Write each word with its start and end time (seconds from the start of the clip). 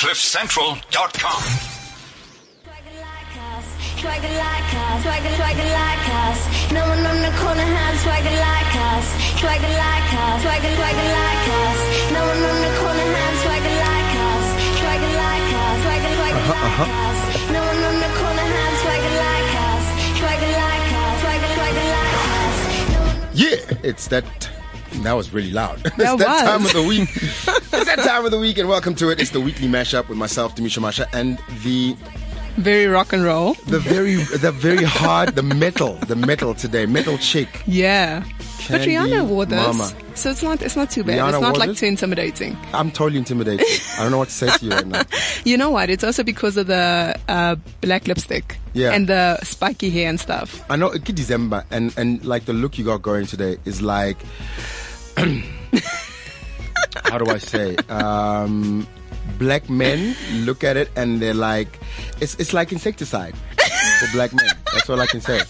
CliffCentral.com. 0.00 1.44
Swagger 4.00 4.32
like 4.32 4.72
us, 4.80 5.02
swagger, 5.04 5.32
swagger 5.36 5.68
like 5.76 6.08
us. 6.24 6.40
No 6.72 6.88
one 6.88 7.04
on 7.04 7.20
the 7.20 7.28
corner 7.36 7.68
has 7.68 8.00
swagger 8.00 8.32
like 8.32 8.76
us. 8.80 9.06
Swagger 9.36 9.68
like 9.76 10.08
us, 10.16 10.40
swagger, 10.40 10.72
swagger 10.72 11.04
like 11.04 11.48
us. 11.52 11.78
No 12.16 12.20
one 12.24 12.40
on 12.48 12.56
the 12.64 12.72
corner 12.80 13.08
has 13.12 13.36
swagger 13.44 13.76
like 13.76 14.16
us. 14.24 14.46
Swagger 14.80 15.12
like 15.20 15.52
us, 15.52 15.76
swagger, 15.84 16.12
swagger 16.16 16.48
like 16.48 16.80
us. 16.80 17.20
No 17.52 17.60
one 17.60 17.84
on 17.84 17.96
the 18.00 18.10
corner 18.16 18.48
has 18.56 18.74
swagger 18.80 19.14
like 19.20 19.52
us. 19.68 19.84
Swagger 20.16 20.52
like 20.64 20.88
us, 20.96 21.16
swagger, 21.20 21.52
swagger 21.60 21.92
uh-huh, 21.92 22.00
uh-huh. 22.00 22.56
like 22.72 23.04
us. 23.04 23.36
Yeah, 23.36 23.60
it's 23.84 24.08
that. 24.08 24.59
That 25.04 25.14
was 25.14 25.32
really 25.32 25.50
loud. 25.50 25.80
it's 25.84 25.96
That 25.96 26.18
time 26.44 26.64
of 26.66 26.72
the 26.72 26.82
week. 26.82 27.08
it's 27.16 27.84
that 27.86 27.98
time 28.00 28.24
of 28.24 28.30
the 28.30 28.38
week, 28.38 28.58
and 28.58 28.68
welcome 28.68 28.94
to 28.96 29.08
it. 29.10 29.20
It's 29.20 29.30
the 29.30 29.40
weekly 29.40 29.66
mashup 29.66 30.08
with 30.08 30.18
myself, 30.18 30.54
Tumisho 30.54 30.80
Masha, 30.82 31.06
and 31.12 31.38
the 31.62 31.96
Very 32.56 32.86
rock 32.86 33.12
and 33.14 33.24
roll. 33.24 33.54
the 33.66 33.78
very 33.78 34.16
the 34.16 34.52
very 34.52 34.84
hard 34.84 35.34
the 35.34 35.42
metal 35.42 35.94
the 36.06 36.16
metal 36.16 36.54
today 36.54 36.84
metal 36.86 37.16
chick. 37.18 37.48
Yeah. 37.66 38.24
but 38.68 38.82
Candy 38.82 38.94
Rihanna 38.94 39.26
wore 39.26 39.46
this. 39.46 39.56
Mama. 39.78 39.90
So 40.14 40.30
it's 40.30 40.42
not 40.42 40.60
it's 40.60 40.76
not 40.76 40.90
too 40.90 41.02
bad. 41.02 41.18
Rihanna 41.18 41.32
it's 41.32 41.40
not 41.40 41.56
like 41.56 41.70
this? 41.70 41.80
too 41.80 41.86
intimidating. 41.86 42.56
I'm 42.74 42.90
totally 42.90 43.18
intimidated. 43.18 43.64
I 43.96 44.02
don't 44.02 44.10
know 44.10 44.18
what 44.18 44.28
to 44.28 44.34
say 44.34 44.50
to 44.50 44.64
you 44.64 44.70
right 44.72 44.86
now. 44.86 45.02
You 45.44 45.56
know 45.56 45.70
what? 45.70 45.88
It's 45.88 46.04
also 46.04 46.22
because 46.22 46.58
of 46.58 46.66
the 46.66 47.16
uh, 47.28 47.56
black 47.80 48.06
lipstick. 48.06 48.58
Yeah. 48.74 48.92
And 48.92 49.08
the 49.08 49.38
spiky 49.42 49.88
hair 49.88 50.08
and 50.10 50.20
stuff. 50.20 50.62
I 50.68 50.76
know 50.76 50.90
it's 50.90 51.04
December, 51.04 51.64
and 51.70 51.96
and 51.96 52.22
like 52.24 52.44
the 52.44 52.52
look 52.52 52.76
you 52.78 52.84
got 52.84 53.00
going 53.00 53.26
today 53.26 53.56
is 53.64 53.80
like. 53.80 54.18
How 57.04 57.18
do 57.18 57.30
I 57.30 57.38
say? 57.38 57.76
Um, 57.88 58.86
black 59.38 59.68
men 59.68 60.16
look 60.44 60.64
at 60.64 60.76
it 60.76 60.90
and 60.96 61.20
they're 61.20 61.34
like, 61.34 61.78
it's 62.20 62.34
it's 62.36 62.52
like 62.52 62.72
insecticide 62.72 63.34
for 64.00 64.12
black 64.12 64.32
men. 64.32 64.46
That's 64.72 64.88
all 64.88 65.00
I 65.00 65.06
can 65.06 65.20
say. 65.20 65.40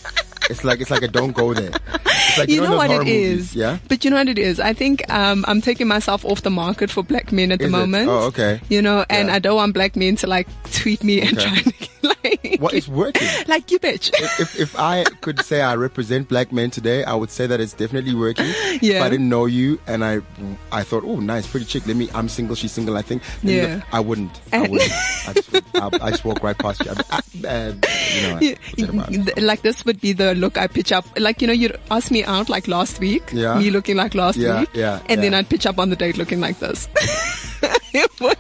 It's 0.51 0.65
like 0.65 0.81
it's 0.81 0.91
like 0.91 1.03
a 1.03 1.09
don't 1.09 1.33
go 1.33 1.55
there. 1.55 1.71
It's 1.95 2.39
like, 2.39 2.49
You 2.49 2.61
know 2.61 2.69
those 2.71 2.77
what 2.79 2.91
it 2.91 2.99
movies, 2.99 3.41
is? 3.41 3.55
Yeah. 3.57 3.79
But 3.89 4.05
you 4.05 4.11
know 4.11 4.17
what 4.17 4.29
it 4.29 4.39
is? 4.39 4.61
I 4.61 4.73
think 4.73 5.09
um, 5.13 5.45
I'm 5.49 5.61
taking 5.61 5.89
myself 5.89 6.25
off 6.25 6.43
the 6.43 6.51
market 6.51 6.91
for 6.91 7.03
black 7.03 7.33
men 7.33 7.51
at 7.53 7.61
Is 7.61 7.71
the 7.71 7.77
it? 7.77 7.81
moment. 7.81 8.09
Oh, 8.09 8.25
okay. 8.29 8.61
You 8.69 8.83
know, 8.83 9.05
and 9.09 9.29
Yeah. 9.29 9.35
I 9.35 9.39
don't 9.39 9.57
want 9.57 9.75
black 9.75 9.97
men 9.97 10.17
to 10.17 10.27
like 10.27 10.47
tweet 10.73 11.03
me 11.03 11.21
and 11.23 11.39
try 11.39 11.57
to 11.61 11.73
like, 12.23 12.59
Well, 12.61 12.75
it's 12.75 12.89
working. 12.89 13.27
like 13.49 13.71
you 13.71 13.79
bitch. 13.79 14.11
if, 14.41 14.59
if 14.61 14.79
I 14.79 15.05
could 15.23 15.41
say 15.41 15.61
I 15.63 15.75
represent 15.77 16.29
black 16.29 16.53
men 16.53 16.71
today, 16.71 17.05
I 17.05 17.15
would 17.15 17.31
say 17.31 17.47
that 17.47 17.61
it's 17.61 17.73
definitely 17.73 18.15
working. 18.15 18.47
Yeah. 18.81 18.99
If 18.99 19.03
I 19.03 19.09
didn't 19.09 19.29
know 19.29 19.47
you 19.47 19.81
and 19.87 20.05
I, 20.05 20.21
I 20.73 20.83
thought, 20.83 21.05
oh, 21.05 21.19
nice, 21.21 21.47
pretty 21.47 21.67
chick. 21.67 21.87
Let 21.87 21.97
me. 21.97 22.09
I'm 22.15 22.29
single. 22.29 22.55
She's 22.55 22.73
single. 22.73 22.97
I 22.97 23.03
think. 23.03 23.23
Me 23.43 23.57
Yeah. 23.57 23.75
look. 23.77 23.85
I 23.95 24.01
wouldn't. 24.01 24.41
I 24.53 24.61
wouldn't. 24.63 24.93
I 25.29 25.33
just, 25.35 25.55
I, 25.75 25.91
I 26.07 26.11
just 26.11 26.25
walk 26.25 26.43
right 26.43 26.57
past 26.59 26.85
you. 26.85 26.93
I, 27.11 27.21
uh, 27.49 27.73
you 28.15 28.23
know. 28.29 28.39
You- 28.77 28.91
about 28.91 29.39
like 29.43 29.63
this 29.63 29.85
would 29.85 30.01
be 30.01 30.13
the 30.13 30.35
look 30.41 30.59
I 30.59 30.67
pitch 30.67 30.91
up. 30.93 31.05
Like 31.19 31.41
you 31.41 31.47
know, 31.47 31.53
you 31.53 31.71
asked 31.91 32.11
me 32.11 32.25
out 32.25 32.49
like 32.49 32.67
last 32.69 32.99
week. 33.01 33.31
Yeah. 33.33 33.59
Me 33.59 33.71
looking 33.71 33.97
like 33.97 34.15
last 34.15 34.37
Yeah, 34.39 34.61
week. 34.61 34.71
yeah, 34.75 35.01
And 35.09 35.23
then. 35.23 35.35
I'd 35.35 35.49
pitch 35.49 35.67
up 35.67 35.79
on 35.79 35.91
the 35.91 35.97
date 35.97 36.17
looking 36.19 36.41
like 36.41 36.59
this. 36.59 36.89
It 37.93 38.11
would. 38.21 38.39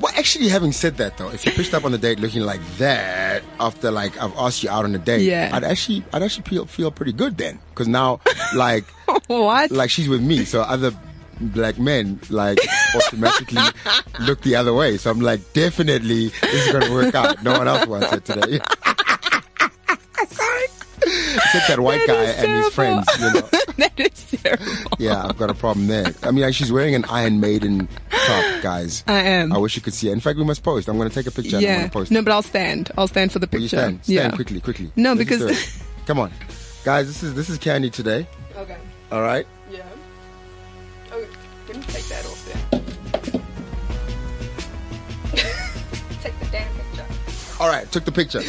Well, 0.00 0.12
actually, 0.16 0.48
having 0.48 0.72
said 0.72 0.96
that 0.96 1.16
though, 1.18 1.28
if 1.30 1.44
you 1.46 1.52
pitched 1.52 1.74
up 1.74 1.84
on 1.84 1.92
the 1.92 1.98
date 1.98 2.18
looking 2.20 2.42
like 2.42 2.60
that 2.78 3.42
after 3.60 3.90
like 3.90 4.20
I've 4.20 4.34
asked 4.36 4.62
you 4.62 4.70
out 4.70 4.84
on 4.84 4.94
a 4.94 4.98
date, 4.98 5.22
Yeah. 5.22 5.50
I'd 5.52 5.64
actually, 5.64 6.04
I'd 6.12 6.22
actually 6.22 6.44
feel 6.48 6.66
feel 6.66 6.90
pretty 6.90 7.12
good 7.12 7.36
then, 7.36 7.58
because 7.70 7.86
now, 7.88 8.20
like. 8.56 8.84
what? 9.26 9.70
like 9.70 9.90
she's 9.90 10.08
with 10.08 10.22
me, 10.22 10.44
so 10.44 10.62
other 10.62 10.92
black 11.40 11.78
men 11.78 12.20
like 12.30 12.58
automatically 12.94 13.60
look 14.20 14.40
the 14.42 14.54
other 14.56 14.72
way. 14.72 14.96
So 14.96 15.10
I'm 15.10 15.20
like, 15.20 15.52
definitely 15.52 16.28
this 16.28 16.66
is 16.66 16.72
gonna 16.72 16.92
work 16.92 17.14
out. 17.14 17.42
No 17.42 17.52
one 17.58 17.66
else 17.68 17.86
wants 17.86 18.12
it 18.12 18.24
today. 18.24 18.60
Except 21.34 21.68
that 21.68 21.80
white 21.80 22.06
That 22.06 22.14
guy 22.14 22.24
and 22.24 22.64
his 22.64 22.74
friends, 22.74 23.06
you 23.18 23.32
know. 23.32 23.40
that 23.78 23.92
is 23.98 24.42
terrible. 24.42 24.96
Yeah, 24.98 25.24
I've 25.24 25.38
got 25.38 25.50
a 25.50 25.54
problem 25.54 25.86
there. 25.86 26.12
I 26.22 26.30
mean, 26.30 26.50
she's 26.52 26.72
wearing 26.72 26.94
an 26.94 27.04
Iron 27.06 27.40
Maiden 27.40 27.88
top, 28.10 28.62
guys. 28.62 29.04
I 29.06 29.20
am. 29.22 29.52
I 29.52 29.58
wish 29.58 29.76
you 29.76 29.82
could 29.82 29.94
see 29.94 30.08
it. 30.08 30.12
In 30.12 30.20
fact, 30.20 30.38
we 30.38 30.44
must 30.44 30.62
post. 30.62 30.88
I'm 30.88 30.98
gonna 30.98 31.10
take 31.10 31.26
a 31.26 31.30
picture 31.30 31.56
and 31.56 31.66
I'm 31.66 31.80
yeah. 31.82 31.88
post 31.88 32.10
No, 32.10 32.22
but 32.22 32.32
I'll 32.32 32.42
stand. 32.42 32.90
I'll 32.96 33.08
stand 33.08 33.32
for 33.32 33.38
the 33.38 33.46
picture. 33.46 33.62
you 33.62 33.68
stand? 33.68 34.04
Stand 34.04 34.30
yeah. 34.30 34.30
quickly, 34.30 34.60
quickly. 34.60 34.92
No, 34.96 35.12
Let's 35.12 35.28
because- 35.28 35.82
Come 36.06 36.18
on. 36.18 36.32
Guys, 36.84 37.06
this 37.06 37.22
is 37.22 37.34
this 37.34 37.48
is 37.48 37.58
Candy 37.58 37.88
today. 37.88 38.26
Okay. 38.56 38.76
All 39.12 39.22
right. 39.22 39.46
Yeah. 39.70 39.82
Okay. 41.12 41.28
Let 41.68 41.76
me 41.76 41.82
take 41.84 42.04
that 42.06 42.26
off 42.26 42.44
there. 42.44 42.80
take 46.22 46.38
the 46.40 46.46
damn 46.50 46.74
picture. 46.74 47.06
All 47.60 47.68
right, 47.68 47.90
took 47.92 48.04
the 48.04 48.10
picture. 48.10 48.42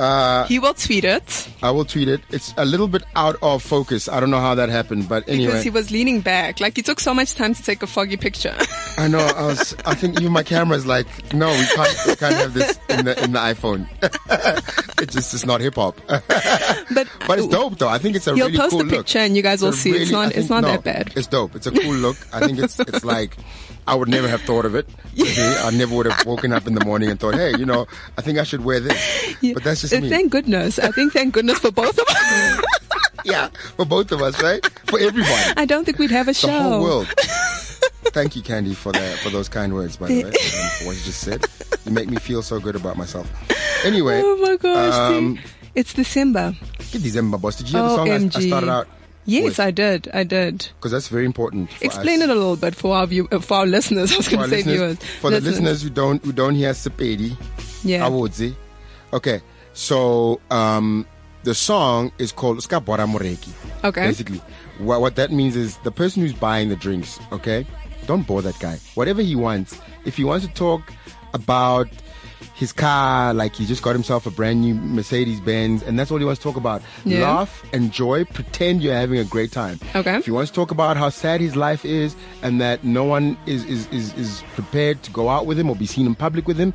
Uh, 0.00 0.46
He 0.46 0.58
will 0.58 0.72
tweet 0.72 1.04
it 1.04 1.48
I 1.62 1.70
will 1.70 1.84
tweet 1.84 2.08
it. 2.08 2.20
It's 2.30 2.54
a 2.56 2.64
little 2.64 2.88
bit 2.88 3.02
out 3.14 3.36
of 3.42 3.62
focus. 3.62 4.08
I 4.08 4.18
don't 4.18 4.30
know 4.30 4.40
how 4.40 4.54
that 4.54 4.70
happened, 4.70 5.08
but 5.08 5.28
anyway. 5.28 5.46
because 5.46 5.62
he 5.62 5.70
was 5.70 5.90
leaning 5.90 6.20
back. 6.22 6.58
Like 6.58 6.74
he 6.76 6.82
took 6.82 7.00
so 7.00 7.12
much 7.12 7.34
time 7.34 7.52
to 7.54 7.62
take 7.62 7.82
a 7.82 7.86
foggy 7.86 8.16
picture. 8.16 8.56
I 8.96 9.08
know. 9.08 9.18
I 9.18 9.42
was. 9.46 9.76
I 9.84 9.94
think 9.94 10.18
even 10.18 10.32
my 10.32 10.42
camera 10.42 10.76
is 10.76 10.86
like, 10.86 11.06
no, 11.34 11.48
we 11.50 11.66
can't. 11.76 11.96
We 12.06 12.16
can't 12.16 12.34
have 12.36 12.54
this 12.54 12.78
in 12.88 13.04
the 13.04 13.22
in 13.24 13.32
the 13.32 13.38
iPhone. 13.38 13.86
it 15.02 15.10
just 15.10 15.34
is 15.34 15.44
not 15.44 15.60
hip 15.60 15.74
hop. 15.74 16.00
but 16.06 17.06
but 17.26 17.38
it's 17.38 17.48
dope 17.48 17.78
though. 17.78 17.88
I 17.88 17.98
think 17.98 18.16
it's 18.16 18.26
a 18.26 18.34
really 18.34 18.56
post 18.56 18.70
cool 18.70 18.78
the 18.80 18.84
look. 18.86 18.94
picture 19.04 19.18
and 19.18 19.36
you 19.36 19.42
guys 19.42 19.60
will 19.60 19.70
a 19.70 19.74
see. 19.74 19.90
It's 19.90 20.10
not- 20.10 20.34
I 20.34 20.38
it's 20.38 20.48
not 20.48 20.62
no, 20.62 20.68
that 20.68 20.84
bad. 20.84 21.12
It's 21.16 21.26
dope. 21.26 21.54
It's 21.56 21.66
a 21.66 21.72
cool 21.72 21.94
look. 21.94 22.16
I 22.32 22.40
think 22.40 22.58
it's 22.58 22.80
it's 22.80 23.04
like 23.04 23.36
I 23.86 23.94
would 23.94 24.08
never 24.08 24.28
have 24.28 24.42
thought 24.42 24.64
of 24.64 24.74
it. 24.74 24.88
Okay? 25.20 25.56
I 25.62 25.70
never 25.70 25.94
would 25.96 26.06
have 26.06 26.24
woken 26.24 26.52
up 26.52 26.66
in 26.66 26.74
the 26.74 26.84
morning 26.84 27.10
and 27.10 27.18
thought, 27.20 27.34
hey, 27.34 27.50
you 27.58 27.66
know, 27.66 27.86
I 28.16 28.22
think 28.22 28.38
I 28.38 28.44
should 28.44 28.64
wear 28.64 28.80
this. 28.80 29.34
Yeah. 29.42 29.52
But 29.54 29.64
that's 29.64 29.82
just 29.82 29.92
me. 29.92 30.08
Thank 30.08 30.32
goodness. 30.32 30.78
I 30.78 30.90
think 30.92 31.12
thank 31.12 31.34
goodness 31.34 31.58
for 31.58 31.70
both 31.70 31.98
of 31.98 32.06
us. 32.08 32.60
yeah, 33.24 33.48
for 33.76 33.84
both 33.84 34.12
of 34.12 34.22
us, 34.22 34.40
right? 34.42 34.64
For 34.86 34.98
everybody. 34.98 35.52
I 35.56 35.66
don't 35.66 35.84
think 35.84 35.98
we'd 35.98 36.10
have 36.12 36.28
a 36.28 36.30
the 36.30 36.34
show. 36.34 36.46
The 36.46 36.62
whole 36.62 36.82
world. 36.82 37.08
Thank 38.12 38.34
you, 38.34 38.42
Candy, 38.42 38.74
for 38.74 38.92
that 38.92 39.18
for 39.18 39.30
those 39.30 39.48
kind 39.48 39.74
words, 39.74 39.96
by 39.96 40.08
the 40.08 40.22
way, 40.24 40.28
um, 40.28 40.32
for 40.78 40.86
what 40.86 40.96
you 40.96 41.02
just 41.02 41.20
said. 41.20 41.44
You 41.84 41.92
make 41.92 42.08
me 42.08 42.16
feel 42.16 42.42
so 42.42 42.58
good 42.60 42.76
about 42.76 42.96
myself. 42.96 43.30
Anyway, 43.84 44.22
Oh 44.24 44.36
my 44.38 44.56
gosh. 44.56 44.94
Um, 44.94 45.38
it's 45.74 45.92
December. 45.92 46.54
get 46.92 47.02
December, 47.02 47.36
boss. 47.38 47.56
Did 47.56 47.68
you 47.70 47.78
hear 47.78 47.88
the 47.88 47.96
song 47.96 48.10
I, 48.10 48.14
I 48.14 48.28
started 48.28 48.70
out? 48.70 48.88
Yes, 49.26 49.58
I 49.58 49.70
did. 49.70 50.08
I 50.12 50.24
did. 50.24 50.68
Because 50.76 50.92
that's 50.92 51.08
very 51.08 51.24
important. 51.24 51.70
Explain 51.82 52.20
us. 52.20 52.28
it 52.28 52.30
a 52.30 52.34
little 52.34 52.56
bit 52.56 52.74
for 52.74 52.96
our 52.96 53.06
view, 53.06 53.28
uh, 53.30 53.38
for 53.38 53.58
our 53.58 53.66
listeners. 53.66 54.12
I 54.14 54.16
was 54.16 54.28
going 54.28 54.42
to 54.42 54.48
say 54.48 54.62
viewers. 54.62 54.98
for 55.20 55.30
the 55.30 55.40
listeners 55.40 55.82
who 55.82 55.90
don't 55.90 56.24
who 56.24 56.32
don't 56.32 56.54
hear 56.54 56.72
Sepedi, 56.72 57.36
Yeah. 57.84 58.04
I 58.04 58.08
would 58.08 58.34
say. 58.34 58.54
Okay, 59.12 59.40
so 59.72 60.40
um, 60.50 61.06
the 61.42 61.54
song 61.54 62.12
is 62.18 62.32
called 62.32 62.62
Ska 62.62 62.80
Bora 62.80 63.04
Moreki. 63.06 63.52
Okay. 63.84 64.06
Basically, 64.06 64.40
what, 64.78 65.00
what 65.00 65.16
that 65.16 65.30
means 65.32 65.56
is 65.56 65.76
the 65.78 65.90
person 65.90 66.22
who's 66.22 66.32
buying 66.32 66.68
the 66.68 66.76
drinks, 66.76 67.18
okay, 67.32 67.66
don't 68.06 68.26
bore 68.26 68.42
that 68.42 68.58
guy. 68.58 68.78
Whatever 68.94 69.22
he 69.22 69.36
wants. 69.36 69.78
If 70.04 70.16
he 70.16 70.24
wants 70.24 70.46
to 70.46 70.52
talk 70.54 70.92
about 71.34 71.88
his 72.60 72.74
car, 72.74 73.32
like 73.32 73.56
he 73.56 73.64
just 73.64 73.82
got 73.82 73.92
himself 73.92 74.26
a 74.26 74.30
brand 74.30 74.60
new 74.60 74.74
Mercedes 74.74 75.40
Benz, 75.40 75.82
and 75.82 75.98
that's 75.98 76.10
all 76.10 76.18
he 76.18 76.26
wants 76.26 76.40
to 76.40 76.42
talk 76.42 76.58
about. 76.58 76.82
Yeah. 77.06 77.22
Laugh, 77.22 77.64
enjoy, 77.72 78.26
pretend 78.26 78.82
you're 78.82 78.94
having 78.94 79.18
a 79.18 79.24
great 79.24 79.50
time. 79.50 79.80
Okay. 79.96 80.18
If 80.18 80.26
he 80.26 80.30
wants 80.30 80.50
to 80.50 80.54
talk 80.56 80.70
about 80.70 80.98
how 80.98 81.08
sad 81.08 81.40
his 81.40 81.56
life 81.56 81.86
is 81.86 82.14
and 82.42 82.60
that 82.60 82.84
no 82.84 83.04
one 83.04 83.38
is, 83.46 83.64
is, 83.64 83.86
is, 83.88 84.12
is 84.12 84.44
prepared 84.52 85.02
to 85.04 85.10
go 85.10 85.30
out 85.30 85.46
with 85.46 85.58
him 85.58 85.70
or 85.70 85.74
be 85.74 85.86
seen 85.86 86.04
in 86.04 86.14
public 86.14 86.46
with 86.46 86.58
him, 86.58 86.74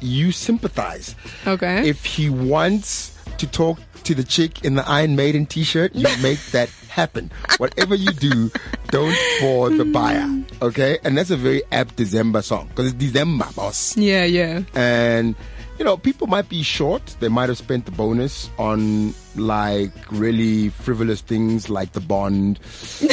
you 0.00 0.30
sympathize. 0.30 1.16
Okay. 1.44 1.88
If 1.88 2.04
he 2.04 2.30
wants 2.30 3.18
to 3.38 3.48
talk 3.48 3.80
to 4.04 4.14
the 4.14 4.22
chick 4.22 4.64
in 4.64 4.76
the 4.76 4.88
Iron 4.88 5.16
Maiden 5.16 5.44
t-shirt, 5.44 5.92
you 5.96 6.06
make 6.22 6.38
that 6.52 6.70
happen. 6.96 7.30
Whatever 7.58 7.94
you 7.94 8.10
do, 8.12 8.50
don't 8.88 9.16
bore 9.40 9.68
the 9.70 9.84
buyer. 9.84 10.26
Okay? 10.62 10.98
And 11.04 11.16
that's 11.16 11.30
a 11.30 11.36
very 11.36 11.62
apt 11.70 11.96
December 11.96 12.40
song 12.42 12.66
because 12.68 12.86
it's 12.86 12.94
December, 12.98 13.46
boss. 13.54 13.96
yeah, 13.96 14.24
yeah. 14.24 14.62
And 14.74 15.36
you 15.78 15.84
know, 15.84 15.98
people 15.98 16.26
might 16.26 16.48
be 16.48 16.62
short. 16.62 17.04
They 17.20 17.28
might 17.28 17.50
have 17.50 17.58
spent 17.58 17.84
the 17.84 17.90
bonus 17.92 18.48
on 18.58 19.12
like 19.36 19.92
really 20.10 20.70
frivolous 20.70 21.20
things 21.20 21.68
like 21.68 21.92
the 21.92 22.00
bond, 22.00 22.58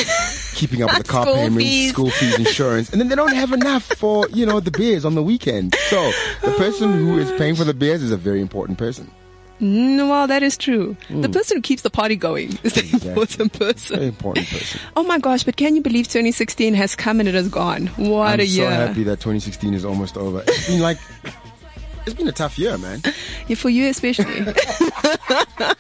keeping 0.56 0.82
up 0.82 0.92
with 0.94 1.06
the 1.06 1.12
car 1.12 1.24
School 1.26 1.36
payments, 1.36 1.58
fees. 1.64 1.90
school 1.92 2.10
fees, 2.10 2.40
insurance, 2.40 2.90
and 2.90 3.02
then 3.02 3.10
they 3.10 3.16
don't 3.16 3.36
have 3.36 3.52
enough 3.52 3.84
for 3.84 4.30
you 4.30 4.46
know 4.46 4.62
the 4.62 4.72
beers 4.72 5.04
on 5.04 5.14
the 5.16 5.22
weekend. 5.24 5.76
So 5.90 6.12
the 6.42 6.54
person 6.58 6.94
who 6.94 7.20
is 7.20 7.30
paying 7.34 7.56
for 7.56 7.66
the 7.66 7.74
beers 7.74 8.02
is 8.02 8.12
a 8.12 8.18
very 8.18 8.40
important 8.40 8.78
person. 8.78 9.12
Mm, 9.64 10.10
well, 10.10 10.28
that 10.28 10.44
is 10.44 10.58
true. 10.58 10.98
The 11.10 11.30
person 11.30 11.58
who 11.58 11.62
keeps 11.62 11.84
the 11.84 11.90
party 11.90 12.18
going 12.18 12.60
is 12.64 12.74
the. 12.74 12.82
Exactly. 12.82 13.10
important 13.12 13.54
Very 13.54 13.74
person. 13.74 14.04
important 14.04 14.48
person. 14.50 14.80
Oh 14.98 15.04
my 15.04 15.18
gosh, 15.20 15.44
but 15.44 15.56
can 15.56 15.76
you 15.76 15.82
believe 15.82 16.06
2016 16.08 16.74
has 16.74 16.96
come 16.96 17.20
and 17.22 17.30
it 17.30 17.36
has 17.36 17.48
gone? 17.48 17.88
What 17.96 18.34
I'm 18.34 18.40
a 18.42 18.46
so 18.46 18.62
year. 18.62 18.68
I'm 18.68 18.74
so 18.74 18.88
happy 18.88 19.04
that 19.04 19.18
2016 19.22 19.74
is 19.74 19.86
almost 19.86 20.18
over. 20.18 20.44
It's 20.46 20.68
been 20.68 20.82
like, 20.82 20.98
it's 22.06 22.16
been 22.16 22.28
a 22.28 22.32
tough 22.32 22.58
year, 22.58 22.78
man. 22.78 23.02
Yeah, 23.48 23.56
for 23.56 23.70
you 23.70 23.90
especially. 23.90 24.42
the 24.44 25.78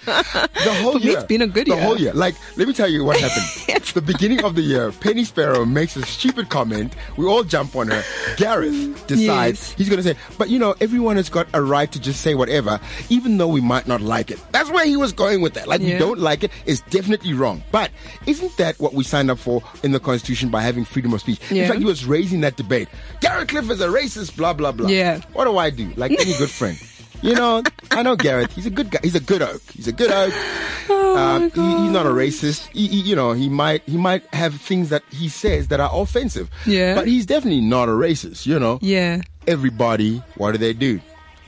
whole 0.81 0.93
For 0.93 0.99
year. 0.99 1.17
it's 1.17 1.27
been 1.27 1.41
a 1.41 1.47
good 1.47 1.67
the 1.67 1.71
year. 1.71 1.79
The 1.79 1.85
whole 1.85 1.99
year. 1.99 2.13
Like, 2.13 2.35
let 2.57 2.67
me 2.67 2.73
tell 2.73 2.89
you 2.89 3.03
what 3.03 3.19
happened. 3.19 3.83
the 3.93 4.01
beginning 4.01 4.43
of 4.43 4.55
the 4.55 4.61
year, 4.61 4.91
Penny 4.91 5.23
Sparrow 5.23 5.65
makes 5.65 5.95
a 5.95 6.01
stupid 6.03 6.49
comment. 6.49 6.93
We 7.15 7.25
all 7.25 7.43
jump 7.43 7.75
on 7.75 7.87
her. 7.87 8.03
Gareth 8.37 8.73
mm, 8.73 9.07
decides 9.07 9.69
Yes. 9.69 9.73
he's 9.73 9.89
going 9.89 10.01
to 10.01 10.03
say, 10.03 10.15
but 10.37 10.49
you 10.49 10.59
know, 10.59 10.75
everyone 10.81 11.15
has 11.17 11.29
got 11.29 11.47
a 11.53 11.61
right 11.61 11.91
to 11.91 11.99
just 11.99 12.21
say 12.21 12.35
whatever, 12.35 12.79
even 13.09 13.37
though 13.37 13.47
we 13.47 13.61
might 13.61 13.87
not 13.87 14.01
like 14.01 14.31
it. 14.31 14.39
That's 14.51 14.69
where 14.71 14.85
he 14.85 14.97
was 14.97 15.13
going 15.13 15.41
with 15.41 15.53
that. 15.53 15.67
Like, 15.67 15.81
we 15.81 15.97
don't 15.97 16.19
like 16.19 16.43
it. 16.43 16.51
It's 16.65 16.81
definitely 16.81 17.33
wrong. 17.33 17.63
But 17.71 17.91
isn't 18.25 18.55
that 18.57 18.79
what 18.79 18.93
we 18.93 19.03
signed 19.03 19.29
up 19.29 19.39
for 19.39 19.61
in 19.83 19.91
the 19.91 19.99
Constitution 19.99 20.49
by 20.49 20.61
having 20.61 20.85
freedom 20.85 21.13
of 21.13 21.21
speech? 21.21 21.39
In 21.51 21.67
fact, 21.67 21.79
he 21.79 21.85
was 21.85 22.05
raising 22.05 22.41
that 22.41 22.57
debate. 22.57 22.87
Gareth 23.21 23.49
Cliff 23.49 23.69
is 23.69 23.81
a 23.81 23.87
racist, 23.87 24.35
blah, 24.35 24.53
blah, 24.53 24.71
blah. 24.71 24.89
Yeah. 24.89 25.21
What 25.33 25.45
do 25.45 25.57
I 25.57 25.69
do? 25.69 25.91
Like 25.95 26.11
any 26.19 26.37
good 26.37 26.49
friend. 26.49 26.77
You 27.21 27.35
know, 27.35 27.63
I 27.91 28.03
know 28.03 28.17
Gareth. 28.17 28.51
He's 28.53 28.65
a 28.65 28.69
good 28.69 28.91
guy. 28.91 28.99
He's 29.01 29.15
a 29.15 29.21
good 29.21 29.41
oak. 29.41 29.61
He's 29.73 29.87
a 29.87 29.91
good 29.93 30.11
oak. 30.11 30.33
Oh 30.89 31.15
Um, 31.17 31.43
he, 31.43 31.83
he's 31.83 31.91
not 31.91 32.05
a 32.05 32.09
racist. 32.09 32.67
He, 32.73 32.87
he- 32.87 33.01
you 33.01 33.15
know, 33.15 33.31
he 33.33 33.47
might 33.47 33.83
he 33.87 33.95
might 33.97 34.25
have 34.33 34.55
things 34.59 34.89
that 34.89 35.03
he 35.11 35.29
says 35.29 35.67
that 35.69 35.79
are 35.79 35.89
offensive. 35.93 36.49
Yeah. 36.65 36.95
But 36.95 37.07
he's 37.07 37.25
definitely 37.25 37.61
not 37.61 37.87
a 37.87 37.91
racist. 37.93 38.45
You 38.47 38.59
know. 38.59 38.79
Yeah. 38.81 39.21
Everybody, 39.47 40.21
what 40.35 40.51
do 40.53 40.57
they 40.57 40.73
do? 40.73 40.99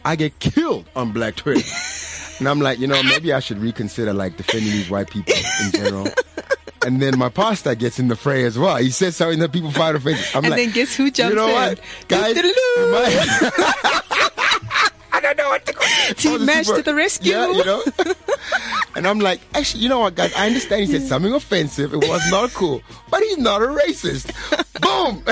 I 0.06 0.16
get 0.16 0.38
killed 0.40 0.88
on 0.96 1.12
Black 1.12 1.36
Twitter, 1.36 1.68
and 2.40 2.48
I'm 2.48 2.60
like, 2.62 2.78
you 2.80 2.86
know, 2.88 3.02
maybe 3.04 3.34
I 3.34 3.40
should 3.40 3.58
reconsider 3.58 4.14
like 4.14 4.38
defending 4.38 4.72
these 4.72 4.90
white 4.90 5.10
people 5.10 5.34
in 5.66 5.72
general. 5.72 6.08
And 6.86 7.02
then 7.02 7.18
my 7.18 7.30
pastor 7.30 7.74
gets 7.74 7.98
in 7.98 8.08
the 8.08 8.16
fray 8.16 8.46
as 8.46 8.58
well. 8.60 8.78
He 8.78 8.92
says 8.92 9.16
something 9.16 9.40
that 9.40 9.52
people 9.52 9.72
find 9.72 9.98
offensive. 9.98 10.30
I'm 10.36 10.44
And 10.46 10.52
like, 10.52 10.64
then 10.66 10.72
guess 10.74 10.96
who 10.96 11.10
jumps 11.10 11.32
in? 11.34 11.40
you 11.40 11.44
know 11.44 11.48
in? 11.50 11.54
what, 11.56 11.80
guys? 12.08 12.36
Doo-doo-doo. 12.36 12.82
you 12.82 12.92
might- 12.92 13.52
I 15.12 15.15
don't 15.26 15.38
know 15.38 15.50
what 15.50 15.66
to 15.66 15.74
call 15.74 16.14
Team 16.16 16.32
All 16.34 16.40
Mesh 16.40 16.68
to 16.68 16.82
the 16.82 16.94
rescue. 16.94 17.32
Yeah, 17.32 17.52
you 17.52 17.66
know. 17.66 17.84
and 18.96 19.08
I'm 19.08 19.20
like, 19.20 19.42
actually, 19.54 19.84
you 19.84 19.90
know 19.90 20.00
what, 20.00 20.16
guys? 20.16 20.34
I 20.36 20.48
understand 20.48 20.82
he 20.82 20.88
said 20.88 21.04
something 21.04 21.34
offensive. 21.34 21.94
It 21.94 21.98
was 21.98 22.32
not 22.32 22.52
cool, 22.54 22.82
but 23.10 23.22
he's 23.24 23.38
not 23.38 23.62
a 23.62 23.68
racist. 23.68 24.32
Boom. 24.82 25.24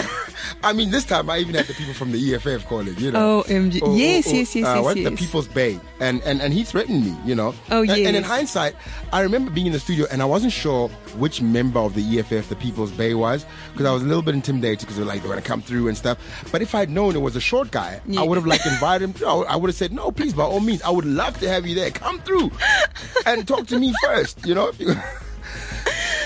I 0.64 0.74
mean, 0.74 0.92
this 0.92 1.04
time 1.04 1.30
I 1.30 1.40
even 1.40 1.56
had 1.56 1.66
the 1.66 1.74
people 1.74 1.94
from 1.94 2.12
the 2.12 2.36
EFF 2.36 2.68
call 2.68 2.88
it. 2.88 2.98
You 3.00 3.12
know. 3.12 3.44
OMG. 3.48 3.82
Yes, 3.98 4.32
yes, 4.32 4.56
yes, 4.56 4.66
uh, 4.66 4.76
yes, 4.76 4.84
what? 4.84 4.96
The. 4.96 5.12
People's 5.12 5.48
Bae, 5.48 5.80
and 6.00 6.22
and 6.24 6.42
and 6.42 6.54
he 6.54 6.64
threatened 6.64 7.06
me. 7.06 7.16
You 7.26 7.36
know. 7.36 7.54
Oh, 7.70 7.82
And- 7.82 7.92
And, 7.92 8.16
in 8.18 8.24
hindsight, 8.24 8.76
I 9.12 9.22
remember 9.22 9.52
being 9.52 9.68
in 9.68 9.74
the 9.74 9.80
studio 9.80 10.06
and 10.12 10.22
I 10.22 10.26
wasn't 10.26 10.54
sure 10.54 10.90
which 11.18 11.42
member 11.42 11.80
of 11.80 11.94
the 11.96 12.02
EFF 12.20 12.50
the 12.50 12.56
People's 12.56 12.92
Bae 12.92 13.14
was 13.14 13.46
because 13.74 13.86
I 13.86 13.92
was 13.92 14.02
a 14.04 14.06
little 14.06 14.24
bit 14.24 14.36
intimidated 14.36 14.80
because 14.80 14.96
they're 14.98 15.06
like 15.06 15.22
they're 15.22 15.30
gonna 15.30 15.42
come 15.42 15.62
through 15.62 15.88
and 15.90 15.98
stuff. 15.98 16.18
But 16.52 16.62
if 16.62 16.74
I'd 16.76 16.90
known 16.90 17.16
it 17.16 17.22
was 17.22 17.36
a 17.36 17.42
short 17.42 17.70
guy. 17.72 18.02
I 18.18 18.24
would 18.24 18.36
have 18.38 18.46
like 18.48 18.66
invited 18.66 19.10
him. 19.10 19.16
No, 19.22 19.44
I 19.46 19.56
would 19.56 19.68
have 19.70 19.76
said 19.76 19.92
no, 19.92 20.12
please, 20.12 20.34
by 20.34 20.44
all 20.44 20.60
means. 20.60 20.82
I 20.82 20.90
would 20.90 21.06
love 21.06 21.40
to 21.42 21.50
have 21.50 21.68
you 21.68 21.76
there. 21.76 21.92
Come 21.92 22.20
through 22.22 22.52
and 23.26 23.48
talk 23.48 23.68
to 23.68 23.78
me 23.80 23.94
first. 24.04 24.46
You 24.46 24.56
know. 24.56 24.72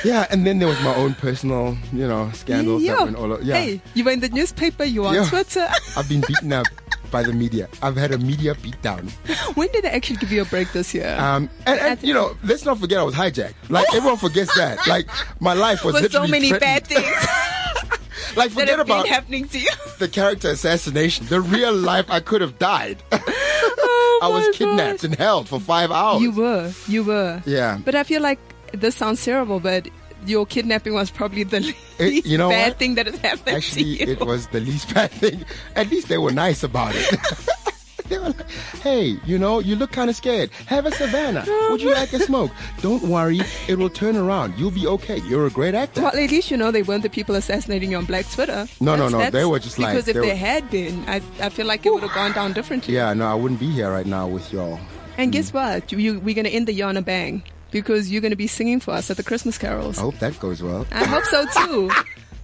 Yeah, 0.04 0.28
and 0.30 0.46
then 0.46 0.60
there 0.60 0.68
was 0.68 0.80
my 0.84 0.96
own 0.96 1.16
personal, 1.16 1.76
you 1.92 2.08
know, 2.08 2.30
scandals 2.34 2.82
that 2.84 2.88
Yeah. 2.88 3.04
went 3.04 3.16
all 3.18 3.34
over. 3.34 3.42
Yeah, 3.44 3.56
Hey, 3.56 3.82
you 3.96 4.04
were 4.04 4.12
in 4.12 4.20
the 4.20 4.30
newspaper, 4.30 4.84
you 4.84 5.02
were 5.02 5.08
on 5.10 5.28
Twitter. 5.28 5.68
I've 5.98 6.08
been 6.08 6.22
beaten 6.28 6.54
up 6.54 6.68
by 7.10 7.24
the 7.24 7.34
media. 7.34 7.68
I've 7.82 7.96
had 7.96 8.12
a 8.12 8.18
media 8.18 8.54
beatdown. 8.56 9.10
when 9.56 9.70
did 9.72 9.84
they 9.86 9.90
actually 9.90 10.18
give 10.18 10.32
you 10.32 10.42
a 10.44 10.46
break 10.46 10.72
this 10.72 10.94
year? 10.94 11.16
Um, 11.20 11.50
and, 11.66 11.80
and 11.80 12.04
you 12.04 12.14
know, 12.14 12.38
let's 12.44 12.64
not 12.64 12.78
forget 12.80 13.00
I 13.00 13.04
was 13.04 13.16
hijacked. 13.16 13.56
Like 13.70 13.88
everyone 13.94 14.18
forgets 14.18 14.56
that. 14.56 14.78
Like 14.88 15.08
my 15.40 15.54
life 15.54 15.84
was 15.84 15.94
With 15.96 16.12
so 16.12 16.28
many 16.28 16.50
threatened. 16.50 16.62
bad 16.62 16.88
things 16.88 17.98
Like 18.36 18.52
forget 18.52 18.80
about 18.80 19.04
been 19.06 19.12
happening 19.14 19.48
to 19.50 19.60
you. 19.60 19.70
the 19.98 20.08
character 20.08 20.50
assassination. 20.52 21.26
The 21.28 21.42
real 21.42 21.74
life, 21.74 22.06
I 22.10 22.20
could 22.20 22.42
have 22.42 22.60
died. 22.60 23.02
Oh 23.12 24.20
I 24.22 24.28
was 24.28 24.56
kidnapped 24.56 25.02
gosh. 25.02 25.04
and 25.06 25.16
held 25.16 25.50
for 25.50 25.60
five 25.60 25.92
hours. 25.92 26.22
You 26.22 26.32
were, 26.32 26.72
you 26.88 27.04
were. 27.04 27.42
Yeah. 27.46 27.80
But 27.84 27.96
I 27.96 28.04
feel 28.04 28.22
like 28.22 28.40
this 28.74 28.96
sounds 28.96 29.24
terrible, 29.24 29.60
but 29.60 29.88
your 30.26 30.46
kidnapping 30.46 30.94
was 30.94 31.12
probably 31.12 31.44
the 31.44 31.60
least 31.62 31.78
It- 32.00 32.26
you 32.26 32.38
know 32.38 32.50
bad 32.50 32.70
what? 32.70 32.80
thing 32.80 32.96
that 32.96 33.06
has 33.08 33.18
happened 33.18 33.56
Actually, 33.58 33.84
to 33.84 34.06
you. 34.06 34.12
it 34.14 34.20
was 34.26 34.48
the 34.48 34.60
least 34.60 34.94
bad 34.94 35.12
thing. 35.12 35.46
At 35.76 35.90
least 35.90 36.08
they 36.10 36.18
were 36.18 36.32
nice 36.32 36.64
about 36.64 36.94
it. 36.96 37.20
they 38.10 38.18
were 38.18 38.30
like, 38.30 38.50
hey, 38.82 39.18
you 39.26 39.38
know, 39.38 39.60
you 39.60 39.76
look 39.76 39.92
kind 39.92 40.10
of 40.10 40.16
scared. 40.16 40.50
Have 40.66 40.86
a 40.86 40.92
Savanna. 40.92 41.46
Would 41.70 41.82
you 41.82 41.94
like 41.94 42.12
a 42.14 42.20
smoke? 42.20 42.52
Don't 42.82 43.04
worry, 43.04 43.42
it 43.68 43.78
will 43.78 43.90
turn 43.90 44.16
around. 44.16 44.58
You'll 44.58 44.72
be 44.72 44.88
okay. 44.88 45.20
You're 45.28 45.46
a 45.46 45.50
great 45.52 45.76
actor. 45.76 46.02
Well, 46.02 46.16
at 46.16 46.32
least 46.32 46.50
you 46.50 46.58
know 46.58 46.72
they 46.72 46.84
weren't 46.84 47.04
the 47.04 47.10
people 47.10 47.36
assassinating 47.36 47.92
you 47.92 47.98
on 47.98 48.06
Black 48.06 48.30
Twitter. 48.32 48.68
No, 48.80 48.96
no, 48.96 49.10
That's- 49.10 49.12
no, 49.12 49.18
that's- 49.20 49.34
they 49.34 49.46
were 49.46 49.60
just 49.60 49.78
like- 49.80 49.94
because 49.94 50.08
if 50.08 50.16
they 50.16 50.22
they 50.22 50.36
had 50.36 50.70
been, 50.70 51.04
I, 51.08 51.22
I 51.42 51.50
feel 51.50 51.66
like 51.68 51.86
it 51.86 51.94
would 51.94 52.02
have 52.04 52.14
gone 52.14 52.32
down 52.34 52.54
differently. 52.54 52.96
Yeah, 52.96 53.14
no, 53.14 53.28
I 53.28 53.34
wouldn't 53.36 53.60
be 53.60 53.70
here 53.70 53.92
right 53.92 54.06
now 54.06 54.28
with 54.28 54.52
y'all. 54.52 54.80
And 55.18 55.32
guess 55.32 55.52
mm. 55.52 55.56
what? 55.56 55.92
You, 55.92 56.20
we're 56.20 56.36
going 56.36 56.46
to 56.46 56.52
end 56.52 56.68
the 56.68 56.74
year 56.74 56.86
on 56.88 56.96
a 56.98 57.02
bang 57.02 57.44
because 57.72 58.12
you're 58.12 58.22
going 58.22 58.32
to 58.32 58.36
be 58.38 58.48
singing 58.48 58.80
for 58.80 58.92
us 58.92 59.10
at 59.10 59.18
the 59.18 59.24
Christmas 59.24 59.58
carols. 59.58 59.98
I 59.98 60.02
hope 60.02 60.20
that 60.20 60.40
goes 60.40 60.62
well. 60.64 60.86
I 60.92 61.04
hope 61.06 61.24
so 61.26 61.46
too. 61.66 61.92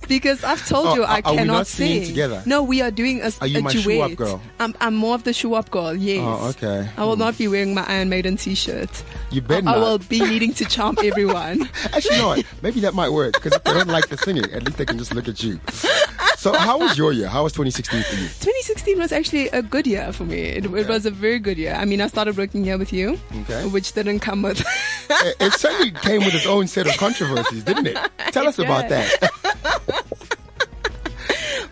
Because 0.08 0.44
I've 0.44 0.68
told 0.68 0.88
Oh, 0.88 0.96
you 0.96 1.04
I 1.04 1.20
are- 1.20 1.22
are 1.24 1.32
we 1.32 1.38
cannot 1.38 1.54
not 1.54 1.68
singing 1.68 2.02
sing. 2.04 2.10
together? 2.10 2.44
No, 2.46 2.62
we 2.62 2.82
are 2.82 2.92
doing 2.92 3.22
a, 3.22 3.32
Are 3.40 3.48
you 3.48 3.60
a 3.60 3.62
my 3.62 3.72
duet. 3.72 3.84
shoe-up 3.86 4.16
girl? 4.16 4.42
I'm, 4.60 4.76
I'm 4.82 4.96
more 4.96 5.16
of 5.16 5.24
the 5.24 5.32
shoe 5.32 5.54
up 5.54 5.72
girl. 5.72 5.96
Yes. 5.96 6.20
Oh, 6.22 6.50
okay. 6.50 6.90
I 6.98 7.06
will 7.06 7.16
hmm. 7.16 7.22
not 7.22 7.38
be 7.38 7.48
wearing 7.48 7.74
my 7.74 7.86
Iron 7.88 8.10
Maiden 8.10 8.36
T-shirt. 8.36 9.02
You 9.32 9.40
better 9.42 9.70
I, 9.70 9.76
I 9.76 9.78
will 9.78 10.00
be 10.00 10.20
needing 10.20 10.54
to 10.56 10.66
charm 10.66 10.98
everyone. 11.04 11.70
Actually, 11.86 12.18
you 12.18 12.22
know 12.22 12.28
what? 12.28 12.46
Maybe 12.62 12.82
that 12.82 12.94
might 12.94 13.12
work 13.12 13.36
because 13.36 13.54
if 13.54 13.64
they 13.64 13.74
don't 13.74 13.88
like 13.88 14.10
the 14.10 14.18
singing, 14.18 14.44
at 14.52 14.64
least 14.64 14.78
they 14.78 14.86
can 14.86 14.98
just 14.98 15.14
look 15.16 15.30
at 15.30 15.42
you. 15.42 15.58
So, 16.38 16.52
how 16.52 16.78
was 16.78 16.98
your 16.98 17.14
year? 17.14 17.30
How 17.30 17.44
was 17.44 17.54
2016 17.54 18.04
for 18.04 18.16
you? 18.16 18.28
2016 18.28 19.00
was 19.00 19.14
actually 19.14 19.48
a 19.50 19.62
good 19.62 19.88
year 19.88 20.12
for 20.12 20.26
me. 20.26 20.42
It, 20.42 20.66
it 20.66 20.90
was 20.90 21.06
a 21.06 21.12
very 21.12 21.40
good 21.40 21.58
year. 21.58 21.74
I 21.76 21.86
mean, 21.86 22.02
I 22.02 22.08
started 22.08 22.36
working 22.36 22.66
here 22.66 22.78
with 22.78 22.92
you, 22.92 23.18
Okay. 23.44 23.66
which 23.68 23.94
didn't 23.94 24.20
come 24.20 24.42
with. 24.42 24.62
It, 25.10 25.54
certainly 25.54 25.92
came 25.92 26.24
with 26.24 26.34
its 26.34 26.46
own 26.46 26.68
set 26.68 26.88
of 26.88 26.98
controversies, 26.98 27.64
didn't 27.64 27.88
it? 27.88 27.98
Tell 28.32 28.48
us 28.48 28.60
about 28.60 28.90
that. 28.90 29.32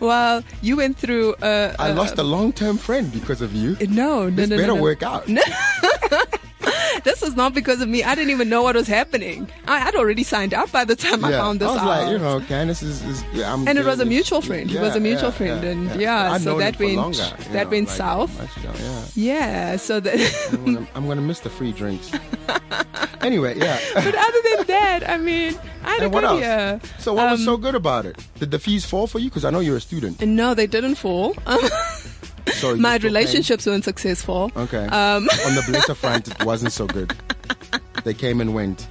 well, 0.00 0.42
you 0.60 0.76
went 0.76 0.96
through. 0.96 1.34
Uh, 1.34 1.74
I 1.78 1.90
uh, 1.90 1.94
lost 1.94 2.18
a 2.18 2.22
long-term 2.22 2.78
friend 2.78 3.12
because 3.12 3.40
of 3.40 3.52
you. 3.54 3.76
No, 3.88 4.28
no, 4.28 4.30
This 4.30 4.48
no, 4.50 4.56
better 4.56 4.68
no, 4.68 4.76
no. 4.76 4.82
work 4.82 5.02
out. 5.02 5.28
This 7.04 7.20
was 7.22 7.34
not 7.36 7.54
because 7.54 7.80
of 7.80 7.88
me. 7.88 8.02
I 8.04 8.14
didn't 8.14 8.30
even 8.30 8.48
know 8.48 8.62
what 8.62 8.74
was 8.76 8.86
happening. 8.86 9.48
I 9.66 9.78
had 9.78 9.94
already 9.94 10.22
signed 10.22 10.54
up 10.54 10.70
by 10.72 10.84
the 10.84 10.94
time 10.96 11.24
I 11.24 11.30
found 11.32 11.60
this 11.60 11.68
out. 11.68 11.78
I 11.78 11.82
was 11.82 11.82
out. 11.82 12.02
like, 12.04 12.12
you 12.12 12.18
know, 12.18 12.40
Candace 12.46 12.82
is, 12.82 13.02
is 13.04 13.24
yeah, 13.32 13.52
I'm 13.52 13.66
and 13.68 13.78
it 13.78 13.84
was 13.84 14.00
a 14.00 14.04
mutual 14.04 14.40
friend. 14.42 14.68
He 14.70 14.76
Yeah, 14.76 14.82
was 14.82 14.96
a 14.96 15.00
mutual 15.00 15.30
yeah, 15.30 15.40
friend, 15.40 15.62
yeah, 15.64 15.70
and 15.70 16.00
yeah. 16.00 16.32
yeah, 16.32 16.38
so 16.38 16.58
that 16.58 16.78
went 16.78 16.96
longer, 16.96 17.18
that 17.52 17.64
know, 17.64 17.70
went 17.70 17.88
like, 17.88 17.96
south. 17.96 18.38
much, 18.38 18.80
yeah. 18.80 19.04
Yeah, 19.14 19.76
so 19.76 20.00
that. 20.00 20.18
I'm 20.52 20.64
gonna, 20.64 20.88
I'm 20.94 21.06
gonna 21.08 21.20
miss 21.22 21.40
the 21.40 21.50
free 21.50 21.72
drinks. 21.72 22.10
anyway, 23.20 23.58
yeah. 23.58 23.78
but 23.94 24.14
other 24.14 24.40
than 24.56 24.66
that, 24.66 25.00
I 25.08 25.18
mean, 25.18 25.54
I 25.84 25.94
had 25.94 26.02
And 26.04 26.14
a 26.14 26.20
good 26.20 26.38
year. 26.40 26.80
So 26.98 27.14
what 27.14 27.30
was 27.30 27.40
Um, 27.40 27.44
so 27.46 27.56
good 27.56 27.74
about 27.74 28.06
it? 28.06 28.16
Did 28.38 28.50
the 28.50 28.58
fees 28.58 28.84
fall 28.84 29.06
for 29.06 29.18
you? 29.18 29.28
Because 29.28 29.44
I 29.44 29.50
know 29.50 29.60
you're 29.60 29.76
a 29.78 29.80
student. 29.80 30.20
No, 30.20 30.54
they 30.54 30.66
didn't 30.66 30.96
fall. 30.96 31.34
So 32.54 32.76
My 32.76 32.96
relationships 32.96 33.66
weren't 33.66 33.84
successful. 33.84 34.50
Okay. 34.56 34.84
Um, 34.86 35.28
On 35.46 35.54
the 35.54 35.62
Blesser 35.68 35.96
front, 35.96 36.28
it 36.28 36.44
wasn't 36.44 36.72
so 36.72 36.86
good. 36.86 37.14
They 38.04 38.14
came 38.14 38.40
and 38.40 38.54
went. 38.54 38.88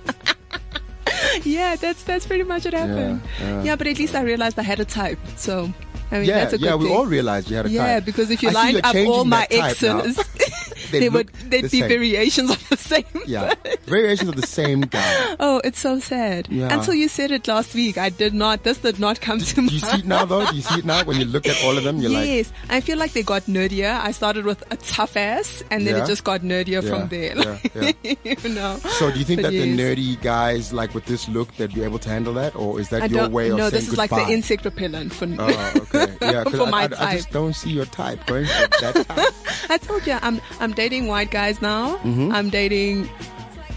yeah, 1.43 1.75
that's 1.75 2.03
that's 2.03 2.25
pretty 2.25 2.43
much 2.43 2.65
what 2.65 2.73
happened. 2.73 3.21
yeah. 3.39 3.63
Yeah, 3.63 3.75
but 3.75 3.87
at 3.87 3.97
least 3.99 4.15
I 4.15 4.21
realized 4.21 4.57
I 4.59 4.63
had 4.63 4.79
a 4.79 4.85
type. 4.85 5.19
So, 5.35 5.71
I 6.11 6.19
mean, 6.19 6.25
Yeah, 6.27 6.39
that's 6.39 6.53
a 6.53 6.57
good 6.57 6.65
yeah. 6.65 6.75
We 6.75 6.85
thing. 6.85 6.95
all 6.95 7.05
realized 7.05 7.49
you 7.49 7.57
had 7.57 7.65
a 7.65 7.69
yeah, 7.69 7.85
type. 7.95 8.05
because 8.05 8.29
if 8.31 8.41
you 8.43 8.49
I 8.49 8.53
lined 8.53 8.81
up 8.83 8.95
all 8.95 9.25
my 9.25 9.47
that 9.49 9.75
type 9.75 9.81
now. 9.81 9.99
exes, 9.99 10.17
They 10.91 10.99
they 11.01 11.09
would 11.09 11.29
they'd 11.49 11.63
the 11.65 11.69
be 11.69 11.79
same. 11.79 11.87
variations 11.89 12.49
of 12.51 12.69
the 12.69 12.75
same. 12.77 13.05
Yeah, 13.25 13.53
variations 13.85 14.29
of 14.29 14.35
the 14.35 14.47
same 14.47 14.81
guy. 14.81 15.17
Oh, 15.39 15.59
it's 15.63 15.79
so 15.79 15.99
sad. 15.99 16.47
Yeah. 16.49 16.73
Until 16.73 16.93
you 16.93 17.07
said 17.07 17.31
it 17.31 17.47
last 17.47 17.73
week, 17.73 17.97
I 17.97 18.09
did 18.09 18.33
not. 18.33 18.63
This 18.63 18.77
did 18.79 18.99
not 18.99 19.21
come 19.21 19.39
to 19.39 19.55
Do 19.55 19.61
you 19.63 19.79
see 19.79 19.99
it 19.99 20.05
now, 20.05 20.25
though? 20.25 20.45
Do 20.45 20.55
you 20.55 20.61
see 20.61 20.79
it 20.79 20.85
now 20.85 21.03
when 21.03 21.17
you 21.17 21.25
look 21.25 21.47
at 21.47 21.63
all 21.63 21.77
of 21.77 21.83
them? 21.83 21.97
You're 21.97 22.11
like, 22.11 22.27
yes, 22.27 22.53
I 22.69 22.81
feel 22.81 22.97
like 22.97 23.13
they 23.13 23.23
got 23.23 23.43
nerdier. 23.43 23.99
I 23.99 24.11
started 24.11 24.45
with 24.45 24.63
a 24.71 24.77
tough 24.77 25.17
ass, 25.17 25.63
and 25.71 25.87
then 25.87 25.95
Yeah. 25.95 26.03
it 26.03 26.07
just 26.07 26.23
got 26.23 26.41
nerdier 26.41 26.83
Yeah, 26.83 26.89
from 26.89 27.07
there. 27.09 27.35
yeah, 28.03 28.35
you 28.43 28.49
know. 28.49 28.77
so 28.99 29.11
do 29.11 29.17
you 29.19 29.25
think 29.25 29.41
But 29.41 29.51
that 29.51 29.57
the 29.57 29.77
nerdy 29.77 30.21
guys, 30.21 30.71
like 30.73 30.93
with 30.93 31.05
this 31.05 31.27
look, 31.29 31.55
they'd 31.55 31.73
be 31.73 31.83
able 31.83 31.99
to 31.99 32.09
handle 32.09 32.33
that, 32.35 32.55
or 32.55 32.79
is 32.79 32.89
that 32.89 33.03
I 33.03 33.05
your 33.07 33.29
way 33.29 33.49
of 33.49 33.57
saying 33.57 33.57
No, 33.57 33.69
This 33.69 33.87
is 33.87 33.97
like 33.97 34.09
the 34.11 34.27
insect 34.29 34.65
repellent 34.65 35.13
for. 35.13 35.27
Oh, 35.39 35.71
okay. 35.77 36.15
Yeah, 36.21 36.43
For 36.43 36.63
I, 36.63 36.69
my 36.69 36.81
I, 36.99 37.09
I 37.11 37.15
just 37.15 37.31
don't 37.31 37.53
see 37.53 37.71
your 37.71 37.85
type 37.85 38.25
going 38.27 38.45
for 38.45 38.67
that 38.81 39.05
type. 39.07 39.33
I 39.69 39.77
told 39.77 40.05
you 40.05 40.17
I'm 40.21 40.39
I'm 40.59 40.71
dating 40.73 41.07
white 41.07 41.31
guys 41.31 41.61
now. 41.61 41.97
Mm-hmm. 41.97 42.31
I'm 42.31 42.49
dating. 42.49 43.09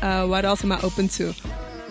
Uh, 0.05 0.27
what 0.27 0.45
else 0.45 0.63
am 0.63 0.71
I 0.71 0.79
open 0.83 1.09
to? 1.09 1.33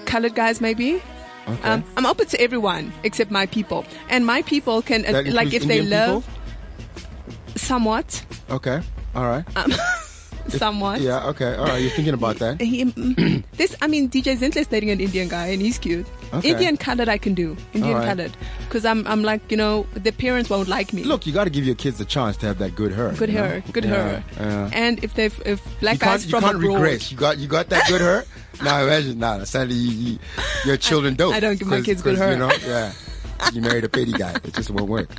Colored 0.05 0.35
guys, 0.35 0.61
maybe. 0.61 1.01
Okay. 1.47 1.69
Um, 1.69 1.83
I'm 1.97 2.05
open 2.05 2.27
to 2.27 2.39
everyone 2.39 2.93
except 3.03 3.31
my 3.31 3.47
people, 3.47 3.85
and 4.07 4.23
my 4.23 4.43
people 4.43 4.83
can 4.83 5.03
uh, 5.03 5.23
like 5.25 5.47
if 5.47 5.63
includes 5.63 5.67
they 5.67 5.79
Indian 5.79 6.07
love 6.07 6.27
somewhat, 7.55 8.23
Okay. 8.51 8.81
All 9.15 9.25
right. 9.25 9.43
somewhat. 10.49 11.01
Yeah. 11.01 11.27
Okay. 11.29 11.55
All 11.55 11.65
right. 11.65 11.81
You're 11.81 11.91
thinking 11.91 12.13
about 12.13 12.37
that. 12.37 12.59
He, 12.61 12.85
mm, 12.85 13.43
this, 13.53 13.75
I 13.81 13.87
mean, 13.87 14.09
DJ 14.09 14.37
Zinhle 14.37 14.57
is 14.57 14.67
dating 14.67 14.89
an 14.91 14.99
Indian 14.99 15.27
guy, 15.27 15.47
and 15.47 15.61
he's 15.61 15.77
cute. 15.77 16.05
Okay. 16.33 16.51
Indian 16.51 16.77
colored, 16.77 17.09
I 17.09 17.17
can 17.17 17.33
do. 17.33 17.55
Indian 17.73 17.97
right. 17.97 18.07
colored, 18.07 18.31
because 18.65 18.85
I'm 18.85 19.05
I'm 19.07 19.23
like 19.23 19.49
you 19.51 19.57
know 19.57 19.85
the 19.93 20.11
parents 20.11 20.49
won't 20.49 20.67
like 20.67 20.93
me. 20.93 21.03
Look, 21.03 21.27
you 21.27 21.33
got 21.33 21.43
to 21.45 21.49
give 21.49 21.65
your 21.65 21.75
kids 21.75 21.99
a 22.01 22.05
chance 22.05 22.37
to 22.37 22.47
have 22.47 22.57
that 22.59 22.75
good 22.75 22.91
hair. 22.91 23.11
good 23.11 23.29
you 23.29 23.35
know? 23.35 23.43
hair, 23.43 23.63
good 23.71 23.85
Yeah, 23.85 23.89
hair. 23.89 24.23
yeah. 24.37 24.69
And 24.73 25.03
if 25.03 25.13
they've, 25.13 25.41
if 25.45 25.61
black 25.79 25.95
you 25.95 25.99
can't, 25.99 26.11
guys 26.11 26.25
you 26.25 26.31
from 26.31 26.43
can't 26.43 26.55
abroad, 26.57 26.75
regress. 26.75 27.11
You 27.11 27.17
got 27.17 27.37
you 27.37 27.47
got 27.47 27.69
that 27.69 27.87
good 27.87 28.01
hair. 28.01 28.25
now 28.63 28.83
imagine, 28.83 29.19
nah, 29.19 29.43
sadly 29.43 29.75
you, 29.75 29.91
you, 29.91 30.19
your 30.65 30.77
children 30.77 31.15
don't. 31.15 31.33
I 31.33 31.39
don't 31.39 31.59
give 31.59 31.67
my 31.67 31.81
kids 31.81 32.01
good 32.01 32.17
hair. 32.17 32.31
You 32.31 32.39
know, 32.39 32.51
yeah. 32.65 32.91
You 33.51 33.61
married 33.61 33.83
a 33.83 33.89
petty 33.89 34.11
guy. 34.13 34.35
It 34.43 34.53
just 34.53 34.69
won't 34.71 34.89
work. 34.89 35.09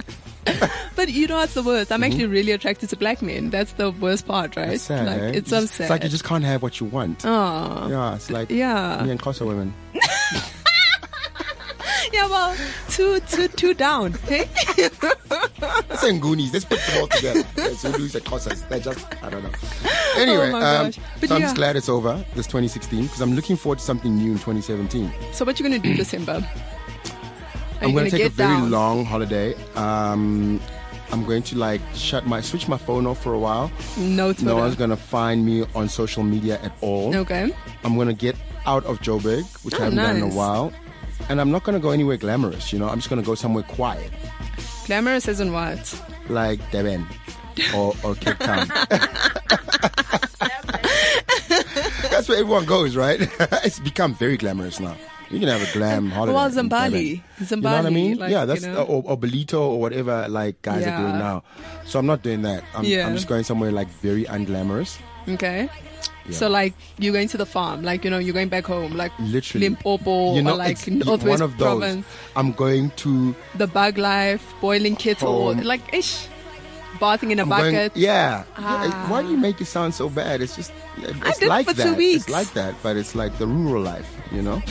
But 0.97 1.09
you 1.11 1.27
know 1.27 1.37
what's 1.39 1.55
the 1.55 1.63
worst? 1.63 1.91
I'm 1.91 2.05
actually 2.05 2.27
really 2.27 2.53
attracted 2.53 2.89
to 2.91 2.97
black 2.97 3.21
men. 3.23 3.51
That's 3.51 3.73
the 3.73 3.91
worst 3.91 4.27
part, 4.27 4.57
right? 4.57 4.69
It's 4.75 4.85
sad. 4.85 5.07
Like, 5.07 5.19
eh? 5.35 5.39
it's 5.39 5.51
so 5.51 5.65
sad. 5.67 5.85
It's 5.85 5.91
like 5.91 6.03
you 6.05 6.09
just 6.09 6.23
can't 6.25 6.45
have 6.45 6.63
what 6.63 6.79
you 6.81 6.87
want. 6.87 7.25
Aw. 7.27 7.89
Yeah, 7.89 8.15
it's 8.15 8.31
like 8.31 8.49
Yeah. 8.51 9.03
me 9.03 9.11
and 9.11 9.21
Xhosa 9.21 9.47
women. 9.47 9.75
Yeah, 12.13 12.27
well, 12.29 12.55
two, 12.91 13.19
two, 13.21 13.49
two 13.49 13.75
down. 13.75 14.13
Hey? 14.13 14.49
Same 15.97 16.21
Goonies. 16.21 16.53
Let's 16.53 16.65
put 16.65 16.79
them 16.81 17.01
all 17.01 17.07
together. 17.09 17.43
There's 17.57 17.81
Zulus 17.81 18.15
and 18.15 18.25
Xhosas. 18.25 18.69
They're 18.69 18.79
just, 18.79 19.05
I 19.25 19.31
don't 19.31 19.43
know. 19.43 19.51
Anyway, 20.17 20.53
Oh 20.55 20.85
um, 20.85 20.93
so 20.93 21.35
I'm 21.35 21.41
just 21.41 21.57
glad 21.57 21.75
it's 21.77 21.89
over, 21.89 22.25
this 22.35 22.47
2016, 22.47 23.05
because 23.05 23.21
I'm 23.21 23.35
looking 23.35 23.57
forward 23.57 23.79
to 23.79 23.85
something 23.85 24.15
new 24.17 24.33
in 24.33 24.39
2017. 24.39 25.11
so 25.33 25.45
what 25.45 25.59
you 25.59 25.65
gonna 25.65 25.79
do 25.81 25.95
December? 25.95 26.47
I'm 27.85 27.93
going 27.93 28.05
to 28.07 28.11
take 28.11 28.27
a 28.27 28.31
very 28.31 28.49
down? 28.55 28.71
long 28.71 29.05
holiday. 29.05 29.55
Um, 29.75 30.61
I'm 31.13 31.25
going 31.25 31.43
to 31.45 31.57
like 31.57 31.81
shut 31.95 32.27
my, 32.27 32.41
switch 32.41 32.67
my 32.67 32.77
phone 32.79 33.07
off 33.07 33.23
for 33.23 33.35
a 33.35 33.39
while. 33.39 33.71
No 33.99 34.33
Twitter. 34.33 34.47
No 34.47 34.57
one's 34.57 34.75
going 34.75 34.91
to 34.91 34.97
find 34.97 35.45
me 35.47 35.65
on 35.75 35.89
social 35.89 36.23
media 36.23 36.59
at 36.63 36.73
all. 36.81 37.15
Okay. 37.15 37.53
I'm 37.85 37.95
going 37.95 38.09
to 38.09 38.15
get 38.15 38.37
out 38.67 38.85
of 38.87 39.01
Joburg, 39.01 39.45
which 39.65 39.75
Oh, 39.75 39.79
I 39.79 39.85
haven't 39.85 39.99
done 39.99 40.17
in 40.17 40.23
a 40.23 40.29
while. 40.35 40.73
And 41.29 41.41
I'm 41.41 41.51
not 41.51 41.63
going 41.65 41.75
to 41.75 41.81
go 41.81 41.91
anywhere 41.91 42.17
glamorous, 42.17 42.73
you 42.73 42.79
know. 42.79 42.89
I'm 42.89 42.99
just 42.99 43.09
going 43.09 43.23
to 43.23 43.27
go 43.27 43.35
somewhere 43.35 43.63
quiet, 43.63 44.11
Glamorous 44.87 45.29
isn't 45.29 45.53
what? 45.53 46.03
like 46.29 46.59
Devon 46.71 47.07
or, 47.75 47.95
or 48.03 48.15
Cape 48.17 48.39
Town. 48.39 48.67
That's 52.11 52.29
where 52.29 52.39
everyone 52.39 52.65
goes, 52.65 52.97
right? 52.97 53.21
it's 53.65 53.79
become 53.81 54.15
very 54.15 54.37
glamorous 54.37 54.81
now. 54.81 54.97
You 55.35 55.41
can 55.41 55.49
have 55.49 55.69
a 55.69 55.73
glam 55.73 56.11
holiday. 56.11 56.33
Well, 56.35 56.47
in 56.47 56.53
Zimbabwe. 56.53 57.01
You 57.01 57.57
know 57.57 57.71
what 57.77 57.87
I 57.87 57.91
mean? 57.91 58.19
like, 58.19 58.31
yeah, 58.31 58.41
you 58.43 58.47
that's 58.47 58.63
know. 58.63 58.83
or, 58.85 59.03
or 59.07 59.19
Ballito 59.19 59.61
or 59.61 59.81
whatever 59.81 60.27
like 60.29 60.63
guys 60.63 60.87
are 60.87 60.97
doing 60.97 61.19
now. 61.19 61.43
So 61.87 61.99
I'm 61.99 62.07
not 62.07 62.23
doing 62.23 62.43
that. 62.43 62.63
I'm, 62.75 62.85
Yeah. 62.85 63.07
I'm 63.07 63.15
just 63.15 63.29
going 63.29 63.45
somewhere 63.45 63.73
like 63.73 63.89
very 64.01 64.25
unglamorous. 64.25 64.99
Okay. 65.29 65.69
Yeah. 66.27 66.33
So 66.33 66.49
like 66.49 66.73
you're 66.99 67.13
going 67.13 67.29
to 67.29 67.37
the 67.37 67.45
farm, 67.47 67.83
like 67.83 68.05
you 68.05 68.11
know 68.11 68.19
you're 68.19 68.33
going 68.33 68.49
back 68.49 68.65
home, 68.65 68.97
like 68.97 69.13
Literally. 69.19 69.69
Limpopo 69.69 70.37
you 70.37 70.43
know, 70.43 70.55
or 70.55 70.57
like 70.57 70.87
Northwest 70.89 71.27
one 71.27 71.43
of 71.43 71.59
those. 71.59 71.79
Province, 71.79 72.07
I'm 72.37 72.53
going 72.53 72.91
to 73.05 73.35
the 73.57 73.67
bug 73.67 73.99
life, 73.99 74.55
boiling 74.61 74.97
kettle, 74.97 75.53
Home. 75.55 75.63
like 75.65 75.93
ish, 75.93 76.27
bathing 76.99 77.31
in 77.31 77.41
a 77.41 77.43
I'm 77.43 77.49
bucket. 77.51 77.93
going, 77.95 78.05
yeah. 78.05 78.45
Ah. 78.57 78.85
Yeah, 78.85 79.11
Why 79.11 79.23
do 79.23 79.31
you 79.31 79.37
make 79.37 79.61
it 79.61 79.67
sound 79.67 79.93
so 79.95 80.09
bad? 80.09 80.41
It's 80.41 80.57
just 80.57 80.73
it's 80.99 81.39
did 81.41 81.47
it 81.47 81.49
like 81.49 81.67
for 81.67 81.75
two 81.75 81.95
weeks. 81.95 82.25
It's 82.25 82.31
like 82.33 82.53
that, 82.55 82.75
but 82.83 82.97
it's 82.97 83.15
like 83.15 83.37
the 83.39 83.47
rural 83.47 83.83
life, 83.83 84.11
you 84.33 84.41
know? 84.41 84.63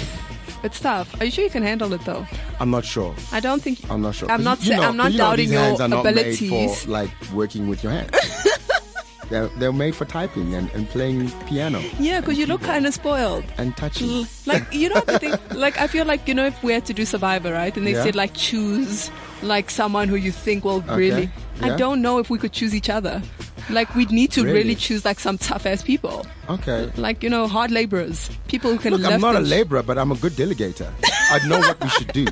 It's 0.63 0.79
tough. 0.79 1.19
Are 1.19 1.25
you 1.25 1.31
sure 1.31 1.43
you 1.43 1.49
can 1.49 1.63
handle 1.63 1.91
it 1.93 2.01
though? 2.05 2.25
I'm 2.59 2.69
not 2.71 2.85
sure. 2.85 3.13
I 3.31 3.39
don't 3.41 3.61
think. 3.61 3.79
I'm 3.89 4.01
not 4.01 4.15
sure. 4.15 4.31
I'm 4.31 4.43
not 4.43 4.63
you 4.63 4.71
sa- 4.73 4.77
know- 4.81 4.89
I'm 4.89 4.97
not 4.97 5.11
you 5.11 5.17
know 5.17 5.23
doubting 5.25 5.51
your 5.51 5.73
abilities. 5.99 6.41
Made 6.49 6.71
for 6.71 6.89
like 6.89 7.09
working 7.33 7.67
with 7.67 7.83
your 7.83 7.91
hands. 7.91 8.11
they're, 9.29 9.47
they're 9.57 9.73
made 9.73 9.95
for 9.95 10.05
typing 10.05 10.53
and, 10.53 10.69
and 10.71 10.87
playing 10.89 11.29
piano 11.47 11.81
Yeah, 11.99 12.19
because 12.21 12.37
you 12.37 12.45
look 12.45 12.61
kind 12.61 12.85
of 12.85 12.93
spoiled. 12.93 13.43
and 13.57 13.75
touching. 13.75 14.25
Like 14.45 14.65
you 14.73 14.89
know 14.89 15.01
the 15.01 15.19
thing. 15.19 15.33
Like 15.57 15.79
I 15.79 15.87
feel 15.87 16.05
like 16.05 16.27
you 16.27 16.33
know 16.33 16.45
if 16.45 16.61
we 16.63 16.71
had 16.73 16.85
to 16.85 16.93
do 16.93 17.05
Survivor, 17.05 17.51
right? 17.51 17.75
And 17.75 17.85
they 17.85 17.93
Yeah. 17.93 18.03
said 18.03 18.15
like 18.15 18.33
choose 18.33 19.11
like 19.41 19.69
someone 19.69 20.07
who 20.07 20.15
you 20.15 20.31
think 20.31 20.63
will 20.63 20.81
really. 20.81 21.29
yeah. 21.59 21.73
I 21.73 21.77
don't 21.77 22.01
know 22.01 22.19
if 22.19 22.29
we 22.29 22.37
could 22.37 22.53
choose 22.53 22.73
each 22.73 22.89
other. 22.89 23.21
Like 23.69 23.95
we'd 23.95 24.11
need 24.11 24.31
to 24.33 24.43
really, 24.43 24.53
Really? 24.59 24.75
choose 24.75 25.05
like 25.05 25.19
some 25.19 25.37
tough 25.37 25.65
ass 25.65 25.81
people, 25.83 26.25
Okay. 26.49 26.91
like 26.97 27.23
you 27.23 27.29
know 27.29 27.47
hard 27.47 27.71
laborers, 27.71 28.29
people 28.47 28.71
who 28.71 28.77
can 28.77 28.93
Look. 28.93 29.09
I'm 29.11 29.21
not 29.21 29.35
a 29.35 29.39
laborer, 29.39 29.83
but 29.83 29.97
I'm 29.97 30.11
a 30.11 30.15
good 30.15 30.33
delegator. 30.33 30.91
I 31.31 31.39
know 31.47 31.59
what 31.59 31.81
we 31.81 31.89
should 31.89 32.11
do. 32.13 32.27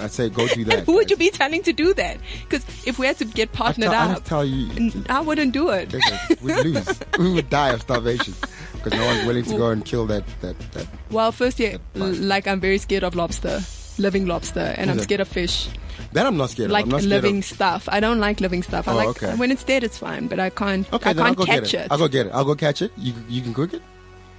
I 0.00 0.06
say, 0.06 0.28
go 0.28 0.46
do 0.46 0.62
that. 0.66 0.84
Who 0.84 0.92
would 0.92 1.10
you 1.10 1.16
be 1.16 1.28
telling 1.30 1.62
to 1.64 1.72
do 1.72 1.92
that? 1.94 2.18
Because 2.44 2.64
if 2.86 3.00
we 3.00 3.06
had 3.08 3.18
to 3.18 3.24
get 3.24 3.50
partnered 3.52 3.90
tell, 3.90 4.08
I'd 4.10 4.16
up, 4.18 4.24
tell 4.24 4.44
you. 4.44 4.92
I 5.08 5.20
wouldn't 5.20 5.52
do 5.52 5.70
it. 5.70 5.92
We'd 6.40 6.54
lose. 6.64 7.00
We 7.18 7.32
would 7.32 7.50
die 7.50 7.70
of 7.70 7.82
starvation 7.82 8.34
because 8.74 8.92
no 8.92 9.04
one's 9.04 9.26
willing 9.26 9.44
to 9.46 9.56
go 9.56 9.70
and 9.70 9.84
kill 9.84 10.06
that 10.06 10.22
that 10.42 10.56
that. 10.72 10.86
Well, 11.10 11.32
first, 11.32 11.58
yeah, 11.58 11.78
l- 11.96 12.12
like 12.14 12.46
I'm 12.46 12.60
very 12.60 12.78
scared 12.78 13.02
of 13.02 13.16
lobster, 13.16 13.60
living 13.98 14.26
lobster, 14.26 14.74
and 14.78 14.90
I'm 14.90 14.98
scared 15.00 15.20
of 15.20 15.28
fish, 15.28 15.68
That 16.12 16.26
I'm 16.26 16.36
not 16.36 16.50
scared 16.50 16.70
like 16.70 16.84
of. 16.84 16.88
I'm 16.88 16.92
not 16.92 17.00
scared 17.02 17.10
living 17.22 17.38
of. 17.38 17.44
stuff. 17.44 17.88
I 17.90 18.00
don't 18.00 18.18
like 18.18 18.40
living 18.40 18.62
stuff. 18.62 18.88
I 18.88 18.92
Oh, 18.92 18.96
like 18.96 19.08
okay. 19.08 19.34
when 19.36 19.50
it's 19.50 19.64
dead, 19.64 19.84
it's 19.84 19.98
fine, 19.98 20.26
but 20.28 20.38
I 20.40 20.50
can't. 20.50 20.90
Okay, 20.92 21.10
I 21.10 21.12
then 21.12 21.26
I'll 21.26 21.34
can't 21.34 21.38
go 21.38 21.44
catch 21.46 21.72
get 21.72 21.74
it. 21.82 21.84
it. 21.86 21.92
I'll 21.92 21.98
go 21.98 22.08
get 22.08 22.26
it. 22.26 22.32
I'll 22.34 22.44
go 22.44 22.54
catch 22.54 22.82
it. 22.82 22.92
You 22.96 23.12
you 23.28 23.42
can 23.42 23.52
cook 23.54 23.72
it. 23.74 23.82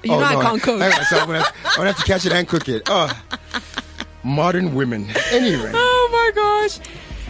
you 0.03 0.11
Oh, 0.13 0.19
know 0.19 0.29
no, 0.31 0.39
I 0.39 0.43
can't 0.43 0.61
cook. 0.61 0.81
All 0.81 0.89
right, 0.89 1.03
so 1.07 1.17
I'm 1.19 1.27
gonna, 1.27 1.39
have, 1.43 1.55
I'm 1.65 1.75
gonna 1.77 1.91
have 1.93 1.97
to 1.99 2.05
catch 2.05 2.25
it 2.25 2.31
and 2.33 2.47
cook 2.47 2.67
it. 2.69 2.83
Oh, 2.87 3.11
modern 4.23 4.73
women. 4.75 5.07
Anyway, 5.31 5.71
oh 5.75 6.09
my 6.11 6.31
gosh! 6.35 6.79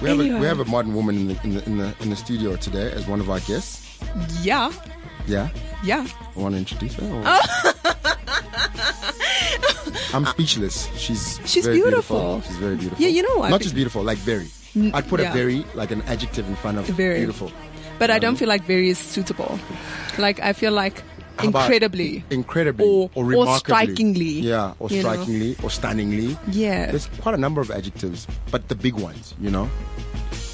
we 0.01 0.09
have 0.09 0.19
a, 0.19 0.39
we 0.39 0.45
have 0.45 0.59
a 0.59 0.65
modern 0.65 0.93
woman 0.93 1.15
in 1.17 1.27
the, 1.29 1.39
in 1.43 1.53
the 1.55 1.65
in 1.65 1.77
the 1.77 1.95
in 2.01 2.09
the 2.09 2.15
studio 2.15 2.55
today 2.55 2.91
as 2.91 3.07
one 3.07 3.19
of 3.19 3.29
our 3.29 3.39
guests. 3.41 4.00
Yeah, 4.41 4.71
Yeah, 5.27 5.50
yeah. 5.83 6.07
I 6.36 6.39
want 6.39 6.53
to 6.55 6.59
introduce 6.59 6.93
her. 6.95 7.03
Oh. 7.25 7.74
I'm 10.13 10.25
speechless. 10.25 10.87
She's 10.97 11.39
She's 11.45 11.65
very 11.65 11.77
beautiful. 11.77 12.41
She's 12.41 12.57
very 12.57 12.75
beautiful. 12.75 13.03
Yeah, 13.03 13.09
you 13.09 13.21
know 13.23 13.37
what? 13.37 13.49
Not 13.49 13.61
just 13.61 13.75
beautiful, 13.75 14.03
like 14.03 14.17
very. 14.19 14.47
Mm, 14.75 14.93
I'd 14.93 15.07
put 15.07 15.19
yeah. 15.19 15.31
a 15.31 15.33
very 15.33 15.65
like 15.73 15.91
an 15.91 16.01
adjective 16.03 16.47
in 16.47 16.55
front 16.55 16.77
of 16.77 16.85
Very. 16.85 17.17
beautiful. 17.19 17.51
But 17.97 18.11
I 18.11 18.19
don't 18.19 18.35
feel 18.37 18.47
like 18.47 18.63
very 18.63 18.89
is 18.89 18.97
suitable. 18.99 19.59
Like 20.17 20.39
I 20.39 20.53
feel 20.53 20.71
like 20.71 21.03
incredibly. 21.43 22.23
incredibly, 22.29 22.85
Or- 22.85 23.09
or, 23.15 23.33
or 23.35 23.57
strikingly, 23.57 24.39
yeah, 24.41 24.73
or 24.79 24.89
you 24.89 25.01
know. 25.01 25.09
strikingly, 25.13 25.55
or 25.63 25.69
stunningly. 25.69 26.37
Yeah. 26.51 26.91
There's 26.91 27.07
quite 27.21 27.33
a 27.35 27.37
number 27.37 27.61
of 27.61 27.71
adjectives, 27.71 28.27
but 28.51 28.67
the 28.67 28.75
big 28.75 28.93
ones, 28.93 29.33
you 29.41 29.49
know. 29.49 29.69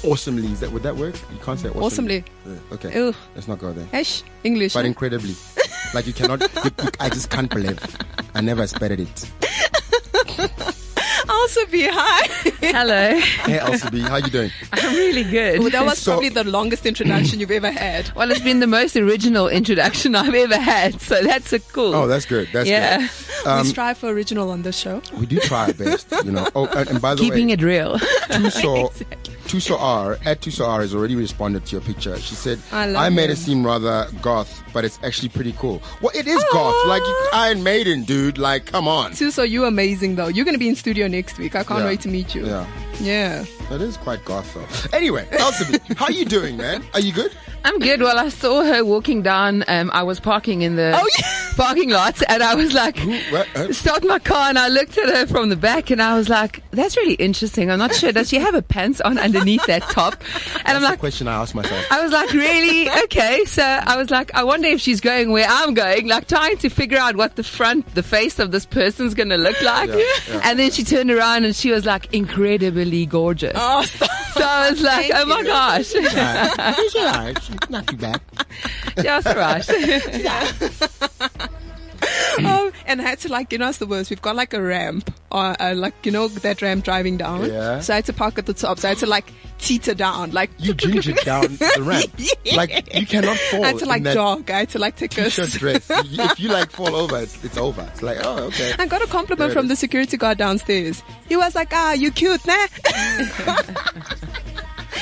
Awesomely, 0.06 0.46
is 0.52 0.60
that 0.60 0.70
would 0.70 0.82
that 0.84 0.96
work? 0.96 1.14
You 1.32 1.38
can't 1.42 1.58
say 1.58 1.68
awesomely. 1.68 1.84
Awesomely. 1.84 2.24
Okay, 2.72 3.08
Ugh. 3.08 3.14
let's 3.34 3.48
not 3.48 3.58
go 3.58 3.72
there. 3.72 4.00
Ish 4.00 4.22
English. 4.44 4.74
But 4.74 4.82
no? 4.82 4.86
incredibly, 4.86 5.34
like 5.94 6.06
you 6.06 6.12
cannot. 6.12 6.40
you, 6.40 6.48
you, 6.64 6.90
I 7.00 7.08
just 7.08 7.30
can't 7.30 7.50
believe. 7.50 7.78
I 8.34 8.40
never 8.40 8.62
expected 8.62 9.00
it. 9.00 9.30
also 11.56 11.66
be 11.66 11.86
hi. 11.90 12.26
Hello. 12.60 13.18
Hey, 13.18 13.58
Elsabe, 13.58 14.00
how 14.02 14.16
you 14.16 14.30
doing? 14.30 14.50
I'm 14.72 14.94
really 14.94 15.24
good. 15.24 15.60
Well, 15.60 15.70
that 15.70 15.84
was 15.84 15.98
So- 15.98 16.12
probably 16.12 16.28
the 16.30 16.44
longest 16.44 16.86
introduction 16.86 17.40
you've 17.40 17.50
ever 17.50 17.70
had. 17.70 18.10
Well, 18.14 18.30
it's 18.30 18.40
been 18.40 18.60
the 18.60 18.66
most 18.66 18.96
original 18.96 19.48
introduction 19.48 20.14
I've 20.14 20.34
ever 20.34 20.58
had, 20.58 21.00
so 21.00 21.22
that's 21.22 21.52
a 21.52 21.60
cool. 21.60 21.94
Oh, 21.94 22.06
that's 22.06 22.26
good. 22.26 22.48
That's 22.52 22.68
yeah. 22.68 22.98
good. 22.98 23.46
Um, 23.46 23.62
we 23.62 23.68
strive 23.68 23.98
for 23.98 24.08
original 24.08 24.50
on 24.50 24.62
this 24.62 24.76
show. 24.76 25.02
We 25.18 25.26
do 25.26 25.38
try 25.40 25.66
our 25.66 25.72
best, 25.72 26.12
you 26.24 26.32
know. 26.32 26.48
Oh, 26.54 26.66
and, 26.66 26.88
and 26.90 27.00
by 27.00 27.14
the 27.14 27.22
Keeping 27.22 27.48
way, 27.48 27.54
it 27.54 27.62
real. 27.62 27.98
Tuso, 27.98 28.90
Tuso 28.92 29.35
R 29.78 30.18
at 30.24 30.40
Tuso 30.40 30.66
R 30.66 30.80
has 30.80 30.94
already 30.94 31.14
responded 31.16 31.64
to 31.66 31.72
your 31.72 31.80
picture. 31.82 32.18
She 32.18 32.34
said, 32.34 32.58
I 32.72 32.86
love 32.86 33.12
made 33.12 33.24
him. 33.24 33.30
it 33.30 33.36
seem 33.36 33.64
rather 33.66 34.08
goth, 34.22 34.62
but 34.72 34.84
it's 34.84 34.98
actually 35.02 35.28
pretty 35.30 35.52
cool." 35.58 35.82
Well, 36.00 36.12
it 36.14 36.26
is 36.26 36.42
goth, 36.52 36.74
like 36.86 37.02
Iron 37.32 37.62
Maiden, 37.62 38.04
dude. 38.04 38.38
Like, 38.38 38.66
come 38.66 38.88
on. 38.88 39.14
Suso, 39.14 39.42
you're 39.42 39.66
amazing 39.66 40.16
though. 40.16 40.28
You're 40.28 40.44
gonna 40.44 40.58
be 40.58 40.68
in 40.68 40.76
studio 40.76 41.06
next 41.08 41.38
week. 41.38 41.54
I 41.54 41.64
can't 41.64 41.80
Yeah. 41.80 41.86
wait 41.86 42.00
to 42.02 42.08
meet 42.08 42.34
you. 42.34 42.46
Yeah, 42.46 42.66
Yeah. 43.00 43.44
that 43.70 43.80
is 43.80 43.96
quite 43.96 44.24
goth, 44.24 44.54
though. 44.54 44.96
Anyway, 44.96 45.26
Elsabe, 45.32 45.96
how 45.96 46.08
you 46.08 46.24
doing, 46.24 46.56
man? 46.56 46.84
Are 46.94 47.00
you 47.00 47.12
good? 47.12 47.32
I'm 47.64 47.80
good. 47.80 48.00
Well, 48.00 48.16
I 48.16 48.28
saw 48.28 48.62
her 48.62 48.84
walking 48.84 49.22
down. 49.22 49.64
Um, 49.66 49.90
I 49.92 50.04
was 50.04 50.20
parking 50.20 50.62
in 50.62 50.76
the 50.76 50.92
Oh, 50.96 51.08
yeah. 51.18 51.52
parking 51.56 51.90
lot, 51.90 52.22
and 52.28 52.40
I 52.40 52.54
was 52.54 52.72
like? 52.72 52.96
What? 53.30 53.48
Uh, 53.56 53.72
start 53.72 54.04
my 54.04 54.20
car, 54.20 54.50
and 54.50 54.56
I 54.58 54.68
looked 54.68 54.96
at 54.98 55.08
her 55.08 55.26
from 55.26 55.48
the 55.48 55.56
back, 55.56 55.90
and 55.90 56.00
I 56.00 56.16
was 56.16 56.28
like, 56.28 56.62
that's 56.70 56.96
really 56.96 57.14
interesting. 57.14 57.68
I'm 57.68 57.80
not 57.80 57.92
sure. 57.92 58.12
Does 58.12 58.28
she 58.28 58.38
have 58.38 58.54
her 58.54 58.62
pants 58.62 59.00
on 59.00 59.18
underneath 59.18 59.66
that 59.66 59.82
top? 59.82 60.14
And 60.64 60.68
I'm 60.68 60.74
that's 60.74 60.84
the 60.84 60.90
like, 60.90 60.98
question 61.00 61.26
I 61.26 61.34
asked 61.42 61.56
myself. 61.56 61.84
I 61.90 62.00
was 62.02 62.12
like, 62.12 62.32
really? 62.32 62.88
Okay. 63.04 63.44
So 63.46 63.64
I 63.64 63.96
was 63.96 64.10
like, 64.10 64.32
I 64.34 64.44
wonder 64.44 64.68
if 64.68 64.80
she's 64.80 65.00
going 65.00 65.32
where 65.32 65.46
I'm 65.48 65.74
going, 65.74 66.06
like 66.06 66.28
trying 66.28 66.58
to 66.58 66.68
figure 66.68 66.98
out 66.98 67.16
what 67.16 67.34
the 67.34 67.42
front, 67.42 67.92
the 67.96 68.02
face 68.04 68.38
of 68.38 68.52
this 68.52 68.64
person's 68.64 69.14
going 69.14 69.30
to 69.30 69.36
look 69.38 69.60
like. 69.62 69.88
Yeah, 69.90 69.96
yeah. 70.28 70.40
And 70.44 70.58
then 70.58 70.70
she 70.70 70.84
turned 70.84 71.10
around 71.10 71.44
and 71.44 71.56
she 71.56 71.72
was 71.72 71.84
like 71.84 72.14
incredibly 72.14 72.84
gorgeous. 73.06 73.52
Oh, 73.54 73.82
stop. 73.82 74.10
So 74.36 74.42
I 74.44 74.70
was 74.70 74.82
like, 74.82 75.10
oh 75.14 75.24
my 75.24 75.38
you. 75.38 75.46
gosh. 75.46 75.86
She's 75.86 76.96
alright. 76.96 77.42
She's 77.42 77.70
not 77.70 77.86
too 77.86 77.96
bad. 77.96 78.20
Just 79.02 79.26
right. 79.28 79.64
um, 82.38 82.72
and 82.86 83.00
I 83.00 83.04
had 83.04 83.20
to 83.20 83.28
like, 83.28 83.52
you 83.52 83.58
know, 83.58 83.68
it's 83.68 83.78
the 83.78 83.86
worst. 83.86 84.10
We've 84.10 84.22
got 84.22 84.36
like 84.36 84.54
a 84.54 84.62
ramp, 84.62 85.12
or 85.30 85.60
uh, 85.60 85.74
like 85.74 85.94
you 86.04 86.12
know 86.12 86.28
that 86.28 86.62
ramp 86.62 86.84
driving 86.84 87.16
down. 87.16 87.46
Yeah. 87.46 87.80
So 87.80 87.92
I 87.92 87.96
had 87.96 88.04
to 88.06 88.12
park 88.12 88.38
at 88.38 88.46
the 88.46 88.54
top. 88.54 88.78
So 88.78 88.88
I 88.88 88.90
had 88.90 88.98
to 88.98 89.06
like 89.06 89.32
teeter 89.58 89.94
down, 89.94 90.32
like 90.32 90.50
You 90.58 90.74
gingered 90.74 91.16
down 91.24 91.56
the 91.56 91.82
ramp. 91.82 92.12
Yeah. 92.44 92.56
Like 92.56 92.94
you 92.94 93.06
cannot 93.06 93.36
fall. 93.36 93.64
I 93.64 93.68
had 93.68 93.78
to 93.78 93.86
like 93.86 94.02
jog. 94.02 94.50
I 94.50 94.60
had 94.60 94.70
to 94.70 94.78
like 94.78 94.96
take 94.96 95.16
a. 95.18 95.24
T-shirt 95.24 95.50
dress. 95.50 95.86
if 95.90 96.40
you 96.40 96.50
like 96.50 96.70
fall 96.70 96.94
over, 96.94 97.18
it's, 97.18 97.42
it's 97.44 97.56
over. 97.56 97.86
It's 97.92 98.02
like, 98.02 98.18
oh, 98.22 98.44
okay. 98.44 98.74
I 98.78 98.86
got 98.86 99.02
a 99.02 99.06
compliment 99.06 99.52
from 99.52 99.68
the 99.68 99.76
security 99.76 100.16
guard 100.16 100.38
downstairs. 100.38 101.02
He 101.28 101.36
was 101.36 101.54
like, 101.54 101.72
"Ah, 101.72 101.92
you 101.92 102.10
cute, 102.10 102.46
nah." 102.46 102.66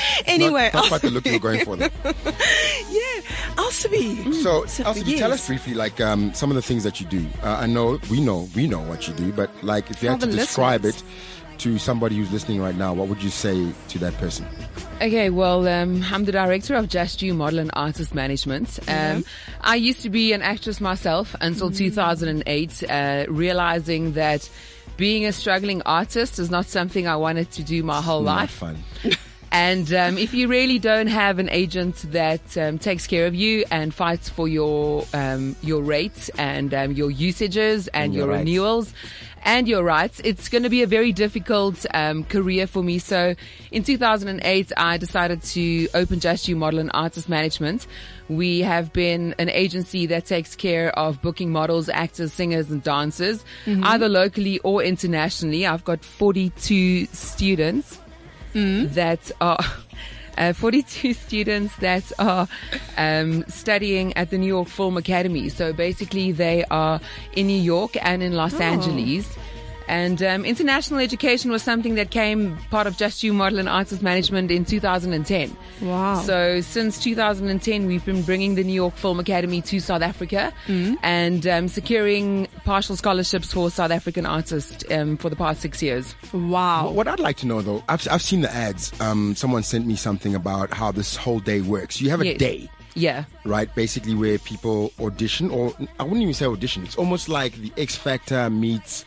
anyway, 0.26 0.70
not, 0.72 0.82
not 0.82 0.88
quite 0.88 1.02
the 1.02 1.10
look 1.10 1.26
you 1.26 1.32
were 1.34 1.38
going 1.38 1.64
for. 1.64 1.76
Though. 1.76 1.88
yeah, 2.04 3.20
Elsabe. 3.56 4.34
So, 4.42 4.64
So, 4.66 4.84
also, 4.84 5.04
you 5.04 5.18
tell 5.18 5.32
us 5.32 5.46
briefly, 5.46 5.74
like 5.74 6.00
um, 6.00 6.32
some 6.34 6.50
of 6.50 6.56
the 6.56 6.62
things 6.62 6.84
that 6.84 7.00
you 7.00 7.06
do. 7.06 7.26
Uh, 7.42 7.58
I 7.60 7.66
know 7.66 7.98
we 8.10 8.20
know 8.20 8.48
we 8.54 8.66
know 8.66 8.80
what 8.80 9.06
you 9.08 9.14
do, 9.14 9.32
but 9.32 9.50
like 9.62 9.90
if 9.90 10.02
you 10.02 10.08
had 10.10 10.20
to 10.20 10.26
describe 10.26 10.84
listeners. 10.84 11.02
it 11.02 11.58
to 11.58 11.78
somebody 11.78 12.16
who's 12.16 12.32
listening 12.32 12.60
right 12.60 12.74
now, 12.76 12.92
what 12.92 13.08
would 13.08 13.22
you 13.22 13.30
say 13.30 13.72
to 13.88 13.98
that 14.00 14.12
person? 14.18 14.44
Okay, 15.00 15.30
well, 15.30 15.66
um, 15.68 16.04
I'm 16.10 16.24
the 16.24 16.32
director 16.32 16.74
of 16.74 16.88
Just 16.88 17.22
You 17.22 17.32
Model 17.34 17.60
and 17.60 17.70
Artist 17.74 18.12
Management. 18.14 18.78
Um, 18.88 19.24
I 19.60 19.76
used 19.76 20.00
to 20.02 20.10
be 20.10 20.32
an 20.32 20.42
actress 20.42 20.80
myself 20.80 21.34
until 21.40 21.70
2008, 21.70 22.82
uh, 22.90 23.24
realizing 23.28 24.12
that 24.14 24.48
being 24.96 25.26
a 25.26 25.32
struggling 25.32 25.80
artist 25.82 26.38
is 26.38 26.50
not 26.50 26.66
something 26.66 27.06
I 27.06 27.16
wanted 27.16 27.50
to 27.52 27.62
do 27.62 27.82
my 27.82 28.00
whole 28.00 28.22
Not 28.22 28.36
life. 28.36 28.50
fun. 28.50 28.76
And 29.54 29.92
um, 29.94 30.18
if 30.18 30.34
you 30.34 30.48
really 30.48 30.80
don't 30.80 31.06
have 31.06 31.38
an 31.38 31.48
agent 31.48 32.06
that 32.10 32.58
um, 32.58 32.76
takes 32.76 33.06
care 33.06 33.24
of 33.28 33.36
you 33.36 33.64
and 33.70 33.94
fights 33.94 34.28
for 34.28 34.48
your 34.48 35.06
um, 35.14 35.54
your 35.62 35.80
rates 35.80 36.28
and 36.30 36.74
um, 36.74 36.90
your 36.90 37.08
usages 37.08 37.86
and, 37.86 38.06
And 38.06 38.14
your 38.14 38.26
your, 38.26 38.36
renewals 38.36 38.92
and 39.44 39.68
your 39.68 39.84
rights, 39.84 40.20
it's 40.24 40.48
going 40.48 40.64
to 40.64 40.68
be 40.68 40.82
a 40.82 40.88
very 40.88 41.12
difficult 41.12 41.86
um, 41.94 42.24
career 42.24 42.66
for 42.66 42.82
me. 42.82 42.98
So, 42.98 43.36
in 43.70 43.84
2008, 43.84 44.72
I 44.76 44.96
decided 44.96 45.44
to 45.44 45.88
open 45.94 46.18
Just 46.18 46.48
You 46.48 46.56
Model 46.56 46.80
and 46.80 46.90
Artist 46.92 47.28
Management. 47.28 47.86
We 48.28 48.58
have 48.62 48.92
been 48.92 49.36
an 49.38 49.50
agency 49.50 50.06
that 50.06 50.24
takes 50.24 50.56
care 50.56 50.90
of 50.98 51.22
booking 51.22 51.52
models, 51.52 51.88
actors, 51.88 52.32
singers, 52.32 52.72
and 52.72 52.82
dancers, 52.82 53.44
either 53.84 54.08
locally 54.08 54.58
or 54.60 54.82
internationally. 54.82 55.64
I've 55.64 55.84
got 55.84 56.04
42 56.04 57.06
students 57.12 58.00
that 58.54 59.30
are 59.40 59.58
uh, 60.38 60.52
42 60.52 61.12
students 61.12 61.76
that 61.76 62.10
are 62.18 62.48
um, 62.96 63.44
studying 63.48 64.16
at 64.16 64.30
the 64.30 64.38
New 64.38 64.46
York 64.46 64.68
Film 64.68 64.96
Academy. 64.96 65.48
So 65.48 65.72
basically, 65.72 66.32
they 66.32 66.64
are 66.70 67.00
in 67.34 67.46
New 67.46 67.60
York 67.60 67.96
and 68.00 68.22
in 68.22 68.34
Los 68.34 68.60
Angeles. 68.60 69.36
And 69.86 70.22
um, 70.22 70.44
international 70.44 71.00
education 71.00 71.50
was 71.50 71.62
something 71.62 71.94
that 71.96 72.10
came 72.10 72.56
part 72.70 72.86
of 72.86 72.96
Just 72.96 73.22
You 73.22 73.32
Model 73.32 73.58
and 73.58 73.68
Artist 73.68 74.02
Management 74.02 74.50
in 74.50 74.64
2010. 74.64 75.56
Wow. 75.82 76.20
So 76.22 76.60
since 76.62 76.98
2010, 77.02 77.86
we've 77.86 78.04
been 78.04 78.22
bringing 78.22 78.54
the 78.54 78.64
New 78.64 78.72
York 78.72 78.94
Film 78.94 79.20
Academy 79.20 79.60
to 79.62 79.80
South 79.80 80.02
Africa 80.02 80.52
and 81.02 81.46
um, 81.46 81.68
securing 81.68 82.46
partial 82.64 82.96
scholarships 82.96 83.52
for 83.52 83.70
South 83.70 83.90
African 83.90 84.24
artists 84.26 84.84
um, 84.90 85.16
for 85.16 85.28
the 85.28 85.36
past 85.36 85.60
six 85.60 85.82
years. 85.82 86.14
Wow. 86.32 86.90
What 86.90 87.06
I'd 87.08 87.20
like 87.20 87.36
to 87.38 87.46
know 87.46 87.60
though, 87.60 87.82
I've, 87.88 88.06
I've 88.10 88.22
seen 88.22 88.40
the 88.40 88.52
ads. 88.54 88.98
Um, 89.00 89.34
someone 89.36 89.62
sent 89.62 89.86
me 89.86 89.96
something 89.96 90.34
about 90.34 90.72
how 90.72 90.92
this 90.92 91.16
whole 91.16 91.40
day 91.40 91.60
works. 91.60 92.00
You 92.00 92.10
have 92.10 92.20
a 92.20 92.26
Yes. 92.26 92.38
day. 92.38 92.70
Yeah. 92.96 93.24
right? 93.44 93.74
Basically, 93.74 94.14
where 94.14 94.38
people 94.38 94.92
audition, 95.00 95.50
or 95.50 95.74
I 95.98 96.04
wouldn't 96.04 96.22
even 96.22 96.32
say 96.32 96.46
audition. 96.46 96.84
It's 96.84 96.94
almost 96.96 97.28
like 97.28 97.54
the 97.56 97.72
X 97.76 97.96
Factor 97.96 98.48
meets 98.48 99.04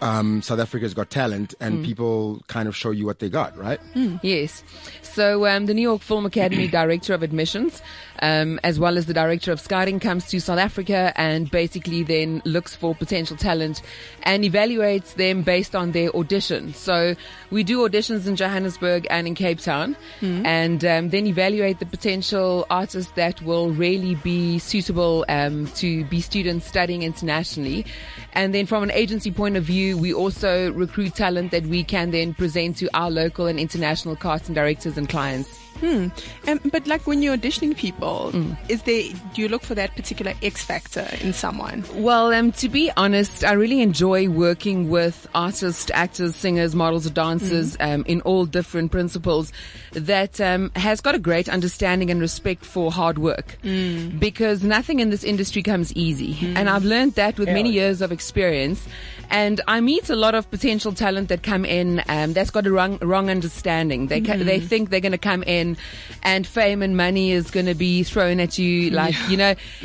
um, 0.00 0.42
South 0.42 0.58
Africa's 0.58 0.94
Got 0.94 1.10
Talent, 1.10 1.54
and 1.60 1.84
people 1.84 2.42
kind 2.48 2.68
of 2.68 2.76
show 2.76 2.90
you 2.90 3.06
what 3.06 3.18
they 3.18 3.28
got, 3.28 3.56
right? 3.56 3.80
Yes. 4.22 4.62
So 5.02 5.46
um, 5.46 5.66
the 5.66 5.74
New 5.74 5.82
York 5.82 6.02
Film 6.02 6.26
Academy 6.26 6.68
Director 6.80 7.14
of 7.14 7.22
Admissions, 7.22 7.80
um, 8.20 8.58
as 8.62 8.78
well 8.78 8.96
as 8.98 9.06
the 9.06 9.14
Director 9.14 9.52
of 9.52 9.60
Scouting, 9.60 10.00
comes 10.00 10.26
to 10.30 10.40
South 10.40 10.58
Africa 10.58 11.12
and 11.16 11.50
basically 11.50 12.02
then 12.02 12.42
looks 12.44 12.74
for 12.74 12.94
potential 12.94 13.36
talent 13.36 13.82
and 14.22 14.44
evaluates 14.44 15.14
them 15.14 15.42
based 15.42 15.74
on 15.74 15.92
their 15.92 16.14
audition. 16.16 16.74
So 16.74 17.14
we 17.50 17.62
do 17.62 17.86
auditions 17.88 18.26
in 18.26 18.36
Johannesburg 18.36 19.06
and 19.10 19.26
in 19.26 19.34
Cape 19.34 19.60
Town, 19.60 19.96
and 20.44 20.84
um, 20.84 21.10
then 21.10 21.26
evaluate 21.26 21.78
the 21.78 21.86
potential 21.86 22.66
artists 22.70 23.12
that 23.12 23.40
will 23.42 23.70
really 23.70 24.14
be 24.16 24.58
suitable 24.58 25.24
um, 25.28 25.66
to 25.76 26.04
be 26.06 26.20
students 26.20 26.66
studying 26.66 27.02
internationally. 27.02 27.86
And 28.32 28.54
then 28.54 28.66
from 28.66 28.82
an 28.82 28.90
agency 28.90 29.30
point 29.30 29.56
of 29.56 29.64
view, 29.64 29.96
we 29.96 30.12
also 30.12 30.72
recruit 30.72 31.14
talent 31.14 31.50
that 31.52 31.66
we 31.66 31.84
can 31.84 32.10
then 32.10 32.34
present 32.34 32.76
to 32.78 32.88
our 32.94 33.10
local 33.10 33.46
and 33.46 33.58
international 33.58 34.16
casting 34.16 34.54
directors 34.54 34.98
and 34.98 35.08
clients. 35.08 35.48
Um, 36.48 36.60
but 36.72 36.86
like 36.86 37.06
when 37.06 37.20
you're 37.22 37.36
auditioning 37.36 37.76
people, 37.76 38.05
Mm. 38.06 38.56
is 38.68 38.82
there 38.82 39.02
do 39.34 39.42
you 39.42 39.48
look 39.48 39.62
for 39.62 39.74
that 39.74 39.94
particular 39.96 40.32
X 40.42 40.62
factor 40.62 41.06
in 41.20 41.32
someone? 41.32 41.84
Well, 41.94 42.32
um, 42.32 42.52
to 42.52 42.68
be 42.68 42.90
honest, 42.96 43.44
I 43.44 43.52
really 43.52 43.80
enjoy 43.80 44.28
working 44.28 44.88
with 44.90 45.26
artists, 45.34 45.90
actors, 45.92 46.36
singers, 46.36 46.74
models, 46.74 47.06
or 47.06 47.10
dancers 47.10 47.76
um, 47.80 48.04
in 48.06 48.20
all 48.22 48.46
different 48.46 48.92
principles 48.92 49.52
that 49.92 50.40
um, 50.40 50.70
has 50.76 51.00
got 51.00 51.14
a 51.14 51.18
great 51.18 51.48
understanding 51.48 52.10
and 52.10 52.20
respect 52.20 52.64
for 52.64 52.90
hard 52.92 53.18
work. 53.18 53.58
Because 54.18 54.62
nothing 54.62 55.00
in 55.00 55.10
this 55.10 55.24
industry 55.24 55.62
comes 55.62 55.92
easy. 55.94 56.36
And 56.56 56.68
I've 56.68 56.84
learned 56.84 57.14
that 57.14 57.38
with 57.38 57.48
many 57.48 57.70
years 57.70 58.00
of 58.02 58.12
experience. 58.12 58.86
And 59.30 59.60
I 59.66 59.80
meet 59.80 60.08
a 60.10 60.16
lot 60.16 60.34
of 60.34 60.50
potential 60.50 60.92
talent 60.92 61.28
that 61.28 61.42
come 61.42 61.64
in 61.64 62.02
um, 62.08 62.32
that's 62.32 62.50
got 62.50 62.66
a 62.66 62.72
wrong, 62.72 62.98
wrong 62.98 63.28
understanding. 63.30 64.06
They, 64.06 64.20
ca- 64.20 64.36
they 64.36 64.60
think 64.60 64.90
they're 64.90 65.00
going 65.00 65.12
to 65.12 65.18
come 65.18 65.42
in 65.42 65.76
and 66.22 66.46
fame 66.46 66.82
and 66.82 66.96
money 66.96 67.32
is 67.32 67.50
going 67.50 67.66
to 67.66 67.74
be 67.74 68.02
thrown 68.02 68.40
at 68.40 68.58
you 68.58 68.90
like, 68.90 69.14
you 69.28 69.36
know, 69.36 69.50
um, 69.50 69.56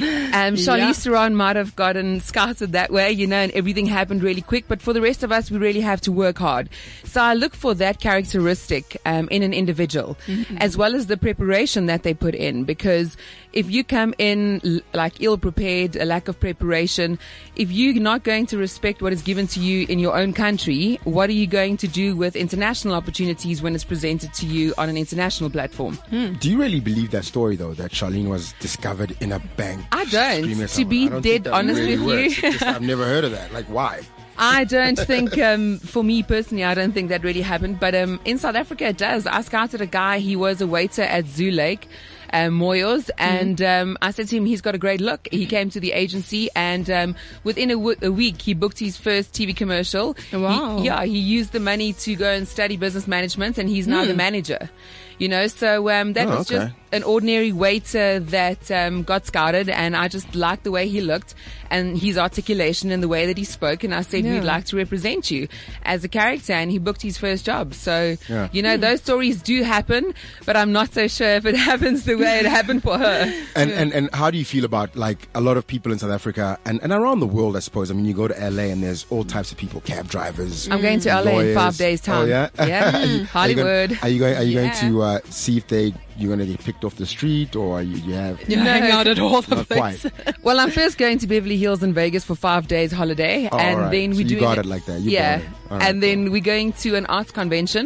Charlize 0.56 0.78
Yeah. 0.78 0.94
Theron 0.94 1.36
might 1.36 1.56
have 1.56 1.76
gotten 1.76 2.20
scouted 2.20 2.72
that 2.74 2.92
way, 2.92 3.12
you 3.12 3.28
know, 3.28 3.38
and 3.38 3.52
everything 3.54 3.86
happened 3.86 4.24
really 4.24 4.42
quick. 4.42 4.66
But 4.68 4.82
for 4.82 4.94
the 4.94 5.02
rest 5.02 5.24
of 5.24 5.32
us, 5.32 5.50
we 5.52 5.58
really 5.58 5.82
have 5.82 6.02
to 6.02 6.12
work 6.12 6.38
hard. 6.38 6.70
So 7.04 7.22
I 7.22 7.34
look 7.34 7.56
for 7.56 7.74
that 7.76 8.00
characteristic 8.00 8.98
um, 9.06 9.28
in 9.30 9.44
an 9.44 9.54
individual, 9.54 10.18
as 10.58 10.78
well 10.78 10.96
as 10.96 11.08
the 11.08 11.18
preparation 11.18 11.88
that 11.88 12.04
they 12.04 12.14
put 12.14 12.36
in. 12.36 12.64
Because 12.64 13.18
if 13.54 13.70
you 13.70 13.84
come 13.84 14.14
in 14.18 14.82
like 14.94 15.22
ill 15.22 15.38
prepared, 15.38 15.96
a 15.96 16.06
lack 16.06 16.28
of 16.28 16.40
preparation, 16.40 17.20
if 17.56 17.72
you're 17.72 17.96
not 17.96 18.24
going 18.24 18.46
to 18.48 18.58
respect 18.58 19.02
what 19.02 19.12
is 19.14 19.22
given 19.22 19.48
to 19.48 19.60
you 19.60 19.86
in 19.90 20.00
your 20.00 20.16
own 20.18 20.34
country, 20.34 21.00
what 21.04 21.30
are 21.30 21.34
you 21.34 21.48
going 21.48 21.78
to 21.78 21.88
do 21.88 22.16
with 22.16 22.36
international 22.36 22.94
opportunities 22.94 23.62
when 23.62 23.76
it's 23.76 23.84
presented 23.84 24.34
to 24.36 24.46
you 24.46 24.74
on 24.78 24.88
an 24.90 24.98
international 24.98 25.50
platform? 25.50 25.98
Do 26.12 26.50
you 26.50 26.60
really 26.60 26.80
believe 26.80 27.12
that 27.12 27.26
story 27.26 27.56
though, 27.56 27.74
that 27.74 27.92
Charlene 27.92 28.30
was 28.30 28.54
discovered 28.60 29.16
in 29.20 29.32
a 29.32 29.40
bank? 29.58 29.84
I 29.92 30.06
don't. 30.06 30.68
To 30.68 30.86
be 30.86 31.10
don't 31.10 31.22
dead 31.22 31.48
honest 31.48 31.80
really 31.80 31.98
with 31.98 32.44
you. 32.44 32.52
just- 32.52 32.64
I've 32.64 32.82
never 32.82 33.04
heard 33.06 33.24
of 33.26 33.32
that. 33.32 33.52
Like, 33.54 33.66
why? 33.66 34.02
I 34.38 34.64
don't 34.64 34.98
think, 34.98 35.38
um, 35.38 35.78
for 35.80 36.04
me 36.04 36.24
personally, 36.24 36.64
I 36.64 36.74
don't 36.74 36.94
think 36.94 37.10
that 37.10 37.24
really 37.24 37.42
happened. 37.42 37.80
But 37.80 37.94
um, 37.94 38.20
in 38.26 38.38
South 38.40 38.56
Africa, 38.56 38.86
it 38.88 38.98
does. 38.98 39.28
I 39.28 39.42
scouted 39.42 39.82
a 39.82 39.86
guy. 39.86 40.18
He 40.20 40.36
was 40.36 40.62
a 40.62 40.68
waiter 40.68 41.04
at 41.04 41.28
Zoo 41.28 41.52
Lake. 41.52 41.88
Um, 42.34 42.58
Moyos, 42.60 43.10
and 43.18 43.62
um, 43.62 43.98
I 44.02 44.12
said 44.12 44.28
to 44.30 44.38
him, 44.38 44.46
he's 44.46 44.62
got 44.62 44.74
a 44.74 44.78
great 44.78 45.02
look. 45.02 45.28
He 45.32 45.46
came 45.46 45.70
to 45.72 45.80
the 45.80 45.92
agency, 45.92 46.50
and 46.56 46.90
um, 46.90 47.16
within 47.44 47.70
a, 47.72 47.74
w- 47.76 47.98
a 48.02 48.10
week, 48.12 48.42
he 48.42 48.54
booked 48.54 48.80
his 48.80 48.96
first 48.98 49.34
TV 49.34 49.56
commercial. 49.56 50.14
He- 50.30 50.38
Wow. 50.38 50.82
yeah, 50.82 51.04
he 51.04 51.18
used 51.20 51.52
the 51.52 51.60
money 51.60 51.94
to 51.94 52.16
go 52.16 52.32
and 52.32 52.48
study 52.48 52.78
business 52.78 53.08
management, 53.08 53.58
and 53.58 53.68
he's 53.70 53.88
now 53.88 54.06
the 54.06 54.14
manager. 54.14 54.70
You 55.18 55.28
know, 55.30 55.46
so 55.48 55.90
um, 55.92 56.14
that 56.14 56.28
Oh, 56.28 56.38
was 56.38 56.52
okay. 56.52 56.66
just 56.66 56.76
an 56.94 57.04
ordinary 57.04 57.52
waiter 57.52 58.20
that 58.20 58.72
um, 58.72 59.04
got 59.04 59.26
scouted, 59.28 59.70
and 59.70 59.96
I 59.96 60.08
just 60.08 60.34
liked 60.34 60.64
the 60.64 60.72
way 60.72 60.88
he 60.88 61.00
looked 61.02 61.36
and 61.72 61.98
his 61.98 62.18
articulation 62.18 62.92
and 62.92 63.02
the 63.02 63.08
way 63.08 63.26
that 63.26 63.38
he 63.38 63.44
spoke. 63.44 63.84
And 63.84 63.96
I 63.96 64.02
said, 64.02 64.24
Yeah. 64.26 64.34
we'd 64.34 64.44
like 64.44 64.66
to 64.66 64.76
represent 64.78 65.32
you 65.32 65.48
as 65.84 66.04
a 66.04 66.08
character. 66.08 66.54
And 66.54 66.70
he 66.70 66.78
booked 66.78 67.02
his 67.02 67.18
first 67.18 67.46
job. 67.46 67.74
So, 67.74 68.18
Yeah. 68.30 68.50
you 68.52 68.62
know, 68.62 68.78
those 68.78 69.02
stories 69.02 69.42
do 69.42 69.64
happen, 69.64 70.14
but 70.46 70.56
I'm 70.56 70.72
not 70.72 70.94
so 70.94 71.08
sure 71.08 71.30
if 71.30 71.46
it 71.48 71.56
happens 71.70 72.04
the 72.06 72.16
way 72.16 72.40
it 72.40 72.46
happened 72.46 72.84
for 72.84 72.98
her. 72.98 73.34
And, 73.56 73.72
and 73.72 73.92
and 73.94 74.10
how 74.14 74.30
do 74.30 74.38
you 74.38 74.46
feel 74.46 74.66
about 74.66 74.96
like 74.96 75.28
a 75.34 75.42
lot 75.42 75.58
of 75.58 75.66
people 75.66 75.92
in 75.92 75.98
South 76.00 76.12
Africa 76.12 76.60
and, 76.66 76.80
and 76.84 76.92
around 76.94 77.20
the 77.22 77.28
world? 77.28 77.56
I 77.56 77.60
suppose. 77.62 77.90
I 77.90 77.94
mean, 77.94 78.06
you 78.06 78.14
go 78.14 78.28
to 78.28 78.34
LA 78.50 78.64
and 78.64 78.84
there's 78.84 79.06
all 79.10 79.24
types 79.24 79.52
of 79.52 79.58
people, 79.58 79.82
cab 79.82 80.08
drivers. 80.08 80.68
I'm 80.70 80.82
going 80.82 81.00
to 81.00 81.10
LA 81.22 81.40
in 81.40 81.56
five 81.56 81.78
days' 81.78 82.02
time. 82.02 82.24
Oh 82.24 82.26
yeah, 82.26 82.50
Yeah. 82.60 82.92
Are 83.02 83.06
you- 83.06 83.06
are 83.06 83.06
you 83.08 83.18
gonna- 83.18 83.26
Hollywood. 83.26 84.00
Are 84.02 84.10
you 84.10 84.20
going? 84.20 84.36
Are 84.38 84.44
you 84.44 84.60
Yeah. 84.60 84.68
going 84.82 84.92
to 84.92 85.02
uh, 85.02 85.20
see 85.30 85.58
if 85.58 85.68
they 85.68 85.94
you're 86.18 86.28
going 86.36 86.40
to 86.40 86.46
get 86.46 86.60
picked 86.64 86.84
off 86.84 86.96
the 86.98 87.06
street 87.06 87.56
or 87.56 87.82
you, 87.82 87.96
you 87.98 88.14
have? 88.14 88.48
You 88.48 88.58
No. 88.58 88.64
hang 88.64 88.92
out 88.92 89.08
at 89.08 89.18
all 89.18 89.42
the 89.42 89.56
Not 89.56 89.68
place. 89.70 90.02
quite. 90.02 90.44
Well, 90.44 90.60
I'm 90.60 90.70
first 90.70 90.98
going 90.98 91.18
to 91.20 91.28
Beverly 91.28 91.56
Hills 91.62 91.82
in 91.84 91.94
Vegas 91.94 92.24
for 92.26 92.36
five 92.36 92.68
days 92.68 92.92
holiday, 92.92 93.48
Oh, 93.52 93.58
and 93.58 93.76
alright. 93.78 93.92
then 93.92 94.14
So 94.14 94.18
we 94.20 94.24
you 94.26 94.40
got 94.40 94.58
it 94.58 94.66
like 94.66 94.86
that. 94.86 95.00
You 95.02 95.12
yeah. 95.12 95.42
Alright, 95.70 95.88
and 95.88 96.04
then 96.04 96.32
we're 96.32 96.42
going 96.56 96.74
to 96.84 96.96
an 96.96 97.06
arts 97.08 97.32
convention 97.32 97.86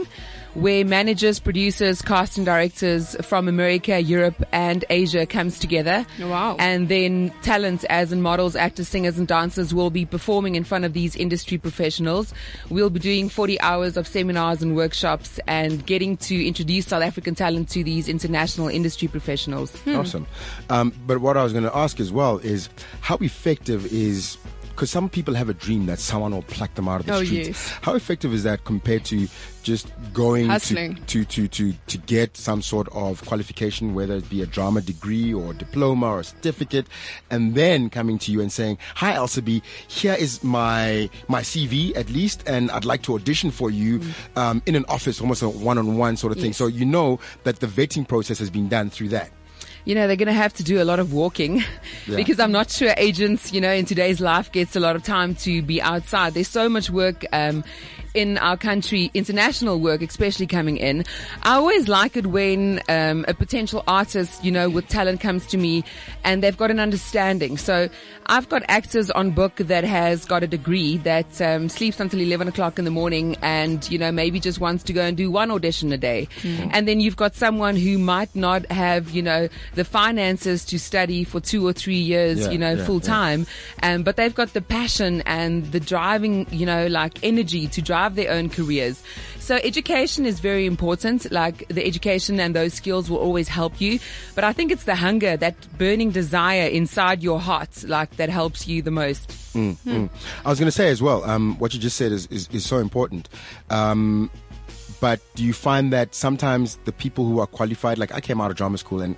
where 0.56 0.86
managers, 0.86 1.40
producers, 1.40 2.02
casting 2.02 2.44
directors 2.44 3.16
from 3.22 3.48
America, 3.48 4.00
Europe, 4.00 4.42
and 4.52 4.84
Asia 4.90 5.26
comes 5.26 5.60
together. 5.60 6.06
Wow. 6.20 6.56
And 6.58 6.88
then 6.88 7.32
talents 7.42 7.84
as 7.86 8.12
in 8.12 8.22
models, 8.22 8.56
actors, 8.56 8.88
singers, 8.88 9.18
and 9.20 9.28
dancers, 9.28 9.74
will 9.74 9.90
be 9.90 10.06
performing 10.06 10.56
in 10.56 10.64
front 10.64 10.86
of 10.86 10.94
these 10.94 11.16
industry 11.16 11.58
professionals. 11.58 12.34
We'll 12.70 12.90
be 12.90 13.00
doing 13.00 13.30
40 13.30 13.60
hours 13.62 13.98
of 13.98 14.08
seminars 14.08 14.64
and 14.64 14.76
workshops 14.76 15.40
and 15.48 15.86
getting 15.86 16.18
to 16.18 16.48
introduce 16.48 16.88
South 16.88 17.04
African 17.04 17.36
talent 17.36 17.70
to 17.70 17.84
these 17.84 18.08
international 18.08 18.70
industry 18.70 19.08
professionals. 19.08 19.76
Awesome. 19.88 20.26
Um, 20.70 20.94
but 21.06 21.20
what 21.20 21.38
I 21.38 21.44
was 21.44 21.52
going 21.52 21.66
to 21.66 21.76
ask 21.76 22.00
as 22.00 22.12
well 22.12 22.38
is 22.40 22.70
how 23.02 23.18
effective 23.18 23.86
is 23.92 24.38
because 24.76 24.92
some 24.92 25.08
people 25.10 25.34
have 25.34 25.48
a 25.50 25.54
dream 25.54 25.86
that 25.86 26.00
someone 26.00 26.34
will 26.34 26.42
pluck 26.44 26.74
them 26.76 26.88
out 26.90 27.00
of 27.00 27.06
the 27.06 27.14
Oh, 27.14 27.24
streets. 27.24 27.48
yes. 27.48 27.70
How 27.82 27.96
effective 27.96 28.34
is 28.34 28.44
that 28.44 28.66
compared 28.66 29.06
to 29.06 29.28
just 29.64 29.88
going 30.14 30.44
to, 30.46 30.52
Hustling. 30.52 30.96
to, 31.08 31.24
to, 31.26 31.48
to, 31.48 31.74
to 31.88 31.98
get 31.98 32.36
some 32.38 32.62
sort 32.62 32.88
of 32.92 33.26
qualification, 33.26 33.94
whether 33.96 34.16
it 34.16 34.30
be 34.30 34.42
a 34.42 34.46
drama 34.46 34.82
degree 34.82 35.34
or 35.34 35.54
diploma 35.54 36.08
or 36.08 36.20
a 36.20 36.24
certificate, 36.26 36.88
and 37.32 37.56
then 37.56 37.90
coming 37.90 38.20
to 38.20 38.32
you 38.32 38.42
and 38.42 38.52
saying, 38.52 38.78
"Hi, 38.96 39.14
Elsabe, 39.14 39.62
here 39.88 40.14
is 40.14 40.44
my 40.44 41.10
my 41.30 41.42
CV 41.42 41.96
at 41.96 42.10
least, 42.10 42.44
and 42.46 42.70
I'd 42.72 42.86
like 42.86 43.02
to 43.04 43.16
audition 43.16 43.50
for 43.52 43.72
you 43.72 44.02
um, 44.36 44.62
in 44.66 44.76
an 44.76 44.86
office, 44.90 45.20
almost 45.22 45.42
a 45.42 45.50
one-on-one 45.50 46.18
sort 46.18 46.32
of 46.32 46.38
thing." 46.38 46.50
Yes. 46.52 46.58
So 46.58 46.68
you 46.68 46.86
know 46.86 47.20
that 47.44 47.60
the 47.62 47.68
vetting 47.68 48.08
process 48.08 48.38
has 48.40 48.50
been 48.50 48.68
done 48.70 48.90
through 48.90 49.10
that. 49.10 49.32
You 49.86 49.96
know, 49.96 50.08
they're 50.08 50.16
going 50.16 50.28
to 50.28 50.34
have 50.34 50.54
to 50.56 50.64
do 50.64 50.82
a 50.82 50.84
lot 50.84 51.00
of 51.00 51.14
walking 51.14 51.64
Yeah. 52.08 52.16
because 52.18 52.40
I'm 52.40 52.52
not 52.52 52.70
sure 52.70 52.94
agents, 52.98 53.54
you 53.54 53.62
know, 53.62 53.72
in 53.72 53.86
today's 53.86 54.20
life 54.20 54.52
gets 54.52 54.76
a 54.76 54.80
lot 54.80 54.96
of 54.96 55.04
time 55.04 55.36
to 55.36 55.62
be 55.62 55.82
outside. 55.82 56.34
There's 56.34 56.48
so 56.50 56.68
much 56.70 56.90
work, 56.90 57.24
um, 57.32 57.64
in 58.16 58.38
our 58.40 58.58
country, 58.58 59.12
international 59.14 59.80
work, 59.80 60.02
especially 60.02 60.48
coming 60.48 60.78
in. 60.78 61.04
I 61.44 61.56
always 61.56 61.88
like 61.88 62.16
it 62.18 62.28
when, 62.28 62.82
um, 62.90 63.26
a 63.28 63.34
potential 63.34 63.84
artist, 63.88 64.44
you 64.44 64.52
know, 64.52 64.70
with 64.70 64.88
talent 64.88 65.20
comes 65.22 65.46
to 65.48 65.58
me 65.58 65.84
and 66.24 66.42
they've 66.42 66.58
got 66.58 66.72
an 66.72 66.80
understanding. 66.80 67.58
So 67.58 67.90
I've 68.28 68.50
got 68.50 68.64
actors 68.68 69.12
on 69.12 69.32
book 69.32 69.58
that 69.58 69.84
has 69.84 70.26
got 70.26 70.42
a 70.44 70.48
degree 70.48 70.98
that, 71.00 71.40
um, 71.42 71.70
sleeps 71.70 72.00
until 72.00 72.20
11 72.22 72.48
o'clock 72.48 72.80
in 72.80 72.86
the 72.86 72.92
morning 72.92 73.36
and, 73.42 73.88
you 73.92 73.98
know, 73.98 74.12
maybe 74.12 74.40
just 74.40 74.60
wants 74.60 74.84
to 74.86 74.94
go 74.94 75.02
and 75.04 75.16
do 75.18 75.30
one 75.30 75.52
audition 75.52 75.92
a 75.92 75.98
day. 75.98 76.28
And 76.72 76.88
then 76.88 77.00
you've 77.00 77.16
got 77.18 77.36
someone 77.36 77.76
who 77.76 77.98
might 77.98 78.34
not 78.36 78.70
have, 78.72 79.12
you 79.12 79.22
know, 79.22 79.50
the 79.76 79.84
finances 79.86 80.64
to 80.66 80.80
study 80.80 81.24
for 81.24 81.40
two 81.40 81.66
or 81.68 81.74
three 81.74 81.96
years, 82.00 82.40
Yeah, 82.42 82.52
you 82.52 82.58
know, 82.58 82.74
yeah, 82.74 82.86
full 82.86 82.96
yeah. 83.02 83.08
time. 83.18 83.48
Um, 83.84 84.04
but 84.04 84.16
they've 84.16 84.34
got 84.34 84.54
the 84.54 84.62
passion 84.62 85.22
and 85.26 85.72
the 85.72 85.80
driving, 85.80 86.48
you 86.52 86.66
know, 86.66 86.88
like 86.88 87.24
energy 87.24 87.68
to 87.68 87.82
drive 87.82 88.05
their 88.14 88.32
own 88.32 88.50
careers. 88.50 89.02
So 89.40 89.56
education 89.64 90.28
is 90.28 90.40
very 90.40 90.68
important. 90.68 91.32
Like 91.32 91.68
the 91.68 91.84
education 91.84 92.40
and 92.40 92.56
those 92.56 92.76
skills 92.76 93.10
will 93.10 93.18
always 93.18 93.48
help 93.48 93.82
you. 93.82 94.00
But 94.36 94.44
I 94.44 94.54
think 94.54 94.72
it's 94.72 94.84
the 94.84 94.96
hunger, 94.96 95.36
that 95.38 95.56
burning 95.80 96.12
desire 96.12 96.68
inside 96.68 97.24
your 97.24 97.40
heart, 97.40 97.84
like 97.84 98.18
that 98.18 98.30
helps 98.30 98.68
you 98.68 98.84
the 98.84 98.92
most. 98.92 99.30
Mm. 99.54 100.10
I 100.46 100.50
was 100.50 100.60
going 100.60 100.68
to 100.68 100.72
say 100.72 100.90
as 100.90 101.02
well, 101.02 101.24
um, 101.24 101.58
what 101.58 101.74
you 101.74 101.80
just 101.80 101.98
said 101.98 102.12
is, 102.12 102.28
is, 102.28 102.48
is 102.52 102.66
so 102.66 102.78
important. 102.78 103.30
Um, 103.70 104.30
but 105.00 105.20
do 105.36 105.44
you 105.44 105.54
find 105.54 105.92
that 105.94 106.16
sometimes 106.16 106.80
the 106.86 106.92
people 106.92 107.26
who 107.26 107.40
are 107.40 107.48
qualified, 107.48 107.98
like 107.98 108.14
I 108.14 108.22
came 108.22 108.42
out 108.42 108.52
of 108.52 108.58
drama 108.58 108.78
school 108.78 109.02
and 109.02 109.16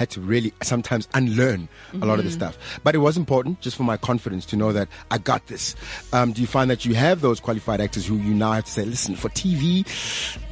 had 0.00 0.08
to 0.08 0.20
really 0.20 0.50
sometimes 0.62 1.06
unlearn 1.12 1.68
a 1.92 2.06
lot 2.06 2.18
of 2.18 2.24
the 2.24 2.30
stuff. 2.30 2.56
But 2.82 2.94
it 2.94 2.98
was 2.98 3.18
important 3.18 3.60
just 3.60 3.76
for 3.76 3.82
my 3.82 3.98
confidence 3.98 4.46
to 4.46 4.56
know 4.56 4.72
that 4.72 4.88
I 5.10 5.18
got 5.18 5.46
this. 5.48 5.76
Um, 6.14 6.32
do 6.32 6.40
you 6.40 6.46
find 6.46 6.70
that 6.70 6.86
you 6.86 6.94
have 6.94 7.20
those 7.20 7.38
qualified 7.38 7.82
actors 7.82 8.06
who 8.06 8.16
you 8.16 8.32
now 8.32 8.52
have 8.52 8.64
to 8.64 8.70
say, 8.70 8.86
listen, 8.86 9.14
for 9.14 9.28
TV, 9.28 9.84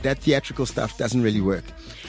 that 0.02 0.18
theatrical 0.18 0.66
stuff 0.66 0.98
doesn't 0.98 1.22
really 1.22 1.40
work? 1.40 1.64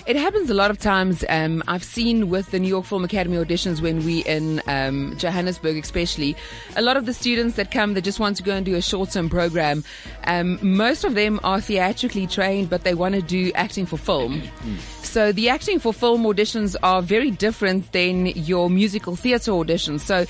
It 0.05 0.15
happens 0.15 0.49
a 0.49 0.53
lot 0.53 0.71
of 0.71 0.79
times. 0.79 1.23
Um, 1.29 1.63
I've 1.67 1.83
seen 1.83 2.29
with 2.29 2.51
the 2.51 2.59
New 2.59 2.67
York 2.67 2.85
Film 2.85 3.05
Academy 3.05 3.37
auditions 3.37 3.79
when 3.79 4.03
we 4.03 4.19
in 4.21 4.61
um, 4.67 5.15
Johannesburg, 5.17 5.77
especially, 5.77 6.35
a 6.75 6.81
lot 6.81 6.97
of 6.97 7.05
the 7.05 7.13
students 7.13 7.55
that 7.57 7.69
come 7.71 7.93
that 7.93 8.01
just 8.01 8.19
want 8.19 8.35
to 8.37 8.43
go 8.43 8.53
and 8.53 8.65
do 8.65 8.75
a 8.75 8.81
short-term 8.81 9.29
program. 9.29 9.83
Um, 10.23 10.57
most 10.61 11.03
of 11.03 11.13
them 11.13 11.39
are 11.43 11.61
theatrically 11.61 12.27
trained, 12.27 12.69
but 12.69 12.83
they 12.83 12.95
want 12.95 13.15
to 13.15 13.21
do 13.21 13.51
acting 13.53 13.85
for 13.85 13.97
film. 13.97 14.41
So 15.03 15.31
the 15.31 15.49
acting 15.49 15.79
for 15.79 15.93
film 15.93 16.23
auditions 16.23 16.75
are 16.81 17.01
very 17.01 17.28
different 17.31 17.91
than 17.91 18.27
your 18.27 18.69
musical 18.69 19.15
theatre 19.15 19.51
audition. 19.51 19.99
So. 19.99 20.25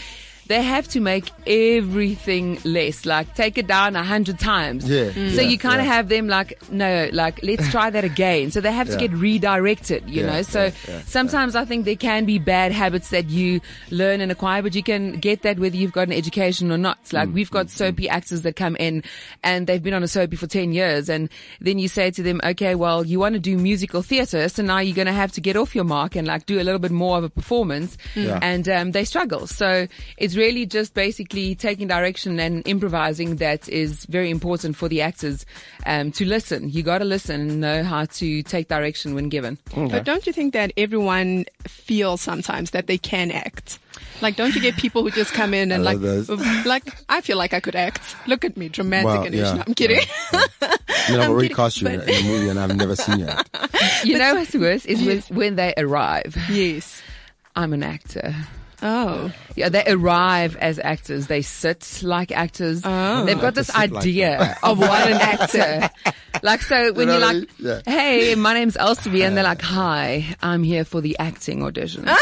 They 0.49 0.61
have 0.63 0.87
to 0.89 0.99
make 0.99 1.31
everything 1.47 2.59
less, 2.63 3.05
like 3.05 3.33
take 3.35 3.57
it 3.57 3.67
down 3.67 3.95
a 3.95 4.03
hundred 4.03 4.39
times. 4.39 4.89
Yeah, 4.89 5.11
So 5.11 5.19
yeah, 5.19 5.41
you 5.41 5.57
kind 5.57 5.79
of 5.79 5.85
yeah. 5.85 5.93
have 5.93 6.09
them 6.09 6.27
like, 6.27 6.57
no, 6.71 7.07
like 7.13 7.41
let's 7.43 7.69
try 7.69 7.89
that 7.89 8.03
again. 8.03 8.51
So 8.51 8.59
they 8.59 8.71
have 8.71 8.89
to 8.89 8.97
get 8.97 9.11
redirected, 9.13 10.09
you 10.09 10.23
know. 10.25 10.41
So 10.41 10.71
sometimes 11.05 11.55
I 11.55 11.65
think 11.65 11.85
there 11.85 11.95
can 11.95 12.25
be 12.25 12.39
bad 12.39 12.71
habits 12.71 13.09
that 13.11 13.29
you 13.29 13.61
learn 13.91 14.21
and 14.21 14.31
acquire, 14.31 14.61
but 14.61 14.75
you 14.75 14.83
can 14.83 15.13
get 15.19 15.43
that 15.43 15.59
whether 15.59 15.77
you've 15.77 15.91
got 15.93 16.07
an 16.07 16.13
education 16.13 16.71
or 16.71 16.77
not. 16.77 17.03
Mm, 17.05 17.13
Like 17.13 17.29
we've 17.33 17.51
got 17.51 17.69
soapy 17.69 18.09
actors 18.09 18.41
that 18.41 18.55
come 18.55 18.75
in 18.77 19.03
and 19.43 19.67
they've 19.67 19.81
been 19.83 19.93
on 19.93 20.03
a 20.03 20.07
soapy 20.07 20.35
for 20.35 20.47
10 20.47 20.73
years. 20.73 21.09
And 21.09 21.29
then 21.61 21.79
you 21.79 21.87
say 21.87 22.11
to 22.11 22.23
them, 22.23 22.41
okay, 22.43 22.75
well, 22.75 23.05
you 23.05 23.19
want 23.19 23.33
to 23.33 23.39
do 23.39 23.57
musical 23.57 24.01
theater. 24.01 24.49
So 24.49 24.63
now 24.63 24.79
you're 24.79 24.95
going 24.95 25.07
to 25.07 25.13
have 25.13 25.31
to 25.33 25.41
get 25.41 25.55
off 25.55 25.75
your 25.75 25.83
mark 25.85 26.15
and 26.15 26.27
like 26.27 26.45
do 26.45 26.59
a 26.59 26.63
little 26.63 26.79
bit 26.79 26.91
more 26.91 27.17
of 27.17 27.23
a 27.23 27.29
performance. 27.29 27.97
And, 28.15 28.67
um, 28.67 28.91
they 28.91 29.05
struggle. 29.05 29.45
So 29.47 29.87
it's 30.17 30.35
really 30.39 30.65
just 30.65 30.93
basically 30.93 31.53
taking 31.53 31.87
direction 31.87 32.39
and 32.39 32.65
improvising 32.65 33.35
that 33.35 33.67
is 33.67 34.05
very 34.05 34.31
important 34.31 34.77
for 34.77 34.87
the 34.87 35.01
actors, 35.01 35.45
um, 35.85 36.11
to 36.13 36.25
listen. 36.25 36.69
You 36.69 36.81
got 36.81 36.99
to 36.99 37.05
listen 37.05 37.41
and 37.41 37.61
know 37.61 37.83
how 37.83 38.05
to 38.05 38.41
take 38.43 38.69
direction 38.69 39.13
when 39.13 39.27
given. 39.29 39.57
But 39.75 40.05
don't 40.05 40.25
you 40.25 40.33
think 40.33 40.53
that 40.53 40.71
everyone 40.77 41.45
feels 41.67 42.21
sometimes 42.21 42.71
that 42.71 42.87
they 42.87 42.97
can 42.97 43.31
act? 43.31 43.79
Like, 44.21 44.35
don't 44.37 44.55
you 44.55 44.61
get 44.61 44.75
people 44.75 45.03
who 45.03 45.11
just 45.11 45.33
come 45.33 45.53
in 45.53 45.71
and 45.73 45.83
like, 45.83 45.99
those. 45.99 46.29
like, 46.65 46.83
I 47.09 47.21
feel 47.21 47.37
like 47.37 47.53
I 47.53 47.59
could 47.59 47.75
act. 47.75 48.15
Look 48.25 48.45
at 48.45 48.55
me, 48.55 48.69
dramatic 48.69 49.05
Well, 49.05 49.23
and 49.23 49.35
yeah, 49.35 49.53
No, 49.53 49.63
I'm 49.67 49.73
kidding. 49.73 49.99
I 50.31 50.47
mean, 51.09 51.19
I've 51.19 51.29
already 51.29 51.49
kidding, 51.49 51.55
cast 51.55 51.81
you 51.81 51.87
in 51.87 51.99
a, 51.99 52.03
in 52.03 52.09
a 52.09 52.27
movie 52.27 52.49
and 52.49 52.59
I've 52.59 52.75
never 52.75 52.95
seen 52.95 53.21
it. 53.21 54.05
You 54.05 54.17
know 54.17 54.35
what's 54.35 54.55
worse 54.55 54.85
is 54.85 55.03
when, 55.03 55.37
when 55.37 55.55
they 55.55 55.73
arrive. 55.77 56.37
yes. 56.49 57.01
I'm 57.55 57.73
an 57.73 57.83
actor. 57.83 58.33
Oh. 58.81 59.31
Yeah, 59.55 59.69
they 59.69 59.83
arrive 59.87 60.55
as 60.57 60.79
actors. 60.79 61.27
They 61.27 61.41
sit 61.41 62.01
like 62.03 62.31
actors. 62.31 62.81
Oh. 62.83 63.25
They've 63.25 63.39
got 63.39 63.55
this 63.55 63.67
sit 63.67 63.75
like 63.75 63.93
idea 63.93 64.57
of 64.63 64.79
what 64.79 65.09
an 65.09 65.17
actor. 65.17 65.89
like 66.43 66.61
so, 66.61 66.93
when 66.93 67.07
know 67.07 67.17
you're 67.17 67.33
like. 67.33 67.49
Yeah. 67.57 67.81
"Hey, 67.85 68.35
my 68.35 68.53
name's 68.53 68.77
Elsabe," 68.77 69.25
and 69.25 69.35
they're 69.35 69.43
like, 69.43 69.61
"Hi, 69.61 70.35
I'm 70.41 70.63
here 70.63 70.85
for 70.85 71.01
the 71.01 71.17
acting 71.19 71.63
audition." 71.63 72.07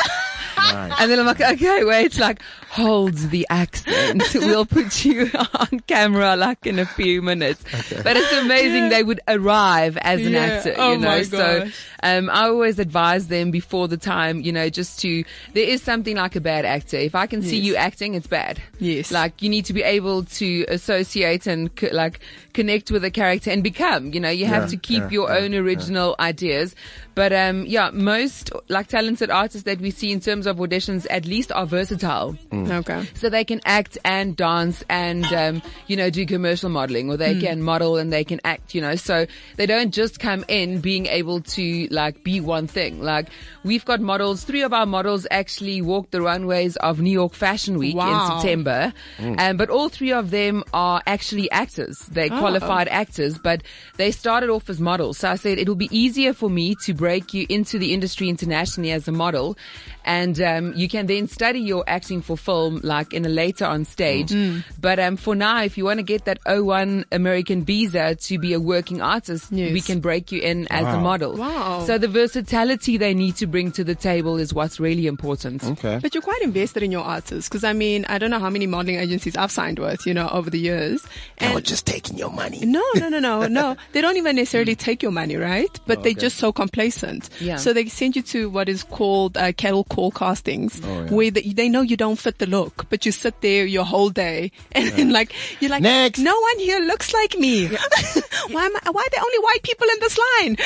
Nice. 0.67 0.93
And 0.99 1.11
then 1.11 1.19
I'm 1.19 1.25
like, 1.25 1.41
okay, 1.41 1.83
wait, 1.83 2.17
like, 2.19 2.41
hold 2.69 3.13
the 3.15 3.45
accent. 3.49 4.23
we'll 4.35 4.65
put 4.65 5.05
you 5.05 5.29
on 5.53 5.79
camera 5.87 6.35
like 6.35 6.65
in 6.65 6.79
a 6.79 6.85
few 6.85 7.21
minutes. 7.21 7.63
But 8.03 8.17
it's 8.17 8.33
amazing 8.33 8.89
they 8.89 9.03
would 9.03 9.19
arrive 9.27 9.97
as 9.97 10.25
an 10.25 10.33
Yeah. 10.33 10.39
actor, 10.45 10.75
Oh 10.77 10.93
you 10.93 10.97
know. 10.99 11.07
my 11.07 11.23
So, 11.23 11.69
um, 12.03 12.29
I 12.29 12.43
always 12.47 12.79
advise 12.79 13.27
them 13.27 13.51
before 13.51 13.87
the 13.87 13.97
time, 13.97 14.41
you 14.41 14.51
know, 14.51 14.69
just 14.69 14.99
to, 15.01 15.23
there 15.53 15.67
is 15.67 15.81
something 15.81 16.15
like 16.15 16.35
a 16.35 16.41
bad 16.41 16.65
actor. 16.65 16.97
If 16.97 17.15
I 17.15 17.27
can 17.27 17.41
see 17.41 17.57
Yes. 17.57 17.65
you 17.65 17.75
acting, 17.75 18.13
it's 18.15 18.27
bad. 18.27 18.61
Yes. 18.79 19.11
Like, 19.11 19.41
you 19.41 19.49
need 19.49 19.65
to 19.65 19.73
be 19.73 19.83
able 19.83 20.23
to 20.25 20.65
associate 20.67 21.47
and 21.47 21.73
co- 21.75 21.89
like 21.91 22.19
connect 22.53 22.91
with 22.91 23.01
the 23.03 23.11
character 23.11 23.51
and 23.51 23.63
become, 23.63 24.13
you 24.13 24.19
know, 24.19 24.29
you 24.29 24.45
have 24.45 24.63
Yeah, 24.63 24.69
to 24.69 24.77
keep 24.77 25.03
yeah, 25.03 25.09
your 25.09 25.29
yeah, 25.29 25.37
own 25.39 25.53
original 25.55 26.15
ideas. 26.19 26.75
But 27.15 27.33
um, 27.33 27.65
yeah, 27.65 27.89
most 27.91 28.51
like 28.67 28.87
talented 28.87 29.31
artists 29.31 29.63
that 29.63 29.79
we 29.79 29.89
see 29.91 30.11
in 30.11 30.19
terms 30.19 30.45
of 30.45 30.56
auditions 30.57 31.05
at 31.09 31.25
least 31.25 31.51
are 31.51 31.65
versatile. 31.65 32.35
Okay. 32.53 33.05
So 33.15 33.29
they 33.29 33.43
can 33.43 33.61
act 33.65 33.97
and 34.05 34.35
dance 34.35 34.83
and 34.89 35.25
um, 35.33 35.61
you 35.87 35.95
know 35.95 36.09
do 36.09 36.25
commercial 36.25 36.69
modeling, 36.69 37.09
or 37.09 37.17
they 37.17 37.33
Hmm. 37.33 37.41
can 37.41 37.61
model 37.63 37.97
and 37.97 38.11
they 38.11 38.23
can 38.23 38.39
act. 38.43 38.73
You 38.75 38.81
know, 38.81 38.95
so 38.95 39.25
they 39.55 39.65
don't 39.65 39.91
just 39.93 40.19
come 40.19 40.43
in 40.47 40.79
being 40.81 41.05
able 41.07 41.41
to 41.41 41.87
like 41.91 42.23
be 42.23 42.39
one 42.39 42.67
thing. 42.67 43.01
Like 43.01 43.27
we've 43.63 43.85
got 43.85 44.01
models. 44.01 44.43
Three 44.43 44.61
of 44.63 44.73
our 44.73 44.85
models 44.85 45.25
actually 45.31 45.81
walked 45.81 46.11
the 46.11 46.21
runways 46.21 46.75
of 46.77 46.99
New 47.01 47.11
York 47.11 47.33
Fashion 47.33 47.77
Week 47.77 47.95
Wow. 47.95 48.09
in 48.11 48.41
September, 48.41 48.93
Hmm. 49.17 49.35
um, 49.39 49.57
but 49.57 49.69
all 49.69 49.89
three 49.89 50.11
of 50.11 50.31
them 50.31 50.63
are 50.73 51.01
actually 51.07 51.49
actors. 51.51 51.99
They 52.11 52.29
Oh. 52.29 52.39
qualified 52.39 52.87
actors, 52.87 53.37
but 53.37 53.61
they 53.97 54.11
started 54.11 54.49
off 54.49 54.69
as 54.69 54.79
models. 54.79 55.17
So 55.19 55.29
I 55.31 55.35
said 55.35 55.57
it'll 55.59 55.75
be 55.75 55.89
easier 55.91 56.33
for 56.33 56.49
me 56.49 56.75
to 56.85 56.93
break 56.93 57.33
you 57.33 57.45
into 57.49 57.77
the 57.79 57.93
industry 57.93 58.29
internationally 58.29 58.91
as 58.91 59.07
a 59.07 59.11
model, 59.11 59.57
and 60.05 60.39
um, 60.47 60.73
you 60.75 60.87
can 60.87 61.05
then 61.07 61.27
study 61.27 61.59
your 61.59 61.83
acting 61.87 62.21
for 62.21 62.37
film 62.37 62.79
like 62.83 63.13
in 63.13 63.25
a 63.25 63.29
later 63.29 63.65
on 63.65 63.85
stage. 63.85 64.33
But 64.79 64.99
um, 64.99 65.17
for 65.17 65.35
now, 65.35 65.63
if 65.63 65.77
you 65.77 65.85
want 65.85 65.99
to 65.99 66.03
get 66.03 66.25
that 66.25 66.39
O1 66.45 67.05
American 67.11 67.63
visa 67.63 68.15
to 68.15 68.39
be 68.39 68.53
a 68.53 68.59
working 68.59 69.01
artist, 69.01 69.51
Yes. 69.51 69.73
we 69.73 69.81
can 69.81 69.99
break 69.99 70.31
you 70.31 70.41
in 70.41 70.67
as 70.69 70.85
a 70.85 70.99
model. 70.99 71.35
Wow. 71.37 71.83
So 71.85 71.97
the 71.97 72.07
versatility 72.07 72.97
they 72.97 73.13
need 73.13 73.35
to 73.37 73.47
bring 73.47 73.71
to 73.73 73.83
the 73.83 73.95
table 73.95 74.37
is 74.37 74.53
what's 74.53 74.79
really 74.79 75.07
important. 75.07 75.63
Okay. 75.63 75.99
But 76.01 76.13
you're 76.13 76.21
quite 76.21 76.41
invested 76.41 76.83
in 76.83 76.91
your 76.91 77.03
artists 77.03 77.49
because 77.49 77.63
I 77.63 77.73
mean, 77.73 78.05
I 78.07 78.17
don't 78.17 78.29
know 78.29 78.39
how 78.39 78.49
many 78.49 78.67
modeling 78.67 78.97
agencies 78.99 79.35
I've 79.35 79.51
signed 79.51 79.79
with, 79.79 80.05
you 80.05 80.13
know, 80.13 80.29
over 80.29 80.49
the 80.49 80.59
years. 80.59 81.05
And 81.39 81.51
they 81.51 81.55
were 81.55 81.61
just 81.61 81.85
taking 81.85 82.17
your 82.17 82.31
money. 82.31 82.59
no, 82.65 82.83
no, 82.95 83.09
no, 83.09 83.19
no, 83.19 83.47
no. 83.47 83.75
They 83.93 84.01
don't 84.01 84.17
even 84.17 84.35
necessarily 84.35 84.75
take 84.75 85.01
your 85.01 85.11
money, 85.11 85.35
right? 85.35 85.79
But 85.87 86.03
they're 86.03 86.13
just 86.13 86.37
so 86.37 86.51
complacent. 86.51 87.29
Yeah. 87.39 87.55
So 87.57 87.73
they 87.73 87.85
send 87.87 88.15
you 88.15 88.21
to 88.23 88.49
what 88.49 88.69
is 88.69 88.83
called 88.83 89.37
uh, 89.37 89.51
cattle 89.53 89.83
call 89.85 90.11
castings, 90.37 90.81
Oh, 90.83 91.03
yeah. 91.03 91.09
where 91.09 91.31
they, 91.31 91.41
they 91.41 91.69
know 91.69 91.81
you 91.81 91.97
don't 91.97 92.17
fit 92.17 92.37
the 92.37 92.45
look, 92.45 92.85
but 92.89 93.05
you 93.05 93.11
sit 93.11 93.41
there 93.41 93.65
your 93.65 93.83
whole 93.85 94.09
day 94.09 94.51
and 94.71 94.89
then 94.91 95.11
like 95.11 95.33
you're 95.59 95.71
like, 95.71 95.81
Next. 95.81 96.19
no 96.19 96.37
one 96.39 96.59
here 96.59 96.79
looks 96.79 97.13
like 97.13 97.37
me. 97.37 97.67
why 98.51 98.65
am 98.65 98.75
I, 98.77 98.91
why 98.91 99.01
are 99.01 99.09
there 99.11 99.21
only 99.23 99.39
white 99.39 99.63
people 99.63 99.87
in 99.89 99.99
this 99.99 100.17
line? 100.17 100.57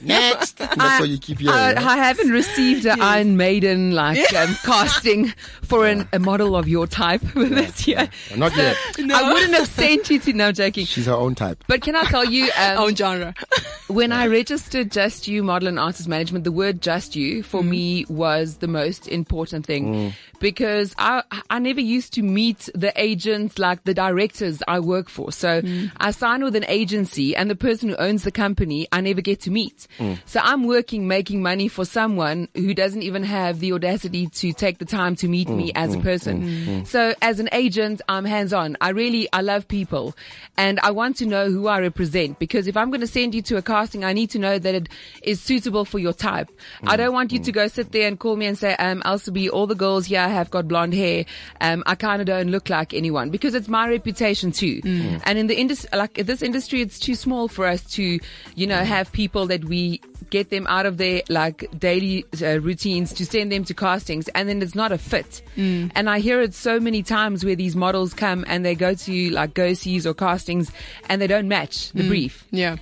Next. 0.02 0.56
That's 0.58 1.00
what 1.00 1.08
you 1.08 1.18
keep 1.18 1.38
hearing. 1.40 1.54
I? 1.56 1.74
I 1.76 1.96
haven't 1.96 2.30
received 2.30 2.86
an 2.86 3.00
Iron 3.00 3.36
Maiden 3.36 3.92
like 3.92 4.32
um, 4.34 4.54
casting 4.64 5.32
for 5.64 5.86
an, 5.86 6.08
a 6.12 6.18
model 6.18 6.56
of 6.56 6.68
your 6.68 6.86
type 6.86 7.20
this 7.34 7.86
year. 7.86 8.08
Not 8.36 8.56
yet. 8.56 8.76
I 8.98 9.32
wouldn't 9.32 9.54
have 9.54 9.68
sent 9.74 10.10
you 10.10 10.18
to. 10.20 10.32
No 10.32 10.44
I'm 10.54 10.54
joking. 10.54 10.86
She's 10.86 11.06
her 11.06 11.12
own 11.14 11.34
type. 11.34 11.64
But 11.66 11.82
can 11.82 11.96
I 11.96 12.04
tell 12.04 12.24
you, 12.24 12.44
um, 12.58 12.78
Own 12.84 12.94
genre. 12.94 13.34
when 13.88 14.12
I 14.12 14.26
registered 14.26 14.90
Just 14.90 15.26
You 15.28 15.42
Model 15.42 15.68
and 15.68 15.78
Artist 15.78 16.08
Management, 16.08 16.44
the 16.44 16.52
word 16.52 16.80
Just 16.80 17.16
You 17.16 17.42
for 17.42 17.60
mm-hmm. 17.60 17.70
me 17.70 18.06
was 18.08 18.58
the 18.58 18.68
most 18.68 19.08
important 19.08 19.66
thing 19.66 19.94
mm. 19.94 20.12
because 20.38 20.94
I, 20.98 21.22
I 21.50 21.58
never 21.58 21.80
used 21.80 22.12
to 22.14 22.22
meet 22.22 22.68
the 22.74 22.92
agents 22.96 23.58
like 23.58 23.84
the 23.84 23.94
directors 23.94 24.62
I 24.68 24.80
work 24.80 25.08
for. 25.08 25.32
So 25.32 25.62
mm. 25.62 25.90
I 25.96 26.10
sign 26.10 26.44
with 26.44 26.56
an 26.56 26.64
agency 26.68 27.34
and 27.34 27.50
the 27.50 27.56
person 27.56 27.88
who 27.88 27.96
owns 27.96 28.24
the 28.24 28.32
company 28.32 28.86
I 28.92 29.00
never 29.00 29.20
get 29.20 29.40
to 29.42 29.50
meet. 29.50 29.86
Mm. 29.98 30.18
So 30.26 30.40
I'm 30.42 30.64
working, 30.66 31.08
making 31.08 31.42
money 31.42 31.68
for 31.68 31.84
someone 31.84 32.48
who 32.54 32.74
doesn't 32.74 33.02
even 33.02 33.24
have 33.24 33.60
the 33.60 33.72
audacity 33.72 34.26
to 34.28 34.52
take 34.52 34.78
the 34.78 34.84
time 34.84 35.16
to 35.16 35.28
meet 35.28 35.48
me 35.54 35.68
mm, 35.68 35.72
as 35.76 35.94
a 35.94 35.98
mm, 35.98 36.02
person. 36.02 36.42
Mm, 36.42 36.86
so 36.86 37.14
as 37.22 37.40
an 37.40 37.48
agent, 37.52 38.02
I'm 38.08 38.24
hands 38.24 38.52
on. 38.52 38.76
I 38.80 38.90
really, 38.90 39.28
I 39.32 39.40
love 39.40 39.66
people 39.68 40.14
and 40.56 40.78
I 40.80 40.90
want 40.90 41.16
to 41.18 41.26
know 41.26 41.50
who 41.50 41.66
I 41.66 41.80
represent 41.80 42.38
because 42.38 42.66
if 42.66 42.76
I'm 42.76 42.90
going 42.90 43.00
to 43.00 43.06
send 43.06 43.34
you 43.34 43.42
to 43.42 43.56
a 43.56 43.62
casting, 43.62 44.04
I 44.04 44.12
need 44.12 44.30
to 44.30 44.38
know 44.38 44.58
that 44.58 44.74
it 44.74 44.88
is 45.22 45.40
suitable 45.40 45.84
for 45.84 45.98
your 45.98 46.12
type. 46.12 46.50
I 46.86 46.96
don't 46.96 47.12
want 47.12 47.32
you 47.32 47.38
to 47.38 47.52
go 47.52 47.68
sit 47.68 47.92
there 47.92 48.06
and 48.08 48.18
call 48.18 48.36
me 48.36 48.46
and 48.46 48.56
say, 48.56 48.74
um, 48.76 49.02
Elsabe, 49.02 49.50
all 49.52 49.66
the 49.66 49.74
girls 49.74 50.06
here 50.06 50.28
have 50.28 50.50
got 50.50 50.68
blonde 50.68 50.94
hair. 50.94 51.24
Um, 51.60 51.82
I 51.86 51.94
kind 51.94 52.20
of 52.20 52.26
don't 52.26 52.50
look 52.50 52.68
like 52.68 52.94
anyone 52.94 53.30
because 53.30 53.54
it's 53.54 53.68
my 53.68 53.88
reputation 53.88 54.52
too. 54.52 54.80
And 55.24 55.38
in 55.38 55.46
the 55.46 55.58
industry, 55.58 55.88
like 55.92 56.14
this 56.14 56.42
industry, 56.42 56.80
it's 56.80 56.98
too 56.98 57.14
small 57.14 57.48
for 57.48 57.66
us 57.66 57.82
to, 57.94 58.18
you 58.54 58.66
know, 58.66 58.84
have 58.84 59.12
people 59.12 59.46
that 59.46 59.64
we 59.64 60.00
get 60.30 60.50
them 60.50 60.66
out 60.66 60.86
of 60.86 60.96
their 60.96 61.22
like 61.28 61.68
daily 61.78 62.24
uh, 62.42 62.60
routines 62.60 63.12
to 63.14 63.26
send 63.26 63.50
them 63.52 63.64
to 63.64 63.74
castings 63.74 64.28
and 64.28 64.48
then 64.48 64.62
it's 64.62 64.74
not 64.74 64.92
a 64.92 64.98
fit. 64.98 65.42
And 65.56 66.08
I 66.10 66.18
hear 66.20 66.40
it 66.40 66.54
so 66.54 66.80
many 66.80 67.02
times 67.02 67.44
where 67.44 67.56
these 67.56 67.76
models 67.76 68.14
come 68.14 68.44
and 68.48 68.64
they 68.64 68.74
go 68.74 68.94
to 68.94 69.30
like 69.30 69.54
go 69.54 69.74
sees 69.74 70.06
or 70.06 70.14
castings 70.14 70.70
and 71.08 71.20
they 71.20 71.26
don't 71.26 71.48
match 71.48 71.90
the 71.92 72.06
brief. 72.08 72.44
Yeah. 72.50 72.76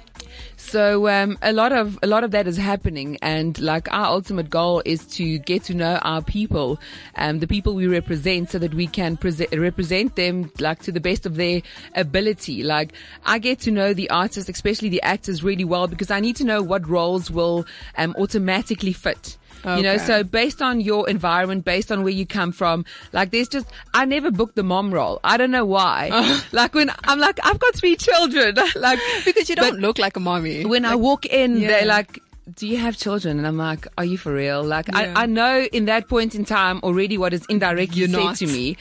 So 0.65 1.07
um, 1.09 1.37
a 1.43 1.53
lot 1.53 1.73
of 1.73 1.99
a 2.03 2.07
lot 2.07 2.25
of 2.25 2.31
that 2.31 2.47
is 2.47 2.57
happening, 2.57 3.19
and 3.21 3.61
like 3.61 3.93
our 3.93 4.07
ultimate 4.07 4.49
goal 4.49 4.81
is 4.87 5.05
to 5.19 5.39
get 5.39 5.65
to 5.65 5.75
know 5.75 5.97
our 6.03 6.23
people, 6.23 6.81
um, 7.17 7.41
the 7.41 7.47
people 7.47 7.75
we 7.75 7.89
represent, 7.89 8.49
so 8.51 8.59
that 8.59 8.73
we 8.73 8.87
can 8.87 9.19
prese- 9.19 9.61
represent 9.61 10.17
them 10.17 10.51
like 10.61 10.81
to 10.85 10.93
the 10.93 11.01
best 11.01 11.27
of 11.27 11.35
their 11.35 11.61
ability. 11.95 12.63
Like 12.63 12.95
I 13.27 13.39
get 13.39 13.59
to 13.61 13.71
know 13.71 13.93
the 13.93 14.09
artists, 14.09 14.49
especially 14.49 14.89
the 14.89 15.03
actors, 15.03 15.43
really 15.43 15.65
well 15.65 15.89
because 15.89 16.11
I 16.11 16.21
need 16.21 16.37
to 16.37 16.45
know 16.45 16.63
what 16.63 16.89
roles 16.89 17.31
will 17.31 17.67
um, 17.99 18.15
automatically 18.17 18.95
fit. 18.95 19.37
You 19.65 19.83
know, 19.83 19.97
so 19.97 20.25
based 20.25 20.61
on 20.61 20.81
your 20.81 21.09
environment, 21.09 21.65
based 21.65 21.93
on 21.93 22.03
where 22.03 22.13
you 22.13 22.27
come 22.27 22.51
from, 22.53 22.85
like 23.13 23.31
there's 23.31 23.49
just, 23.49 23.67
I 23.95 24.05
never 24.05 24.31
booked 24.31 24.57
the 24.57 24.63
mom 24.65 24.93
role. 24.93 25.21
I 25.23 25.37
don't 25.37 25.51
know 25.53 25.65
why. 25.65 26.11
Oh. 26.13 26.45
like 26.53 26.75
when 26.75 26.91
I'm 27.05 27.19
like, 27.21 27.39
I've 27.45 27.59
got 27.61 27.75
three 27.75 27.95
children, 27.97 28.57
like, 28.77 28.99
Because 29.25 29.49
you 29.49 29.55
don't 29.57 29.79
look 29.79 29.99
like 29.99 30.17
a 30.17 30.21
mommy. 30.21 30.65
when 30.65 30.85
I 30.85 30.97
walk 30.97 31.27
in, 31.27 31.59
Yeah. 31.59 31.69
they're 31.69 31.87
like, 31.87 32.19
do 32.57 32.67
you 32.67 32.77
have 32.79 32.97
children? 32.97 33.39
And 33.39 33.47
I'm 33.47 33.57
like, 33.57 33.87
are 33.97 34.05
you 34.05 34.19
for 34.19 34.33
real? 34.35 34.65
Like, 34.65 34.89
Yeah. 34.89 35.13
I, 35.17 35.23
I 35.23 35.27
know 35.27 35.63
in 35.63 35.85
that 35.85 36.09
point 36.09 36.35
in 36.35 36.45
time 36.45 36.81
already 36.83 37.17
what 37.17 37.33
is 37.33 37.47
indirectly 37.49 38.01
You're 38.01 38.09
said 38.09 38.17
not. 38.25 38.37
to 38.37 38.47
me. 38.49 38.77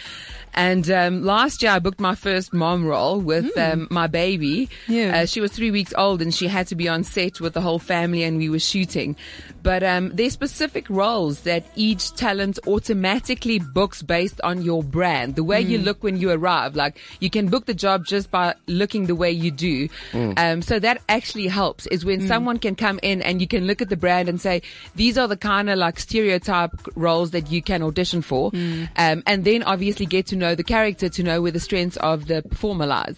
And 0.53 0.89
um, 0.91 1.23
last 1.23 1.61
year 1.63 1.71
I 1.71 1.79
booked 1.79 1.99
my 1.99 2.15
first 2.15 2.53
mom 2.53 2.85
role 2.85 3.19
with 3.19 3.57
um, 3.57 3.87
my 3.89 4.07
baby. 4.07 4.69
Hmm. 4.87 4.93
Yeah. 4.93 5.17
Uh, 5.21 5.25
she 5.25 5.39
was 5.41 5.51
three 5.51 5.71
weeks 5.71 5.93
old 5.97 6.21
and 6.21 6.33
she 6.33 6.47
had 6.47 6.67
to 6.67 6.75
be 6.75 6.89
on 6.89 7.03
set 7.03 7.39
with 7.39 7.53
the 7.53 7.61
whole 7.61 7.79
family 7.79 8.23
and 8.23 8.37
we 8.37 8.49
were 8.49 8.59
shooting. 8.59 9.15
But 9.63 9.83
um, 9.83 10.09
there's 10.15 10.33
specific 10.33 10.89
roles 10.89 11.41
that 11.41 11.63
each 11.75 12.13
talent 12.15 12.57
automatically 12.67 13.59
books 13.59 14.01
based 14.01 14.41
on 14.41 14.61
your 14.63 14.83
brand, 14.83 15.35
the 15.35 15.43
way 15.43 15.61
you 15.61 15.77
Hmm. 15.77 15.85
look 15.85 16.03
when 16.03 16.17
you 16.17 16.31
arrive. 16.31 16.75
Like 16.75 16.97
you 17.19 17.29
can 17.29 17.47
book 17.47 17.65
the 17.67 17.73
job 17.73 18.05
just 18.05 18.29
by 18.31 18.55
looking 18.67 19.05
the 19.05 19.15
way 19.15 19.31
you 19.31 19.51
do. 19.51 19.87
Um, 20.13 20.61
so 20.61 20.79
that 20.79 21.01
actually 21.07 21.47
helps 21.47 21.85
is 21.87 22.03
when 22.03 22.27
someone 22.27 22.57
can 22.57 22.75
come 22.75 22.99
in 23.03 23.21
and 23.21 23.39
you 23.39 23.47
can 23.47 23.65
look 23.67 23.81
at 23.81 23.89
the 23.89 23.97
brand 23.97 24.27
and 24.29 24.41
say, 24.41 24.61
these 24.95 25.17
are 25.17 25.27
the 25.27 25.37
kind 25.37 25.69
of 25.69 25.77
like 25.77 25.99
stereotype 25.99 26.71
roles 26.95 27.31
that 27.31 27.51
you 27.51 27.61
can 27.61 27.81
audition 27.83 28.21
for. 28.21 28.51
Um, 28.53 29.23
and 29.25 29.45
then 29.45 29.63
obviously 29.63 30.05
get 30.05 30.25
to 30.27 30.35
know 30.35 30.40
the 30.55 30.63
character 30.63 31.09
to 31.09 31.23
know 31.23 31.41
where 31.41 31.51
the 31.51 31.59
strengths 31.59 31.97
of 31.97 32.27
the 32.27 32.41
performer 32.41 32.85
lies. 32.85 33.15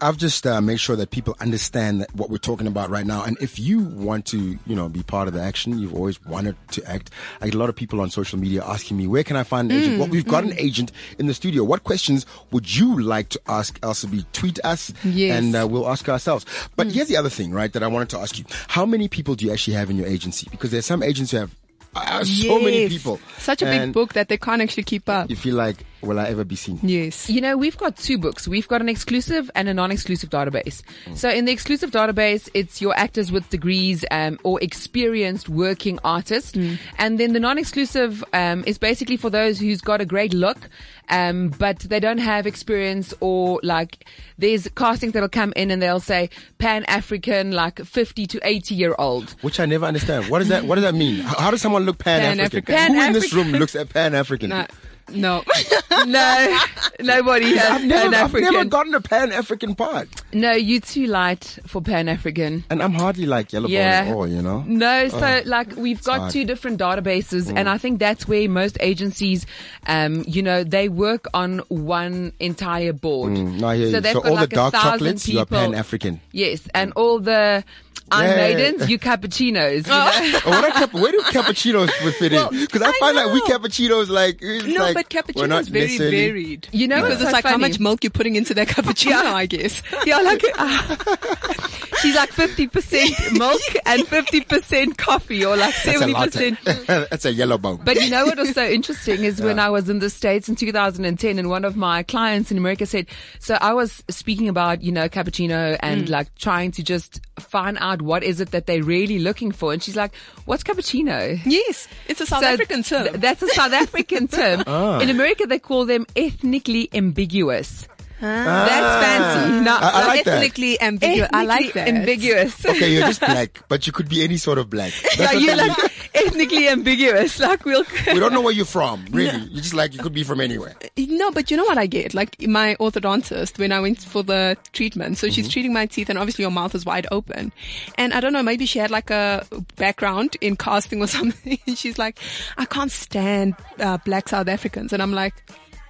I've 0.00 0.16
just 0.16 0.46
uh, 0.46 0.60
made 0.60 0.78
sure 0.78 0.94
that 0.94 1.10
people 1.10 1.34
understand 1.40 2.02
that 2.02 2.14
what 2.14 2.30
we're 2.30 2.36
talking 2.38 2.68
about 2.68 2.88
right 2.88 3.04
now. 3.04 3.24
And 3.24 3.36
if 3.40 3.58
you 3.58 3.80
want 3.80 4.26
to, 4.26 4.56
you 4.64 4.76
know, 4.76 4.88
be 4.88 5.02
part 5.02 5.26
of 5.26 5.34
the 5.34 5.42
action, 5.42 5.76
you've 5.78 5.94
always 5.94 6.24
wanted 6.24 6.54
to 6.72 6.84
act. 6.88 7.10
I 7.40 7.46
get 7.46 7.54
a 7.54 7.58
lot 7.58 7.68
of 7.68 7.74
people 7.74 8.00
on 8.00 8.10
social 8.10 8.38
media 8.38 8.62
asking 8.64 8.96
me, 8.96 9.08
where 9.08 9.24
can 9.24 9.36
I 9.36 9.42
find 9.42 9.70
an 9.72 9.78
agent? 9.80 9.98
Well, 9.98 10.08
we've 10.08 10.26
got 10.26 10.44
an 10.44 10.54
agent 10.56 10.92
in 11.18 11.26
the 11.26 11.34
studio. 11.34 11.64
What 11.64 11.82
questions 11.82 12.26
would 12.52 12.74
you 12.74 13.00
like 13.02 13.30
to 13.30 13.40
ask 13.48 13.78
Elsabe? 13.80 14.24
Tweet 14.32 14.64
us 14.64 14.92
Yes. 15.04 15.36
and 15.36 15.56
uh, 15.56 15.66
we'll 15.68 15.88
ask 15.88 16.08
ourselves. 16.08 16.46
But 16.76 16.86
here's 16.92 17.08
the 17.08 17.16
other 17.16 17.30
thing, 17.30 17.50
right, 17.52 17.72
that 17.72 17.82
I 17.82 17.88
wanted 17.88 18.10
to 18.10 18.18
ask 18.18 18.38
you. 18.38 18.44
How 18.68 18.86
many 18.86 19.08
people 19.08 19.34
do 19.34 19.44
you 19.46 19.52
actually 19.52 19.74
have 19.74 19.90
in 19.90 19.96
your 19.96 20.06
agency? 20.06 20.46
Because 20.50 20.70
there's 20.70 20.86
some 20.86 21.02
agents 21.02 21.32
who 21.32 21.38
have 21.38 21.54
uh, 21.96 22.22
so 22.22 22.60
many 22.60 22.88
people. 22.88 23.18
Such 23.38 23.62
a 23.62 23.64
big 23.64 23.92
book 23.92 24.12
that 24.12 24.28
they 24.28 24.36
can't 24.36 24.62
actually 24.62 24.84
keep 24.84 25.08
up. 25.08 25.28
You 25.28 25.34
feel 25.34 25.56
like, 25.56 25.84
will 26.02 26.18
I 26.18 26.26
ever 26.26 26.44
be 26.44 26.56
seen? 26.56 26.78
Yes. 26.82 27.28
You 27.28 27.40
know, 27.40 27.56
we've 27.56 27.76
got 27.76 27.96
two 27.96 28.18
books. 28.18 28.48
We've 28.48 28.68
got 28.68 28.80
an 28.80 28.88
exclusive 28.88 29.50
and 29.54 29.68
a 29.68 29.74
non-exclusive 29.74 30.30
database. 30.30 30.82
So 31.14 31.28
in 31.28 31.44
the 31.44 31.52
exclusive 31.52 31.90
database, 31.90 32.48
it's 32.54 32.80
your 32.80 32.96
actors 32.96 33.30
with 33.30 33.48
degrees 33.50 34.04
um, 34.10 34.38
or 34.44 34.62
experienced 34.62 35.48
working 35.48 35.98
artists, 36.04 36.56
and 36.98 37.18
then 37.18 37.32
the 37.32 37.40
non-exclusive 37.40 38.24
um, 38.32 38.64
is 38.66 38.78
basically 38.78 39.16
for 39.16 39.30
those 39.30 39.58
who's 39.58 39.80
got 39.80 40.00
a 40.00 40.06
great 40.06 40.34
look, 40.34 40.68
um, 41.08 41.48
but 41.58 41.80
they 41.80 42.00
don't 42.00 42.18
have 42.18 42.46
experience 42.46 43.12
or 43.20 43.60
like 43.62 44.06
there's 44.38 44.68
castings 44.76 45.12
that'll 45.12 45.28
come 45.28 45.52
in 45.56 45.70
and 45.70 45.82
they'll 45.82 46.00
say 46.00 46.30
Pan 46.58 46.84
African, 46.86 47.52
like 47.52 47.84
50 47.84 48.26
to 48.26 48.40
80 48.42 48.74
year 48.74 48.94
old. 48.98 49.30
Which 49.42 49.60
I 49.60 49.66
never 49.66 49.86
understand. 49.86 50.26
What 50.28 50.38
does 50.38 50.48
that? 50.48 50.64
What 50.64 50.76
does 50.76 50.84
that 50.84 50.94
mean? 50.94 51.20
How, 51.20 51.38
how 51.38 51.50
does 51.50 51.60
someone 51.60 51.84
look 51.84 51.98
Pan 51.98 52.40
African? 52.40 52.62
Pan-African. 52.74 52.94
Who 52.94 53.06
in 53.06 53.12
this 53.12 53.32
room 53.32 53.52
looks 53.52 53.74
at 53.76 53.88
Pan 53.88 54.14
African? 54.14 54.50
Nah, 54.60 54.66
no. 55.12 55.42
no, 56.06 56.58
nobody 57.00 57.56
has 57.56 57.70
I've 57.70 57.84
never, 57.84 58.10
Pan 58.10 58.14
I've 58.14 58.32
never 58.32 58.64
gotten 58.64 58.94
a 58.94 59.00
Pan 59.00 59.32
African 59.32 59.74
part, 59.74 60.08
No, 60.32 60.52
you 60.52 60.80
too 60.80 61.06
light 61.06 61.58
for 61.66 61.80
Pan 61.80 62.08
African. 62.08 62.64
and 62.70 62.82
I'm 62.82 62.92
hardly 62.94 63.26
like 63.26 63.52
yellow 63.52 63.68
Yeah. 63.68 64.04
at 64.06 64.14
all. 64.14 64.26
You 64.26 64.42
know. 64.42 64.62
No, 64.66 65.02
oh, 65.02 65.08
so 65.08 65.42
like 65.44 65.76
we've 65.76 66.02
got 66.02 66.20
hard. 66.20 66.32
two 66.32 66.44
different 66.44 66.80
databases 66.80 67.48
and 67.48 67.66
mm. 67.66 67.72
I 67.72 67.78
think 67.78 67.98
that's 67.98 68.26
where 68.28 68.48
most 68.48 68.76
agencies, 68.80 69.46
um, 69.86 70.24
you 70.26 70.42
know, 70.42 70.64
they 70.64 70.88
work 70.88 71.26
on 71.34 71.58
one 71.68 72.32
entire 72.40 72.92
board. 72.92 73.32
Mm. 73.32 73.60
No, 73.60 73.68
I 73.68 73.76
hear. 73.76 73.90
So 73.90 74.00
they've 74.00 74.12
So 74.12 74.20
got 74.20 74.28
all 74.30 74.36
like 74.36 74.50
the 74.50 74.56
dark 74.56 74.74
chocolates, 74.74 75.26
people. 75.26 75.34
you 75.34 75.42
are 75.42 75.46
Pan 75.46 75.74
African. 75.74 76.20
Yes, 76.32 76.62
mm. 76.62 76.70
and 76.74 76.92
all 76.96 77.18
the 77.18 77.64
Yeah. 78.12 78.36
Maidens, 78.36 78.90
you 78.90 78.98
cappuccinos. 78.98 79.84
You 79.86 79.90
know? 79.90 80.40
Oh, 80.46 80.50
what 80.50 80.72
cap- 80.74 80.92
where 80.92 81.12
do 81.12 81.20
cappuccinos 81.22 81.90
fit 82.18 82.32
in? 82.32 82.48
Because 82.50 82.82
I, 82.82 82.88
I 82.88 82.92
find 82.98 83.16
that 83.18 83.32
we 83.32 83.40
cappuccinos 83.42 84.08
like 84.08 84.38
it's 84.40 84.66
No, 84.66 84.82
like, 84.82 84.94
but 84.94 85.08
cappuccinos 85.08 85.42
are 85.42 85.46
cappuccino 85.46 85.48
not 85.48 85.64
very 85.66 85.84
necessarily- 85.86 86.60
You 86.72 86.88
know 86.88 86.96
because 86.96 87.10
what's 87.10 87.22
it's 87.22 87.30
so 87.30 87.36
like 87.36 87.44
how 87.44 87.56
much 87.58 87.78
milk 87.78 88.02
you're 88.04 88.10
putting 88.10 88.36
into 88.36 88.54
that 88.54 88.68
cappuccino, 88.68 89.14
I 89.34 89.46
guess. 89.46 89.82
yeah, 90.06 90.18
like 90.20 90.42
uh, 90.58 90.96
she's 92.02 92.14
like 92.16 92.30
50% 92.30 93.38
milk 93.38 93.60
and 93.86 94.02
50% 94.02 94.96
coffee 94.96 95.44
or 95.44 95.56
like 95.56 95.74
70%. 95.74 96.12
latte. 96.12 97.06
That's 97.10 97.24
a 97.24 97.32
yellow 97.32 97.58
bone. 97.58 97.80
But 97.84 98.00
you 98.00 98.10
know 98.10 98.24
what 98.26 98.38
was 98.38 98.52
so 98.52 98.64
interesting 98.64 99.24
is 99.24 99.40
when 99.40 99.58
I 99.58 99.70
was 99.70 99.88
in 99.88 99.98
the 99.98 100.10
States 100.10 100.48
in 100.48 100.56
2010 100.56 101.38
and 101.38 101.48
one 101.48 101.64
of 101.64 101.76
my 101.76 102.02
clients 102.02 102.50
in 102.50 102.58
America 102.58 102.86
said, 102.86 103.06
so 103.38 103.56
I 103.60 103.72
was 103.74 104.02
speaking 104.08 104.48
about, 104.48 104.82
you 104.82 104.92
know, 104.92 105.08
cappuccino 105.08 105.76
and 105.80 106.08
like 106.08 106.34
trying 106.36 106.70
to 106.72 106.82
just 106.82 107.20
find 107.38 107.76
out 107.80 108.02
what 108.02 108.22
is 108.22 108.40
it 108.40 108.50
that 108.52 108.66
they're 108.66 108.82
really 108.82 109.18
looking 109.18 109.52
for. 109.52 109.72
And 109.72 109.82
she's 109.82 109.96
like, 109.96 110.14
what's 110.44 110.62
cappuccino? 110.62 111.40
Yes, 111.44 111.88
it's 112.08 112.20
a 112.20 112.26
South 112.26 112.42
So 112.42 112.48
African 112.48 112.82
term. 112.82 113.04
th- 113.04 113.16
that's 113.16 113.42
a 113.42 113.48
South 113.48 113.72
African 113.72 114.28
term. 114.28 114.62
Ah. 114.66 115.00
In 115.00 115.10
America, 115.10 115.46
they 115.46 115.58
call 115.58 115.84
them 115.86 116.06
ethnically 116.16 116.88
ambiguous. 116.92 117.86
That's 118.20 119.04
fancy. 119.06 119.60
Now, 119.64 119.78
I- 119.80 119.90
I 120.02 120.06
like 120.06 120.24
that. 120.24 120.34
ethnically 120.36 120.80
ambiguous. 120.80 121.30
I 121.32 121.44
like 121.44 121.72
that. 121.74 121.88
ambiguous. 121.88 122.64
okay, 122.66 122.92
you're 122.92 123.06
just 123.06 123.20
black, 123.32 123.62
but 123.68 123.86
you 123.86 123.92
could 123.92 124.08
be 124.08 124.22
any 124.22 124.36
sort 124.36 124.58
of 124.58 124.68
black. 124.70 124.92
That's 125.02 125.18
Yeah, 125.18 125.26
what 125.32 125.42
you're 125.42 125.56
like 125.56 125.78
means. 125.78 125.90
ethnically 126.14 126.68
ambiguous. 126.68 127.38
Like 127.50 127.64
we'll. 127.64 127.84
we 128.06 128.20
don't 128.20 128.32
know 128.32 128.40
where 128.42 128.52
you're 128.52 128.64
from, 128.66 129.04
really. 129.10 129.38
You're 129.38 129.62
just 129.62 129.74
like 129.74 129.94
you 129.94 130.00
could 130.00 130.12
be 130.12 130.22
from 130.24 130.40
anywhere. 130.40 130.74
No, 130.96 131.30
but 131.30 131.50
you 131.50 131.56
know 131.56 131.64
what 131.64 131.78
I 131.78 131.86
get? 131.86 132.14
Like 132.14 132.40
my 132.46 132.76
orthodontist 132.78 133.58
when 133.58 133.72
I 133.72 133.80
went 133.80 134.00
for 134.02 134.22
the 134.22 134.56
treatment. 134.72 135.18
So 135.18 135.26
Mm-hmm. 135.26 135.34
she's 135.34 135.48
treating 135.48 135.72
my 135.72 135.86
teeth 135.86 136.10
and 136.10 136.18
obviously 136.18 136.42
your 136.42 136.50
mouth 136.50 136.74
is 136.74 136.84
wide 136.84 137.06
open. 137.10 137.52
And 137.96 138.12
I 138.12 138.20
don't 138.20 138.32
know, 138.32 138.42
maybe 138.42 138.66
she 138.66 138.78
had 138.78 138.90
like 138.90 139.10
a 139.10 139.46
background 139.76 140.36
in 140.40 140.56
casting 140.56 141.00
or 141.02 141.06
something. 141.06 141.58
And 141.66 141.78
she's 141.78 141.98
like, 141.98 142.18
I 142.58 142.64
can't 142.66 142.90
stand 142.92 143.54
uh, 143.78 143.98
black 144.04 144.28
South 144.28 144.48
Africans. 144.48 144.92
And 144.92 145.02
I'm 145.02 145.12
like, 145.12 145.34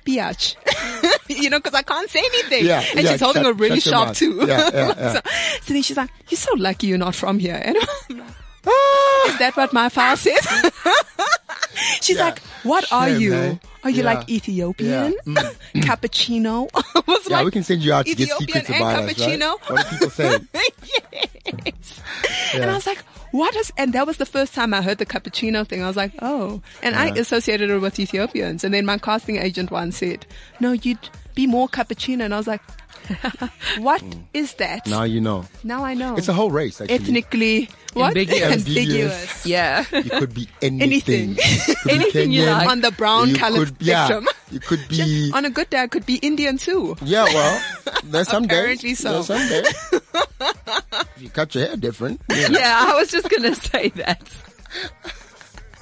biatch. 0.07 0.57
you 1.43 1.51
know, 1.51 1.61
cause 1.61 1.75
I 1.75 1.83
can't 1.83 2.09
say 2.11 2.21
anything. 2.21 2.67
Yeah, 2.67 2.83
and 2.95 3.05
yeah, 3.05 3.13
she's 3.13 3.21
holding 3.21 3.43
shut- 3.43 3.51
a 3.53 3.55
really 3.55 3.81
sharp 3.81 4.15
tooth. 4.15 4.49
Yeah, 4.49 4.71
yeah, 4.75 5.13
so, 5.13 5.21
so 5.63 5.73
then 5.75 5.83
she's 5.83 5.97
like, 5.97 6.11
you're 6.29 6.39
so 6.39 6.53
lucky 6.57 6.87
you're 6.89 6.99
not 6.99 7.15
from 7.15 7.39
here. 7.39 7.61
And 7.65 7.77
I'm 8.11 8.19
like, 8.19 8.35
Ah! 8.67 9.29
is 9.31 9.39
that 9.39 9.57
what 9.57 9.73
my 9.73 9.89
file 9.89 10.17
says? 10.17 10.47
She's 12.03 12.19
like, 12.19 12.41
what 12.63 12.93
are 12.93 13.09
you? 13.09 13.31
man. 13.31 13.61
Are 13.83 13.91
you 13.91 14.03
Yeah. 14.03 14.13
like 14.15 14.29
Ethiopian? 14.29 15.15
Yeah. 15.27 15.33
Mm. 15.35 15.55
Cappuccino? 15.83 16.69
I 16.75 17.03
was 17.07 17.29
Yeah, 17.29 17.37
like, 17.37 17.45
we 17.47 17.51
can 17.51 17.63
send 17.63 17.83
you 17.83 17.93
out 17.93 18.07
to 18.07 18.15
get 18.15 18.25
Ethiopian 18.29 18.49
secrets 18.65 18.71
and 18.71 18.77
about 18.77 19.05
us, 19.05 19.07
right? 19.07 19.17
cappuccino. 19.41 19.71
What 19.71 19.91
do 19.91 19.97
people 19.97 20.11
say? 20.11 20.39
yes. 21.65 22.01
And 22.55 22.65
I 22.71 22.75
was 22.75 22.87
like, 22.87 22.99
what 23.33 23.55
is, 23.57 23.73
and 23.79 23.93
that 23.93 24.07
was 24.07 24.17
the 24.17 24.27
first 24.27 24.55
time 24.55 24.75
I 24.75 24.83
heard 24.83 24.99
the 24.99 25.07
cappuccino 25.07 25.67
thing. 25.67 25.83
I 25.83 25.87
was 25.87 25.97
like, 25.97 26.13
oh, 26.21 26.61
and 26.83 26.95
I 26.97 27.09
associated 27.11 27.71
it 27.71 27.79
with 27.79 27.99
Ethiopians. 27.99 28.65
And 28.65 28.75
then 28.75 28.85
my 28.85 28.99
casting 28.99 29.37
agent 29.37 29.71
once 29.71 29.99
said, 29.99 30.27
no, 30.59 30.73
you'd 30.73 30.99
be 31.35 31.47
more 31.47 31.69
cappuccino. 31.69 32.25
And 32.25 32.35
I 32.35 32.39
was 32.39 32.47
like, 32.49 32.61
what 33.79 34.03
is 34.35 34.55
that? 34.55 34.87
Now 34.87 35.03
you 35.05 35.21
know. 35.21 35.45
Now 35.65 35.85
I 35.85 35.95
know. 35.95 36.17
It's 36.17 36.29
a 36.29 36.33
whole 36.33 36.51
race, 36.51 36.81
actually. 36.81 36.95
ethnically 36.97 37.69
what? 37.95 38.09
Ambiguous. 38.17 38.67
Ambiguous. 38.67 39.47
Yeah. 39.47 39.85
You 39.93 40.03
could 40.11 40.35
be 40.35 40.49
anything. 40.63 40.83
Anything. 40.83 41.31
You 41.67 41.75
could 41.75 41.85
be 41.85 41.91
Anything 41.93 42.31
you 42.33 42.47
like. 42.47 42.69
On 42.69 42.81
the 42.81 42.93
brown 42.93 43.31
You 43.31 43.37
colored 43.37 43.69
could- 43.79 43.87
yeah, 43.87 44.07
spectrum. 44.07 44.29
You 44.51 44.61
could 44.61 44.87
be. 44.89 45.31
On 45.35 45.45
a 45.45 45.51
good 45.51 45.71
day, 45.71 45.81
I 45.83 45.87
could 45.89 46.07
be 46.07 46.17
Indian 46.17 46.59
too. 46.59 46.97
Yeah, 47.03 47.25
well, 47.25 47.63
there's 48.05 48.29
some 48.29 48.47
days. 48.47 48.59
Apparently 48.59 48.95
so. 48.95 49.13
There's 49.23 49.27
some 49.27 49.49
days. 49.49 49.75
if 51.17 51.23
you 51.23 51.31
cut 51.31 51.55
your 51.55 51.67
hair 51.67 51.77
different. 51.77 52.21
Yeah. 52.31 52.49
Yeah, 52.51 52.85
I 52.89 52.95
was 52.95 53.11
just 53.11 53.29
gonna 53.31 53.55
say 53.55 53.89
that. 53.91 54.23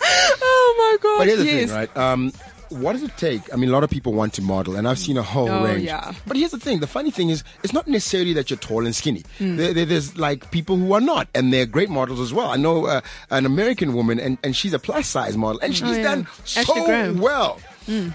Oh 0.01 0.75
my 0.79 0.97
god! 1.03 1.19
But 1.19 1.27
here's 1.27 1.39
the 1.41 1.45
thing, 1.45 1.71
right? 1.71 1.97
Um, 1.97 2.33
what 2.71 2.93
does 2.95 3.03
it 3.03 3.17
take? 3.17 3.53
I 3.53 3.57
mean, 3.57 3.69
a 3.69 3.73
lot 3.73 3.85
of 3.85 3.91
people 3.91 4.13
want 4.13 4.35
to 4.35 4.43
model, 4.43 4.77
and 4.77 4.87
I've 4.89 4.99
seen 4.99 5.17
a 5.17 5.23
whole 5.23 5.49
Oh, 5.49 5.65
range. 5.65 5.83
yeah. 5.85 6.13
But 6.27 6.37
here's 6.37 6.51
the 6.51 6.59
thing: 6.59 6.81
the 6.81 6.87
funny 6.87 7.11
thing 7.11 7.31
is, 7.31 7.45
it's 7.63 7.73
not 7.73 7.87
necessarily 7.89 8.33
that 8.35 8.51
you're 8.51 8.59
tall 8.59 8.85
and 8.87 8.95
skinny. 8.95 9.23
Hmm. 9.39 9.57
There, 9.57 9.73
there- 9.75 9.87
there's 9.87 10.17
like 10.19 10.51
people 10.51 10.77
who 10.77 10.93
are 10.93 11.01
not, 11.01 11.29
and 11.35 11.53
they're 11.53 11.67
great 11.67 11.91
models 11.91 12.21
as 12.21 12.33
well. 12.35 12.49
I 12.51 12.57
know 12.57 12.87
uh, 12.87 13.01
an 13.31 13.47
American 13.47 13.95
woman, 13.95 14.19
and, 14.21 14.39
and 14.45 14.55
she's 14.57 14.73
a 14.73 14.79
plus 14.79 15.07
size 15.09 15.37
model, 15.37 15.61
and 15.63 15.75
she's 15.75 15.89
Oh, 15.89 15.93
yeah. 15.93 16.03
done 16.03 16.27
so 16.45 17.13
well. 17.15 17.61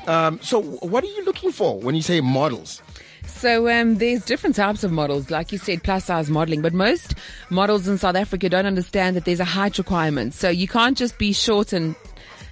Um, 0.08 0.40
so, 0.42 0.62
what 0.62 1.04
are 1.04 1.08
you 1.08 1.26
looking 1.26 1.52
for 1.52 1.80
when 1.80 1.96
you 1.96 2.02
say 2.02 2.22
models? 2.22 2.82
So 3.26 3.68
um, 3.70 3.96
there's 3.96 4.24
different 4.24 4.56
types 4.56 4.84
of 4.84 4.92
models, 4.92 5.32
like 5.32 5.52
you 5.52 5.58
said, 5.58 5.82
plus 5.84 6.06
size 6.06 6.30
modeling. 6.30 6.62
But 6.62 6.74
most 6.74 7.16
models 7.50 7.88
in 7.88 7.98
South 7.98 8.16
Africa 8.16 8.50
don't 8.50 8.66
understand 8.66 9.16
that 9.16 9.26
there's 9.26 9.40
a 9.40 9.46
height 9.46 9.78
requirement. 9.78 10.34
So 10.34 10.50
you 10.50 10.68
can't 10.68 10.98
just 10.98 11.18
be 11.18 11.34
short 11.34 11.74
and 11.74 11.96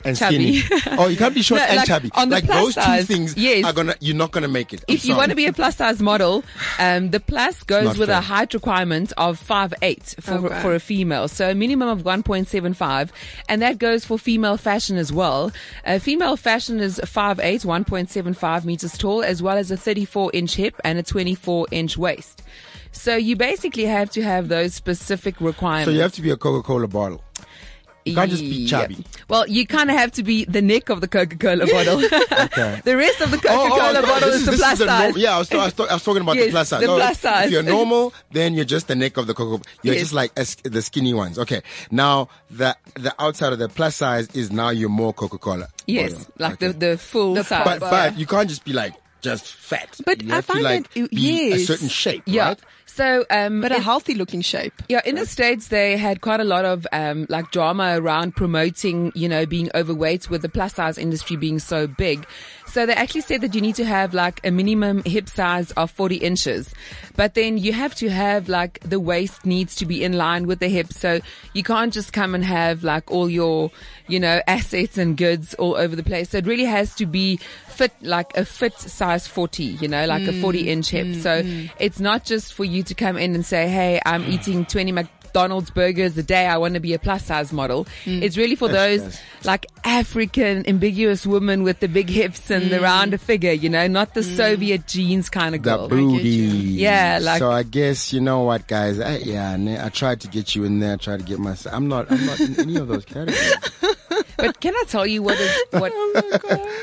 And 0.03 0.17
Chubby. 0.17 0.59
skinny. 0.59 0.97
oh, 0.97 1.07
you 1.07 1.17
can't 1.17 1.33
be 1.35 1.41
short 1.41 1.61
No, 1.61 1.67
and 1.67 1.75
like, 1.77 1.87
chubby. 1.87 2.09
on 2.13 2.29
the 2.29 2.35
like 2.35 2.45
plus 2.45 2.63
those 2.63 2.73
size, 2.75 3.07
two 3.07 3.13
things 3.13 3.37
yes. 3.37 3.65
are 3.65 3.73
gonna. 3.73 3.95
You're 3.99 4.15
not 4.15 4.31
gonna 4.31 4.47
make 4.47 4.73
it. 4.73 4.83
I'm 4.87 4.95
if 4.95 5.05
you 5.05 5.15
want 5.15 5.29
to 5.29 5.35
be 5.35 5.45
a 5.45 5.53
plus 5.53 5.75
size 5.77 6.01
model, 6.01 6.43
um, 6.79 7.11
the 7.11 7.19
plus 7.19 7.63
goes 7.63 7.97
with 7.97 8.09
fair. 8.09 8.17
a 8.17 8.21
height 8.21 8.53
requirement 8.53 9.13
of 9.17 9.37
five 9.39 9.73
eight 9.81 10.15
for 10.19 10.33
Okay. 10.35 10.61
for 10.61 10.73
a 10.75 10.79
female, 10.79 11.27
so 11.27 11.49
a 11.51 11.55
minimum 11.55 11.87
of 11.89 12.03
one 12.05 12.23
point 12.23 12.47
seven 12.47 12.73
five, 12.73 13.11
and 13.47 13.61
that 13.61 13.77
goes 13.77 14.05
for 14.05 14.17
female 14.17 14.57
fashion 14.57 14.97
as 14.97 15.11
well. 15.13 15.51
Uh, 15.85 15.99
female 15.99 16.35
fashion 16.37 16.79
is 16.79 16.99
five 17.05 17.39
eight, 17.39 17.63
one 17.65 17.83
point 17.85 18.09
seven 18.09 18.33
five 18.33 18.65
meters 18.65 18.97
tall, 18.97 19.21
as 19.23 19.41
well 19.41 19.57
as 19.57 19.71
a 19.71 19.77
thirty 19.77 20.05
four 20.05 20.31
inch 20.33 20.55
hip 20.55 20.75
and 20.83 20.97
a 20.97 21.03
twenty 21.03 21.35
four 21.35 21.67
inch 21.71 21.97
waist. 21.97 22.41
So 22.93 23.15
you 23.15 23.37
basically 23.37 23.85
have 23.85 24.09
to 24.11 24.21
have 24.21 24.49
those 24.49 24.73
specific 24.73 25.39
requirements. 25.39 25.85
So 25.85 25.91
you 25.91 26.01
have 26.01 26.11
to 26.13 26.21
be 26.21 26.29
a 26.29 26.35
Coca-Cola 26.35 26.89
bottle. 26.89 27.23
You 28.05 28.15
can't 28.15 28.31
just 28.31 28.41
be 28.43 28.47
Yeah. 28.47 28.67
chubby. 28.81 29.05
Well, 29.27 29.47
you 29.47 29.67
kind 29.67 29.89
of 29.91 29.97
have 29.97 30.11
to 30.13 30.23
be 30.23 30.45
the 30.45 30.61
neck 30.61 30.89
of 30.89 31.01
the 31.01 31.07
Coca-Cola 31.07 31.65
bottle. 31.67 31.97
the 31.99 32.95
rest 32.97 33.21
of 33.21 33.31
the 33.31 33.37
oh, 33.37 33.65
oh, 33.65 33.69
Coca-Cola 33.69 33.99
oh, 33.99 34.01
bottle 34.01 34.29
this 34.29 34.39
is 34.39 34.45
the 34.45 34.51
this 34.51 34.59
plus 34.59 34.79
the 34.79 34.85
size. 34.87 35.09
norm- 35.13 35.21
yeah, 35.21 35.35
I 35.35 35.37
was, 35.39 35.51
I, 35.51 35.55
was, 35.65 35.79
I 35.79 35.93
was 35.93 36.03
talking 36.03 36.21
about 36.21 36.35
the 36.37 36.49
plus 36.49 36.69
size. 36.69 36.81
the 36.81 36.87
Oh, 36.87 36.95
plus 36.95 37.11
if- 37.11 37.17
size. 37.21 37.45
If 37.45 37.51
you're 37.51 37.63
normal, 37.63 38.13
then 38.31 38.53
you're 38.53 38.65
just 38.65 38.87
the 38.87 38.95
neck 38.95 39.17
of 39.17 39.27
the 39.27 39.33
cocoa. 39.33 39.61
You're 39.83 39.93
Yes. 39.95 40.03
just 40.03 40.13
like 40.13 40.31
as, 40.37 40.55
the 40.63 40.81
skinny 40.81 41.13
ones. 41.13 41.37
Okay. 41.39 41.61
Now 41.91 42.29
the 42.49 42.75
the 42.95 43.13
outside 43.19 43.53
of 43.53 43.59
the 43.59 43.69
plus 43.69 43.95
size 43.97 44.27
is 44.35 44.51
now 44.51 44.69
you're 44.69 44.89
more 44.89 45.13
Coca-Cola. 45.13 45.67
Yes, 45.87 46.11
oh, 46.13 46.15
bottle. 46.17 46.33
like 46.39 46.53
Okay. 46.53 46.67
the, 46.67 46.73
the 46.91 46.97
full 46.97 47.33
The 47.35 47.43
size. 47.43 47.65
But 47.65 47.79
but 47.81 48.17
you 48.17 48.25
can't 48.25 48.49
just 48.49 48.63
be 48.65 48.73
like 48.73 48.93
just 49.21 49.45
fat. 49.53 49.99
But 50.05 50.21
you 50.23 50.31
I 50.31 50.35
have 50.35 50.47
to 50.47 50.53
find 50.53 50.63
like 50.63 50.91
that- 50.93 51.11
be 51.11 51.51
a 51.53 51.59
certain 51.59 51.87
shape, 51.89 52.23
yeah. 52.25 52.47
right? 52.49 52.59
So, 53.01 53.25
um, 53.31 53.61
But 53.61 53.71
a 53.71 53.77
in- 53.77 53.81
healthy 53.81 54.13
looking 54.13 54.41
shape. 54.41 54.73
yeah, 54.87 55.01
in 55.03 55.15
the 55.15 55.25
States, 55.25 55.69
they 55.69 55.97
had 55.97 56.21
quite 56.21 56.39
a 56.39 56.43
lot 56.43 56.65
of, 56.65 56.85
um, 56.91 57.25
like 57.29 57.49
drama 57.49 57.95
around 57.99 58.35
promoting, 58.35 59.11
you 59.15 59.27
know, 59.27 59.47
being 59.47 59.71
overweight 59.73 60.29
with 60.29 60.43
the 60.43 60.49
plus 60.49 60.75
size 60.75 60.99
industry 60.99 61.35
being 61.35 61.57
so 61.57 61.87
big. 61.87 62.27
So 62.67 62.85
they 62.85 62.93
actually 62.93 63.21
said 63.21 63.41
that 63.41 63.53
you 63.55 63.59
need 63.59 63.75
to 63.75 63.85
have 63.85 64.13
like 64.13 64.39
a 64.45 64.51
minimum 64.51 65.01
hip 65.03 65.27
size 65.27 65.71
of 65.71 65.91
40 65.91 66.17
inches, 66.17 66.73
but 67.17 67.33
then 67.33 67.57
you 67.57 67.73
have 67.73 67.93
to 67.95 68.07
have 68.09 68.47
like 68.47 68.79
the 68.81 68.97
waist 68.99 69.45
needs 69.45 69.75
to 69.77 69.85
be 69.85 70.03
in 70.05 70.13
line 70.13 70.47
with 70.47 70.59
the 70.59 70.69
hip. 70.69 70.93
So 70.93 71.19
you 71.53 71.63
can't 71.63 71.91
just 71.91 72.13
come 72.13 72.33
and 72.33 72.45
have 72.45 72.83
like 72.85 73.11
all 73.11 73.29
your, 73.29 73.71
you 74.07 74.21
know, 74.21 74.41
assets 74.47 74.97
and 74.97 75.17
goods 75.17 75.53
all 75.55 75.75
over 75.75 75.97
the 75.97 76.03
place. 76.03 76.29
So 76.29 76.37
it 76.37 76.45
really 76.45 76.63
has 76.65 76.95
to 76.95 77.05
be 77.05 77.39
fit, 77.67 77.91
like 78.01 78.37
a 78.37 78.45
fit 78.45 78.79
size 78.79 79.27
40, 79.27 79.63
you 79.81 79.89
know, 79.89 80.05
like 80.05 80.25
a 80.27 80.33
40 80.39 80.69
inch 80.69 80.91
hip. 80.91 81.15
so 81.21 81.43
it's 81.77 81.99
not 81.99 82.23
just 82.23 82.53
for 82.53 82.63
you 82.63 82.83
to 82.83 82.90
come 82.95 83.17
in 83.17 83.35
and 83.35 83.45
say, 83.45 83.67
Hey, 83.67 83.99
I'm 84.05 84.23
hmm. 84.23 84.31
eating 84.31 84.65
20 84.65 84.91
McDonald's 84.91 85.69
burgers 85.69 86.17
a 86.17 86.23
day. 86.23 86.45
I 86.45 86.57
want 86.57 86.73
to 86.73 86.79
be 86.79 86.93
a 86.93 86.99
plus 86.99 87.25
size 87.25 87.53
model. 87.53 87.87
Hmm. 88.03 88.21
It's 88.23 88.37
really 88.37 88.55
for 88.55 88.67
those 88.67 89.01
yes. 89.01 89.21
like 89.43 89.65
African 89.83 90.67
ambiguous 90.67 91.25
women 91.25 91.63
with 91.63 91.79
the 91.79 91.87
big 91.87 92.09
hips 92.09 92.49
and 92.49 92.69
the 92.69 92.77
hmm. 92.77 92.83
rounder 92.83 93.17
figure, 93.17 93.51
you 93.51 93.69
know, 93.69 93.87
not 93.87 94.13
the 94.13 94.23
Soviet 94.23 94.87
jeans 94.87 95.29
kind 95.29 95.55
of 95.55 95.61
girl. 95.61 95.87
The 95.87 95.95
booty. 95.95 96.29
Yeah, 96.29 97.19
like- 97.21 97.39
so 97.39 97.51
I 97.51 97.63
guess 97.63 98.13
you 98.13 98.21
know 98.21 98.41
what, 98.41 98.67
guys. 98.67 98.99
I, 98.99 99.17
yeah, 99.17 99.57
I 99.83 99.89
tried 99.89 100.21
to 100.21 100.27
get 100.27 100.55
you 100.55 100.63
in 100.63 100.79
there. 100.79 100.93
I 100.93 100.97
tried 100.97 101.19
to 101.19 101.25
get 101.25 101.39
myself. 101.39 101.75
I'm 101.75 101.87
not. 101.87 102.11
I'm 102.11 102.25
not 102.25 102.39
in 102.39 102.59
any 102.59 102.75
of 102.77 102.87
those 102.87 103.05
categories. 103.05 103.55
But 104.37 104.59
can 104.59 104.73
I 104.75 104.83
tell 104.87 105.05
you 105.07 105.23
what 105.23 105.39
is 105.39 105.63
what 105.71 105.91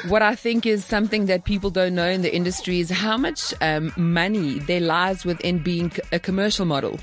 what 0.09 0.23
I 0.23 0.35
think 0.35 0.67
is 0.67 0.85
something 0.85 1.27
that 1.27 1.45
people 1.45 1.71
don't 1.71 1.95
know 1.95 2.09
in 2.09 2.23
the 2.23 2.35
industry 2.35 2.81
is 2.81 2.91
how 2.91 3.17
much 3.17 3.55
um, 3.61 3.93
money 3.97 4.59
there 4.61 4.81
lies 4.81 5.25
within 5.25 5.59
being 5.59 5.93
a 6.13 6.19
commercial 6.19 6.65
model. 6.65 6.99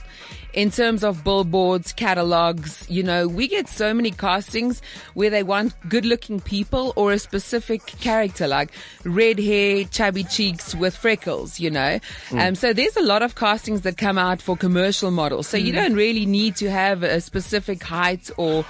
In 0.53 0.71
terms 0.71 1.03
of 1.03 1.21
billboards, 1.25 1.91
catalogs, 1.91 2.85
you 2.89 3.03
know, 3.03 3.27
we 3.27 3.45
get 3.49 3.67
so 3.67 3.93
many 3.93 4.09
castings 4.09 4.81
where 5.13 5.29
they 5.29 5.43
want 5.43 5.73
good 5.89 6.05
looking 6.05 6.39
people 6.39 6.93
or 6.95 7.11
a 7.11 7.19
specific 7.19 7.85
character 7.85 8.47
like 8.47 8.71
red 9.03 9.37
hair, 9.37 9.83
chubby 9.83 10.23
cheeks 10.23 10.73
with 10.73 10.95
freckles, 10.95 11.59
you 11.59 11.69
know. 11.69 11.99
Um, 12.31 12.55
so 12.55 12.71
there's 12.71 12.95
a 12.95 13.01
lot 13.01 13.21
of 13.21 13.35
castings 13.35 13.81
that 13.81 13.97
come 13.97 14.17
out 14.17 14.41
for 14.41 14.55
commercial 14.55 15.11
models. 15.11 15.45
So 15.47 15.57
you 15.57 15.73
don't 15.73 15.93
really 15.93 16.25
need 16.25 16.55
to 16.57 16.71
have 16.71 17.03
a 17.03 17.19
specific 17.19 17.83
height 17.83 18.31
or 18.37 18.63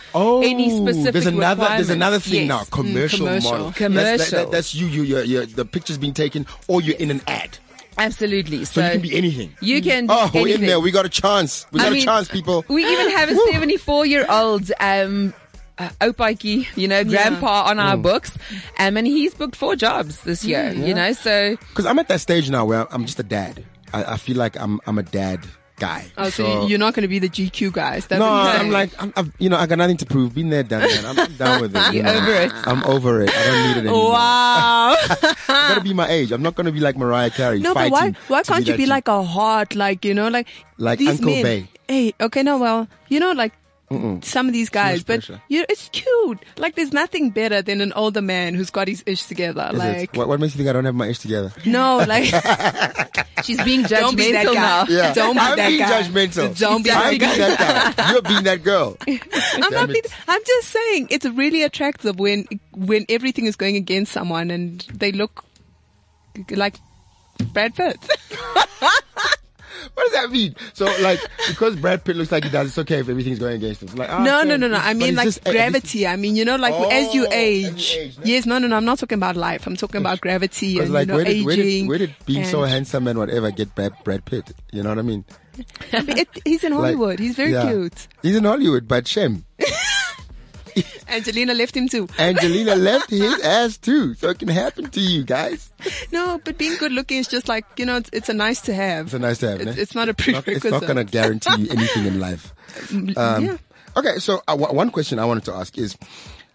any 0.43 0.71
specific 0.71 1.07
Oh, 1.07 1.11
there's 1.11 1.25
another. 1.27 1.64
There's 1.69 1.89
another 1.89 2.19
thing 2.19 2.47
Yes. 2.47 2.47
now. 2.47 2.63
Commercial, 2.65 3.19
commercial. 3.19 3.51
model. 3.51 3.65
That's, 3.67 3.79
that, 3.79 3.85
Commercial. 3.85 4.37
that, 4.39 4.51
that's 4.51 4.75
you. 4.75 4.87
You. 4.87 5.03
You're, 5.03 5.23
you're, 5.23 5.45
the 5.45 5.65
picture's 5.65 5.97
being 5.97 6.13
taken, 6.13 6.45
or 6.67 6.81
you're 6.81 6.97
in 6.97 7.11
an 7.11 7.21
ad. 7.27 7.57
Absolutely. 7.97 8.65
So 8.65 8.81
So, 8.81 8.85
you 8.85 8.91
can 8.93 9.01
be 9.01 9.15
anything. 9.15 9.55
You 9.61 9.81
can. 9.81 10.07
Oh, 10.09 10.29
we're 10.33 10.55
in 10.55 10.61
there. 10.61 10.79
We 10.79 10.91
got 10.91 11.05
a 11.05 11.09
chance. 11.09 11.65
We 11.71 11.79
I 11.79 11.83
got 11.85 11.93
mean, 11.93 12.01
a 12.01 12.05
chance, 12.05 12.27
people. 12.27 12.65
We 12.67 12.85
even 12.85 13.09
have 13.11 13.29
a 13.29 13.35
74 13.35 14.05
year 14.05 14.25
old, 14.29 14.69
um, 14.81 15.33
uh, 15.77 15.89
Opaiki, 16.01 16.67
you 16.77 16.87
know, 16.87 17.03
grandpa 17.03 17.63
on 17.69 17.77
Mm. 17.77 17.83
our 17.83 17.97
books. 17.97 18.31
Um, 18.79 18.97
and 18.97 19.07
he's 19.07 19.33
booked 19.33 19.55
four 19.55 19.75
jobs 19.75 20.21
this 20.21 20.43
year, 20.43 20.71
you 20.73 20.93
know, 20.93 21.13
so 21.13 21.55
Because 21.69 21.85
I'm 21.85 21.99
at 21.99 22.07
that 22.09 22.21
stage 22.21 22.49
now 22.49 22.65
where 22.65 22.85
I'm 22.93 23.05
just 23.05 23.19
a 23.19 23.23
dad. 23.23 23.63
I, 23.93 24.13
I 24.13 24.17
feel 24.17 24.35
like 24.37 24.59
I'm 24.59 24.79
I'm 24.87 24.97
a 24.97 25.03
dad 25.03 25.39
guy. 25.75 26.05
Oh, 26.17 26.29
so, 26.29 26.67
you're 26.67 26.79
not 26.79 26.93
going 26.93 27.03
to 27.03 27.07
be 27.07 27.19
the 27.19 27.29
GQ 27.29 27.73
guys. 27.73 28.07
That's 28.07 28.19
No, 28.19 28.27
I'm 28.27 28.71
like, 28.71 28.91
I'm, 29.01 29.13
I'm, 29.15 29.33
you 29.39 29.49
know, 29.49 29.57
I 29.57 29.65
got 29.65 29.77
nothing 29.77 29.97
to 29.97 30.05
prove. 30.05 30.35
Been 30.35 30.49
there, 30.49 30.63
done 30.63 30.81
that. 30.81 31.05
I'm, 31.05 31.19
I'm 31.19 31.35
done 31.35 31.61
with 31.61 31.75
it. 31.75 31.93
you 31.93 32.03
know. 32.03 32.15
over 32.15 32.33
it. 32.33 32.51
I'm 32.53 32.83
over 32.83 33.21
it. 33.21 33.29
I 33.29 33.45
don't 33.45 33.67
need 33.67 33.77
it 33.77 33.77
anymore. 33.81 34.11
wow. 34.11 34.95
I 34.99 35.35
gotta 35.47 35.81
be 35.81 35.93
my 35.93 36.07
age. 36.07 36.31
I'm 36.31 36.41
not 36.41 36.55
gonna 36.55 36.71
be 36.71 36.79
like 36.79 36.97
Mariah 36.97 37.29
Carey. 37.29 37.59
no, 37.59 37.73
but 37.73 37.91
why? 37.91 38.13
Why 38.27 38.43
can't 38.43 38.65
you 38.65 38.75
be 38.77 38.85
like 38.85 39.07
a 39.07 39.23
hot, 39.23 39.75
like 39.75 40.05
you 40.05 40.13
know, 40.13 40.27
like 40.29 40.47
Like 40.77 40.99
these 40.99 41.09
Uncle 41.09 41.31
men? 41.31 41.43
Bay. 41.43 41.69
Hey, 41.87 42.13
okay, 42.19 42.43
no, 42.43 42.57
well, 42.57 42.87
you 43.09 43.19
know, 43.19 43.31
like. 43.31 43.53
Some 44.23 44.47
of 44.47 44.53
these 44.53 44.69
guys, 44.69 45.03
but 45.03 45.23
pressure. 45.25 45.41
you 45.47 45.63
it's 45.69 45.89
cute. 45.89 46.39
Like, 46.57 46.75
there's 46.75 46.91
nothing 46.91 47.29
better 47.29 47.61
than 47.61 47.81
an 47.81 47.93
older 47.93 48.21
man 48.21 48.55
who's 48.55 48.71
got 48.71 48.87
his 48.87 49.03
ish 49.05 49.23
together. 49.27 49.69
Is 49.71 49.77
like, 49.77 50.15
What, 50.15 50.27
what 50.27 50.39
makes 50.39 50.55
you 50.55 50.57
think 50.57 50.69
I 50.69 50.73
don't 50.73 50.85
have 50.85 50.95
my 50.95 51.07
ish 51.07 51.19
together? 51.19 51.53
no, 51.65 51.97
like, 52.07 52.25
She's 53.43 53.61
being 53.63 53.81
judgmental 53.83 53.99
don't 53.99 54.17
be 54.17 54.31
that 54.31 54.45
judgmental 54.47 54.53
guy. 54.55 54.85
now. 54.89 55.13
Don't 55.13 55.33
be 55.35 55.39
I'm 55.39 55.57
that 55.57 55.67
being 55.67 55.79
guy. 55.79 56.01
judgmental. 56.01 56.57
Don't 56.57 56.83
be 56.83 56.91
I'm 56.91 56.97
that 57.03 57.09
being 57.11 57.21
guy. 57.21 57.37
that 57.37 57.95
guy. 57.95 58.11
You're 58.11 58.21
being 58.23 58.43
that 58.43 58.63
girl. 58.63 58.97
I'm 59.07 59.71
not. 59.73 59.87
Being. 59.89 60.01
I'm 60.27 60.41
just 60.47 60.69
saying 60.69 61.07
it's 61.11 61.25
really 61.25 61.61
attractive 61.61 62.17
when 62.19 62.47
when 62.71 63.05
everything 63.07 63.45
is 63.45 63.55
going 63.55 63.75
against 63.75 64.11
someone 64.13 64.49
and 64.49 64.79
they 64.93 65.11
look 65.11 65.45
like 66.49 66.75
Brad 67.53 67.75
Pitt. 67.75 67.97
What 69.93 70.03
does 70.05 70.13
that 70.13 70.31
mean? 70.31 70.55
So, 70.73 70.85
like, 71.01 71.19
because 71.47 71.75
Brad 71.75 72.03
Pitt 72.03 72.15
looks 72.15 72.31
like 72.31 72.43
he 72.43 72.49
does, 72.49 72.67
it's 72.69 72.77
okay 72.79 72.99
if 72.99 73.09
everything's 73.09 73.39
going 73.39 73.55
against 73.55 73.83
him. 73.83 73.95
Like, 73.95 74.09
ah, 74.09 74.23
no, 74.23 74.39
okay. 74.39 74.49
no, 74.49 74.55
no, 74.57 74.67
no. 74.67 74.77
I 74.77 74.93
mean 74.93 75.15
like 75.15 75.27
uh, 75.45 75.51
gravity. 75.51 76.05
I 76.07 76.15
mean, 76.15 76.35
you 76.35 76.45
know, 76.45 76.55
like 76.55 76.73
as 76.91 77.13
you 77.13 77.23
Oh, 77.23 77.27
as 77.27 77.33
age. 77.33 77.93
you 77.95 78.01
age, 78.01 78.17
no? 78.17 78.23
yes, 78.25 78.45
no, 78.45 78.57
no, 78.57 78.67
no. 78.67 78.75
I'm 78.77 78.85
not 78.85 78.99
talking 78.99 79.17
about 79.17 79.35
life. 79.35 79.65
I'm 79.67 79.75
talking 79.75 80.01
about 80.01 80.21
gravity 80.21 80.79
and 80.79 80.91
like, 80.91 81.07
you 81.07 81.13
know, 81.13 81.15
where, 81.17 81.25
did, 81.25 81.45
where, 81.45 81.53
aging. 81.55 81.83
did, 81.83 81.87
where 81.89 81.97
did 81.99 82.15
being 82.25 82.45
so 82.45 82.63
handsome 82.63 83.07
and 83.07 83.17
whatever 83.19 83.51
get 83.51 83.73
Brad, 83.75 83.93
Brad 84.03 84.25
Pitt? 84.25 84.51
You 84.71 84.83
know 84.83 84.89
what 84.89 84.99
I 84.99 85.03
mean? 85.03 85.23
I 85.93 86.01
mean, 86.03 86.17
it, 86.17 86.27
he's 86.43 86.63
in 86.65 86.73
Like, 86.73 86.81
Hollywood. 86.95 87.19
he's 87.19 87.35
very 87.35 87.53
yeah. 87.53 87.69
cute. 87.69 88.07
He's 88.21 88.35
in 88.35 88.43
Hollywood, 88.43 88.87
but 88.87 89.07
shame. 89.07 89.45
Angelina 91.07 91.53
left 91.53 91.75
him 91.75 91.87
too. 91.87 92.07
Angelina 92.19 92.75
left 92.89 93.09
his 93.09 93.39
ass 93.41 93.77
too, 93.77 94.13
so 94.15 94.29
it 94.29 94.39
can 94.39 94.47
happen 94.47 94.89
to 94.89 94.99
you 94.99 95.23
guys. 95.23 95.71
No, 96.11 96.39
but 96.43 96.57
being 96.57 96.75
good 96.77 96.91
looking 96.91 97.17
is 97.17 97.27
just 97.27 97.47
like 97.47 97.65
you 97.77 97.85
know, 97.85 97.97
it's, 97.97 98.09
it's 98.13 98.29
a 98.29 98.33
nice 98.33 98.61
to 98.61 98.73
have. 98.73 99.05
It's 99.07 99.13
a 99.13 99.19
nice 99.19 99.37
to 99.39 99.49
have. 99.51 99.61
It's, 99.61 99.77
it's 99.77 99.95
not 99.95 100.07
a 100.09 100.11
It's 100.11 100.27
not- 100.27 100.43
prerequisite. 100.43 100.65
It's 100.65 100.71
not 100.81 100.81
going 100.93 100.97
to 101.05 101.11
guarantee 101.11 101.61
you 101.63 101.69
anything 101.71 102.05
in 102.05 102.19
life. 102.19 102.53
Um, 102.91 103.45
yeah. 103.45 103.57
Okay, 103.97 104.17
so 104.19 104.41
uh, 104.47 104.55
w- 104.57 104.73
one 104.75 104.89
question 104.89 105.19
I 105.19 105.25
wanted 105.25 105.45
to 105.45 105.53
ask 105.53 105.77
is, 105.77 105.95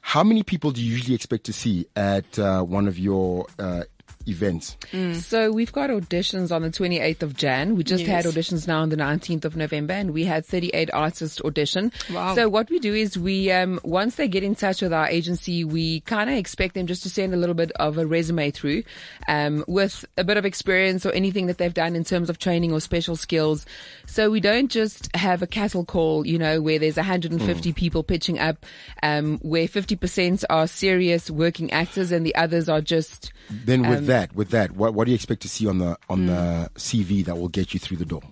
how 0.03 0.23
many 0.23 0.43
people 0.43 0.71
do 0.73 0.83
you 0.83 0.91
usually 0.93 1.15
expect 1.15 1.45
to 1.45 1.53
see 1.53 1.87
at 1.97 2.39
uh, 2.39 2.63
one 2.63 2.87
of 2.89 2.99
your 2.99 3.47
uh, 3.59 3.85
events? 4.27 4.77
So 5.15 5.51
we've 5.53 5.73
got 5.73 5.91
auditions 5.91 6.55
on 6.55 6.63
the 6.63 6.71
28th 6.71 7.23
of 7.23 7.37
Jan. 7.37 7.77
We 7.77 7.85
just 7.85 8.05
had 8.05 8.25
auditions 8.25 8.67
now 8.67 8.81
on 8.81 8.89
the 8.89 8.97
19th 8.97 9.45
of 9.45 9.57
November 9.57 9.95
and 9.95 10.13
we 10.13 10.25
had 10.25 10.45
38 10.47 10.91
artists 10.93 11.41
audition. 11.43 11.93
Wow. 12.13 12.35
So 12.35 12.49
what 12.49 12.71
we 12.71 12.79
do 12.79 12.95
is 12.95 13.19
we, 13.19 13.51
um, 13.51 13.81
once 13.83 14.17
they 14.17 14.29
get 14.29 14.43
in 14.43 14.55
touch 14.55 14.83
with 14.83 14.93
our 14.93 15.09
agency, 15.09 15.65
we 15.65 16.01
kind 16.01 16.31
of 16.31 16.37
expect 16.37 16.75
them 16.75 16.87
just 16.87 17.03
to 17.05 17.11
send 17.11 17.35
a 17.35 17.37
little 17.37 17.55
bit 17.55 17.73
of 17.73 17.99
a 17.99 18.07
resume 18.07 18.51
through, 18.51 18.83
um, 19.29 19.65
with 19.67 20.05
a 20.17 20.25
bit 20.25 20.37
of 20.37 20.45
experience 20.45 21.05
or 21.07 21.13
anything 21.13 21.47
that 21.47 21.59
they've 21.59 21.75
done 21.75 21.97
in 21.97 22.05
terms 22.05 22.31
of 22.31 22.39
training 22.39 22.73
or 22.73 22.81
special 22.81 23.17
skills. 23.17 23.67
So 24.07 24.31
we 24.31 24.41
don't 24.41 24.71
just 24.71 25.15
have 25.17 25.43
a 25.43 25.47
cattle 25.47 25.85
call, 25.85 26.27
you 26.27 26.39
know, 26.39 26.61
where 26.61 26.79
there's 26.79 26.97
150 26.97 27.73
people 27.73 28.03
pitching 28.03 28.39
up, 28.39 28.65
um, 29.03 29.39
where 29.39 29.67
50% 29.67 30.45
are 30.51 30.67
serious 30.67 31.31
working 31.31 31.71
actors 31.73 32.13
and 32.13 32.25
the 32.27 32.35
others 32.35 32.69
are 32.69 32.81
just, 32.81 33.33
Then 33.51 33.89
with 33.89 34.01
Um, 34.01 34.07
that, 34.21 34.35
with 34.35 34.51
that, 34.51 34.73
what, 34.73 34.95
what 34.95 35.05
do 35.07 35.11
you 35.11 35.15
expect 35.15 35.43
to 35.43 35.49
see 35.49 35.67
on 35.67 35.79
the 35.79 35.97
on 36.09 36.27
the 36.27 36.71
Hmm. 36.73 36.79
CV 36.79 37.25
that 37.25 37.37
will 37.37 37.49
get 37.49 37.73
you 37.75 37.81
through 37.81 37.97
the 37.99 38.05
door? 38.05 38.23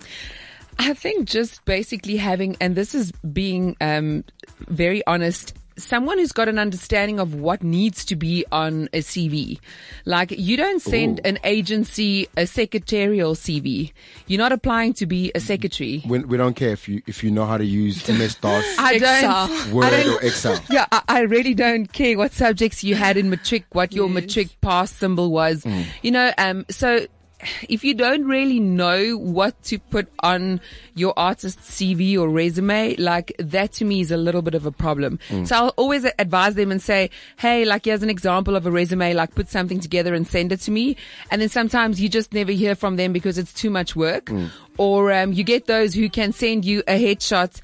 I 0.79 0.95
think 0.95 1.29
just 1.29 1.65
basically 1.65 2.17
having, 2.17 2.57
and 2.61 2.77
this 2.77 2.95
is 2.95 3.11
being 3.33 3.77
um, 3.81 4.23
very 4.69 5.05
honest, 5.07 5.55
someone 5.79 6.19
who's 6.19 6.33
got 6.33 6.49
an 6.49 6.59
understanding 6.59 7.19
of 7.21 7.35
what 7.35 7.63
needs 7.63 8.05
to 8.07 8.17
be 8.17 8.45
on 8.53 8.89
a 8.93 8.99
CV. 8.99 9.59
Like 10.05 10.31
you 10.33 10.57
don't 10.57 10.81
send 10.83 11.21
Ooh. 11.21 11.29
an 11.29 11.39
agency 11.45 12.29
a 12.37 12.47
secretarial 12.47 13.35
CV. 13.35 13.93
You're 14.27 14.39
not 14.39 14.53
applying 14.53 14.93
to 14.95 15.07
be 15.07 15.33
a 15.35 15.41
secretary. 15.41 16.03
We, 16.07 16.19
we 16.21 16.37
don't 16.37 16.55
care 16.55 16.71
if 16.71 16.89
you 16.89 17.03
if 17.07 17.23
you 17.25 17.31
know 17.31 17.47
how 17.47 17.57
to 17.59 17.65
use 17.65 18.07
MS 18.19 18.35
DOS, 18.37 18.65
I 18.79 18.95
Excel. 18.95 19.47
don't. 19.49 19.73
Word, 19.73 19.85
I 19.85 20.03
don't- 20.03 20.23
or 20.23 20.27
Excel. 20.27 20.61
Yeah, 20.71 20.87
I, 20.93 21.03
I 21.09 21.21
really 21.23 21.55
don't 21.55 21.91
care 21.93 22.19
what 22.19 22.33
subjects 22.33 22.83
you 22.85 22.95
had 22.95 23.17
in 23.17 23.31
matric, 23.31 23.65
what 23.73 23.93
your 23.95 24.07
Yes. 24.09 24.15
matric 24.15 24.61
pass 24.61 24.91
symbol 24.93 25.31
was. 25.31 25.65
You 26.03 26.11
know, 26.11 26.33
um, 26.39 26.65
so 26.71 27.07
if 27.69 27.85
you 27.85 27.95
don't 27.95 28.25
really 28.27 28.59
know 28.61 29.17
what 29.17 29.61
to 29.65 29.79
put 29.79 30.09
on 30.23 30.61
your 30.95 31.13
artist's 31.17 31.71
CV 31.81 32.19
or 32.19 32.29
resume, 32.29 32.97
like 32.97 33.33
that 33.39 33.73
to 33.75 33.85
me 33.85 34.01
is 34.01 34.11
a 34.11 34.17
little 34.17 34.43
bit 34.43 34.55
of 34.55 34.67
a 34.67 34.73
problem. 34.73 35.19
So 35.45 35.55
I'll 35.57 35.75
always 35.77 36.05
advise 36.19 36.55
them 36.57 36.73
and 36.73 36.83
say, 36.83 37.11
Hey, 37.39 37.65
like 37.65 37.85
here's 37.85 38.03
an 38.03 38.11
example 38.11 38.57
of 38.57 38.67
a 38.67 38.71
resume, 38.71 39.15
like 39.15 39.35
put 39.35 39.49
something 39.49 39.79
together 39.81 40.15
and 40.15 40.27
send 40.27 40.51
it 40.53 40.61
to 40.63 40.71
me. 40.71 40.97
And 41.31 41.41
then 41.41 41.49
sometimes 41.49 42.01
you 42.01 42.09
just 42.09 42.33
never 42.33 42.51
hear 42.53 42.75
from 42.75 42.97
them 42.97 43.13
because 43.13 43.39
it's 43.39 43.53
too 43.53 43.71
much 43.71 43.95
work 43.95 44.31
or, 44.77 45.13
um, 45.13 45.33
you 45.33 45.45
get 45.45 45.67
those 45.67 45.95
who 45.95 46.09
can 46.09 46.33
send 46.33 46.65
you 46.65 46.83
a 46.89 47.01
headshot 47.01 47.61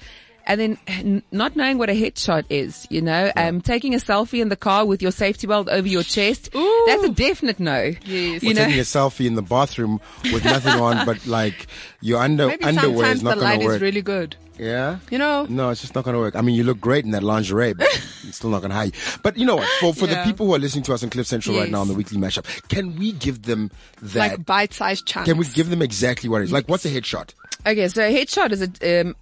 and 0.46 0.60
then 0.86 1.22
not 1.32 1.56
knowing 1.56 1.78
what 1.78 1.90
a 1.90 1.92
headshot 1.92 2.44
is, 2.50 2.86
you 2.90 3.00
know, 3.00 3.32
um, 3.36 3.60
taking 3.60 3.94
a 3.94 3.98
selfie 3.98 4.40
in 4.40 4.48
the 4.48 4.56
car 4.56 4.84
with 4.86 5.02
your 5.02 5.10
safety 5.12 5.46
belt 5.46 5.68
over 5.68 5.86
your 5.88 6.02
chest, 6.02 6.50
that's 6.86 7.04
a 7.04 7.10
definite 7.10 7.60
no. 7.60 7.92
Yes. 8.04 8.42
You 8.42 8.50
or 8.50 8.54
know, 8.54 8.64
taking 8.64 8.80
a 8.80 8.82
selfie 8.84 9.26
in 9.26 9.34
the 9.34 9.42
bathroom 9.42 10.00
with 10.32 10.44
nothing 10.44 10.74
on, 10.80 11.04
but 11.06 11.26
like 11.26 11.66
your 12.00 12.20
under 12.20 12.48
Maybe 12.48 12.64
underwear 12.64 13.12
is 13.12 13.22
not 13.22 13.36
the 13.36 13.40
going 13.42 13.60
to 13.60 13.66
work. 13.66 13.76
is 13.76 13.82
really 13.82 14.02
good. 14.02 14.36
yeah. 14.58 14.98
You 15.10 15.18
know, 15.18 15.46
No, 15.48 15.70
it's 15.70 15.80
just 15.80 15.94
not 15.94 16.04
going 16.04 16.14
to 16.14 16.20
work. 16.20 16.36
I 16.36 16.40
mean, 16.40 16.54
you 16.54 16.64
look 16.64 16.80
great 16.80 17.04
in 17.04 17.10
that 17.12 17.22
lingerie, 17.22 17.72
but 17.72 17.86
it's 17.92 18.36
still 18.36 18.50
not 18.50 18.60
going 18.60 18.70
to 18.70 18.76
hire 18.76 18.86
you. 18.86 18.92
But 19.22 19.36
you 19.38 19.46
know 19.46 19.56
what? 19.56 19.68
For 19.80 19.94
for 19.94 20.06
the 20.06 20.20
people 20.24 20.46
who 20.46 20.54
are 20.54 20.58
listening 20.58 20.84
to 20.84 20.94
us 20.94 21.02
on 21.02 21.10
Cliff 21.10 21.26
Central 21.26 21.56
right 21.58 21.70
now 21.70 21.80
on 21.80 21.88
the 21.88 21.94
weekly 21.94 22.18
mashup, 22.18 22.68
can 22.68 22.96
we 22.96 23.12
give 23.12 23.42
them 23.42 23.70
that? 24.02 24.30
like 24.32 24.46
bite-sized 24.46 25.06
chunks. 25.06 25.28
can 25.28 25.38
we 25.38 25.46
give 25.46 25.70
them 25.70 25.82
exactly 25.82 26.28
what 26.28 26.40
it 26.42 26.44
is? 26.44 26.52
Like, 26.52 26.68
what's 26.68 26.84
a 26.84 26.90
headshot? 26.90 27.30
Okay, 27.66 27.88
so 27.88 28.02
a 28.04 28.12
headshot 28.12 28.52
is 28.52 28.62
a, 28.82 29.00
um, 29.00 29.16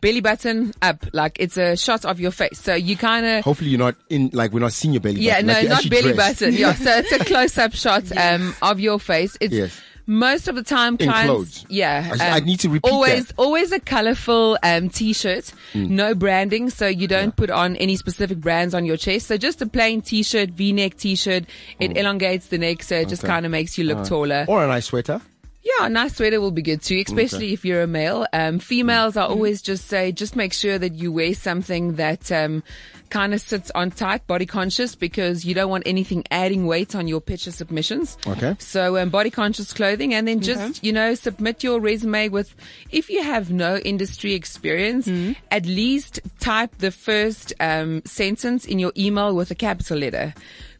belly 0.00 0.20
button 0.20 0.72
up, 0.80 1.04
like 1.12 1.36
it's 1.40 1.56
a 1.56 1.76
shot 1.76 2.04
of 2.04 2.20
your 2.20 2.30
face. 2.30 2.58
So 2.60 2.74
you 2.74 2.96
kind 2.96 3.26
of, 3.26 3.44
Hopefully, 3.44 3.70
you're 3.70 3.78
not 3.78 3.96
in 4.08 4.30
like 4.32 4.52
we're 4.52 4.60
not 4.60 4.72
seeing 4.72 4.94
your 4.94 5.00
belly. 5.00 5.20
yeah, 5.20 5.42
button. 5.42 5.46
no, 5.48 5.52
like 5.54 5.68
not 5.68 5.90
belly 5.90 6.12
dressed. 6.12 6.40
button. 6.40 6.54
Yeah, 6.54 6.74
so 6.74 6.90
it's 6.98 7.12
a 7.12 7.18
close-up 7.24 7.74
shot 7.74 8.16
um, 8.16 8.54
of 8.62 8.78
your 8.80 9.00
face. 9.00 9.36
It's 9.40 9.52
Yes. 9.54 9.80
most 10.06 10.46
of 10.48 10.54
the 10.54 10.62
time 10.62 10.98
clients, 10.98 11.26
clothes. 11.26 11.66
yeah. 11.68 12.14
I- 12.20 12.36
I 12.36 12.40
need 12.40 12.60
to 12.60 12.68
repeat 12.68 12.90
always, 12.90 13.26
that. 13.26 13.38
always 13.38 13.72
a 13.72 13.80
colorful 13.80 14.56
um, 14.62 14.88
t-shirt, 14.88 15.52
Mm. 15.74 15.88
no 15.90 16.14
branding, 16.14 16.70
so 16.70 16.86
you 16.86 17.06
don't 17.08 17.34
put 17.34 17.50
on 17.50 17.74
any 17.76 17.96
specific 17.96 18.38
brands 18.38 18.74
on 18.74 18.84
your 18.84 18.96
chest. 18.96 19.26
So 19.28 19.36
just 19.36 19.62
a 19.62 19.66
plain 19.66 20.00
t-shirt, 20.02 20.50
V-neck 20.50 20.96
t-shirt. 20.96 21.44
It 21.80 21.96
elongates 21.96 22.46
the 22.48 22.58
neck, 22.58 22.82
so 22.84 22.96
it 22.96 23.08
just 23.08 23.22
Mm. 23.22 23.26
Kind 23.26 23.46
of 23.46 23.52
makes 23.52 23.78
you 23.78 23.84
look 23.84 24.04
taller. 24.04 24.44
Or 24.48 24.64
a 24.64 24.68
nice 24.68 24.86
sweater. 24.86 25.20
Yeah, 25.62 25.86
a 25.86 25.88
nice 25.90 26.16
sweater 26.16 26.40
will 26.40 26.50
be 26.52 26.62
good 26.62 26.80
too, 26.80 27.02
especially 27.06 27.52
if 27.52 27.64
you're 27.66 27.82
a 27.82 27.86
male. 27.86 28.26
Um, 28.32 28.58
females, 28.60 29.16
I 29.16 29.24
always 29.24 29.60
just 29.60 29.88
say, 29.88 30.10
just 30.10 30.34
make 30.34 30.54
sure 30.54 30.78
that 30.78 30.94
you 30.94 31.12
wear 31.12 31.34
something 31.34 31.96
that, 31.96 32.32
um, 32.32 32.62
kind 33.10 33.34
of 33.34 33.40
sits 33.40 33.72
on 33.74 33.90
tight, 33.90 34.24
body 34.26 34.46
conscious, 34.46 34.94
because 34.94 35.44
you 35.44 35.52
don't 35.52 35.68
want 35.68 35.82
anything 35.84 36.24
adding 36.30 36.64
weight 36.66 36.94
on 36.94 37.08
your 37.08 37.20
picture 37.20 37.50
submissions. 37.50 38.16
Okay. 38.26 38.54
So, 38.58 38.96
um, 38.96 39.10
body 39.10 39.30
conscious 39.30 39.72
clothing 39.72 40.14
and 40.14 40.28
then 40.28 40.40
just, 40.40 40.82
you 40.84 40.92
know, 40.92 41.14
submit 41.14 41.62
your 41.64 41.80
resume 41.80 42.28
with, 42.28 42.54
if 42.90 43.10
you 43.10 43.22
have 43.22 43.50
no 43.50 43.76
industry 43.76 44.34
experience, 44.34 45.10
at 45.50 45.66
least 45.66 46.20
type 46.38 46.78
the 46.78 46.90
first, 46.92 47.52
um, 47.60 48.00
sentence 48.06 48.64
in 48.64 48.78
your 48.78 48.92
email 48.96 49.34
with 49.34 49.50
a 49.50 49.56
capital 49.56 49.98
letter. 49.98 50.32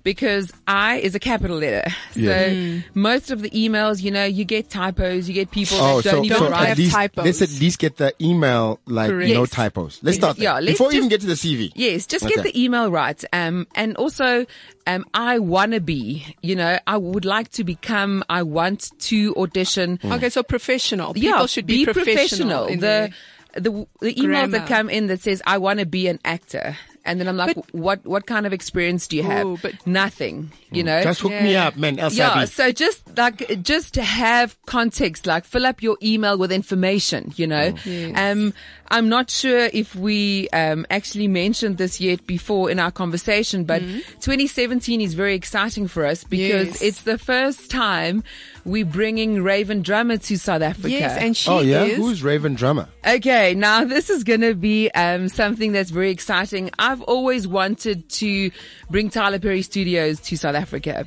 Because 0.03 0.51
I 0.67 0.97
is 0.97 1.15
a 1.15 1.19
capital 1.19 1.59
letter. 1.59 1.89
So 2.15 2.21
Yeah. 2.21 2.81
most 2.95 3.31
of 3.31 3.43
the 3.43 3.51
emails, 3.51 4.03
you 4.03 4.11
know, 4.11 4.25
you 4.25 4.45
get 4.45 4.71
typos, 4.71 5.29
you 5.29 5.35
get 5.35 5.51
people 5.51 5.77
Oh, 5.79 6.01
that 6.01 6.11
don't 6.11 6.21
so, 6.21 6.25
even 6.25 6.39
so 6.39 6.51
write. 6.51 6.71
at 6.71 6.79
least 6.79 6.93
typos. 6.95 7.25
let's 7.27 7.43
at 7.43 7.51
least 7.61 7.79
get 7.79 7.97
the 7.99 8.15
email 8.21 8.81
like 8.87 9.11
Correct. 9.11 9.33
no 9.35 9.41
Yes. 9.41 9.51
typos. 9.51 10.01
Let's 10.03 10.17
Yes. 10.17 10.25
start 10.25 10.37
there 10.39 10.45
Yeah, 10.45 10.55
let's 10.55 10.67
before 10.79 10.89
we 10.89 10.97
even 10.97 11.09
get 11.11 11.21
to 11.21 11.27
the 11.27 11.37
CV. 11.37 11.71
Yes, 11.75 12.07
just 12.07 12.25
Okay. 12.25 12.35
get 12.35 12.45
the 12.45 12.63
email 12.65 12.91
right. 12.91 13.23
Um, 13.33 13.67
and 13.75 13.95
also, 13.97 14.47
um, 14.87 15.05
I 15.13 15.39
wanna 15.39 15.81
be, 15.81 16.25
you 16.43 16.57
know, 16.57 16.79
I 16.87 16.97
would 16.97 17.25
like 17.27 17.51
to 17.53 17.65
become, 17.65 18.25
I 18.31 18.43
want 18.43 18.91
to 19.11 19.35
audition. 19.37 19.99
Okay, 20.05 20.31
so 20.31 20.43
professional. 20.43 21.13
People 21.13 21.29
yeah, 21.41 21.47
should 21.47 21.67
be, 21.67 21.85
professional. 21.85 22.67
in 22.67 22.81
The, 22.81 23.11
the, 23.55 23.87
the 24.01 24.15
emails 24.15 24.25
grammar. 24.25 24.59
that 24.61 24.67
come 24.69 24.89
in 24.89 25.09
that 25.09 25.21
says, 25.21 25.43
I 25.47 25.59
wanna 25.59 25.85
be 25.85 26.07
an 26.09 26.21
actor. 26.25 26.77
And 27.05 27.19
then 27.19 27.29
I'm 27.29 27.37
like, 27.37 27.57
But- 27.57 27.75
what, 27.75 28.05
what 28.05 28.27
kind 28.27 28.47
of 28.47 28.53
experience 28.53 29.07
do 29.09 29.17
you 29.17 29.23
have? 29.23 29.47
Ooh, 29.47 29.59
but- 29.63 29.75
Nothing, 29.87 30.53
you 30.71 30.83
know? 30.85 31.03
Just 31.03 31.21
hook 31.21 31.33
me 31.33 31.57
up, 31.57 31.77
man. 31.77 31.99
El 31.99 32.13
yeah, 32.13 32.45
so 32.45 32.73
just 32.73 33.17
like 33.17 33.63
just 33.63 33.95
to 33.95 34.03
have 34.03 34.57
context, 34.67 35.27
like 35.27 35.45
fill 35.45 35.65
up 35.67 35.83
your 35.83 35.97
email 36.03 36.37
with 36.37 36.53
information, 36.53 37.33
you 37.37 37.47
know. 37.47 37.73
Yes. 37.85 38.17
Um, 38.19 38.53
I'm 38.93 39.09
not 39.09 39.31
sure 39.31 39.71
if 39.73 39.95
we 39.95 40.49
um, 40.51 40.85
actually 40.91 41.29
mentioned 41.29 41.79
this 41.79 42.01
yet 42.01 42.27
before 42.27 42.71
in 42.71 42.79
our 42.79 42.91
conversation, 42.91 43.65
but 43.65 43.81
2017 44.21 45.01
is 45.01 45.15
very 45.15 45.35
exciting 45.35 45.89
for 45.89 46.05
us 46.05 46.25
because 46.25 46.69
Yes. 46.69 46.83
it's 46.83 47.03
the 47.03 47.17
first 47.19 47.71
time 47.71 48.23
we're 48.65 48.85
bringing 48.85 49.43
Raven 49.43 49.83
Drummer 49.83 50.17
to 50.19 50.39
South 50.39 50.63
Africa. 50.63 50.91
Yes, 50.91 51.17
and 51.21 51.37
she 51.37 51.51
oh 51.51 51.61
yeah, 51.61 51.85
is. 51.85 51.97
who's 51.97 52.23
Raven 52.23 52.55
Drummer? 52.55 52.89
Okay, 53.07 53.55
now 53.55 53.85
this 53.85 54.11
is 54.11 54.25
going 54.25 54.43
to 54.43 54.55
be 54.55 54.91
um, 54.91 55.29
something 55.29 55.73
that's 55.73 55.91
very 55.91 56.11
exciting. 56.11 56.71
I've 56.79 57.03
always 57.03 57.47
wanted 57.47 58.09
to 58.11 58.51
bring 58.91 59.11
Tyler 59.11 59.39
Perry 59.39 59.63
Studios 59.63 60.21
to 60.21 60.37
South 60.37 60.57
Africa. 60.57 61.07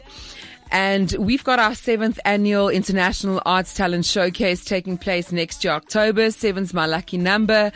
And 0.71 1.11
we've 1.19 1.43
got 1.43 1.59
our 1.59 1.75
seventh 1.75 2.19
annual 2.25 2.67
International 2.67 3.39
Arts 3.45 3.75
Talent 3.75 4.05
Showcase 4.05 4.65
taking 4.65 4.97
place 4.97 5.31
next 5.31 5.63
year, 5.63 5.71
October. 5.71 6.31
Seven's 6.31 6.73
my 6.73 6.87
lucky 6.87 7.17
number. 7.19 7.71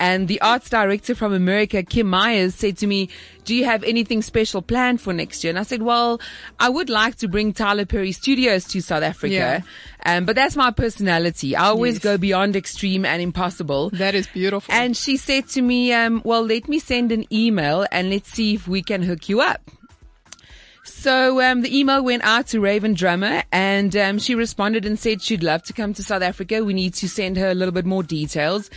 And 0.00 0.26
the 0.26 0.40
arts 0.40 0.68
director 0.70 1.14
from 1.14 1.32
America, 1.34 1.82
Kim 1.82 2.08
Myers, 2.08 2.54
said 2.54 2.78
to 2.78 2.86
me, 2.86 3.10
do 3.44 3.54
you 3.54 3.64
have 3.66 3.84
anything 3.84 4.22
special 4.22 4.62
planned 4.62 5.00
for 5.00 5.12
next 5.12 5.44
year? 5.44 5.50
And 5.50 5.58
I 5.58 5.62
said, 5.62 5.82
well, 5.82 6.20
I 6.58 6.68
would 6.70 6.88
like 6.88 7.16
to 7.16 7.28
bring 7.28 7.52
Tyler 7.52 7.84
Perry 7.84 8.12
Studios 8.12 8.64
to 8.68 8.80
South 8.80 9.02
Africa. 9.02 9.34
Yeah. 9.34 9.60
Um, 10.06 10.24
but 10.24 10.36
that's 10.36 10.56
my 10.56 10.70
personality. 10.70 11.54
I 11.54 11.64
always 11.66 11.96
Yes. 11.96 12.02
go 12.02 12.16
beyond 12.18 12.56
extreme 12.56 13.04
and 13.04 13.20
impossible. 13.20 13.90
that 13.90 14.14
is 14.14 14.26
beautiful. 14.26 14.72
And 14.74 14.96
she 14.96 15.16
said 15.18 15.48
to 15.50 15.62
me, 15.62 15.92
um, 15.92 16.22
well, 16.24 16.42
let 16.46 16.66
me 16.68 16.78
send 16.78 17.12
an 17.12 17.24
email 17.32 17.86
and 17.92 18.08
let's 18.10 18.30
see 18.30 18.54
if 18.54 18.66
we 18.66 18.82
can 18.82 19.02
hook 19.02 19.28
you 19.28 19.40
up. 19.42 19.70
So 20.82 21.40
um, 21.42 21.60
the 21.60 21.78
email 21.78 22.02
went 22.02 22.24
out 22.24 22.46
to 22.48 22.60
Raven 22.60 22.94
Drummer, 22.94 23.42
and 23.52 23.94
um, 23.96 24.18
she 24.18 24.34
responded 24.34 24.86
and 24.86 24.98
said 24.98 25.20
she'd 25.20 25.42
love 25.42 25.62
to 25.64 25.72
come 25.72 25.92
to 25.94 26.02
South 26.02 26.22
Africa. 26.22 26.64
We 26.64 26.72
need 26.72 26.94
to 26.94 27.08
send 27.08 27.36
her 27.36 27.50
a 27.50 27.54
little 27.54 27.72
bit 27.72 27.84
more 27.84 28.02
details. 28.02 28.70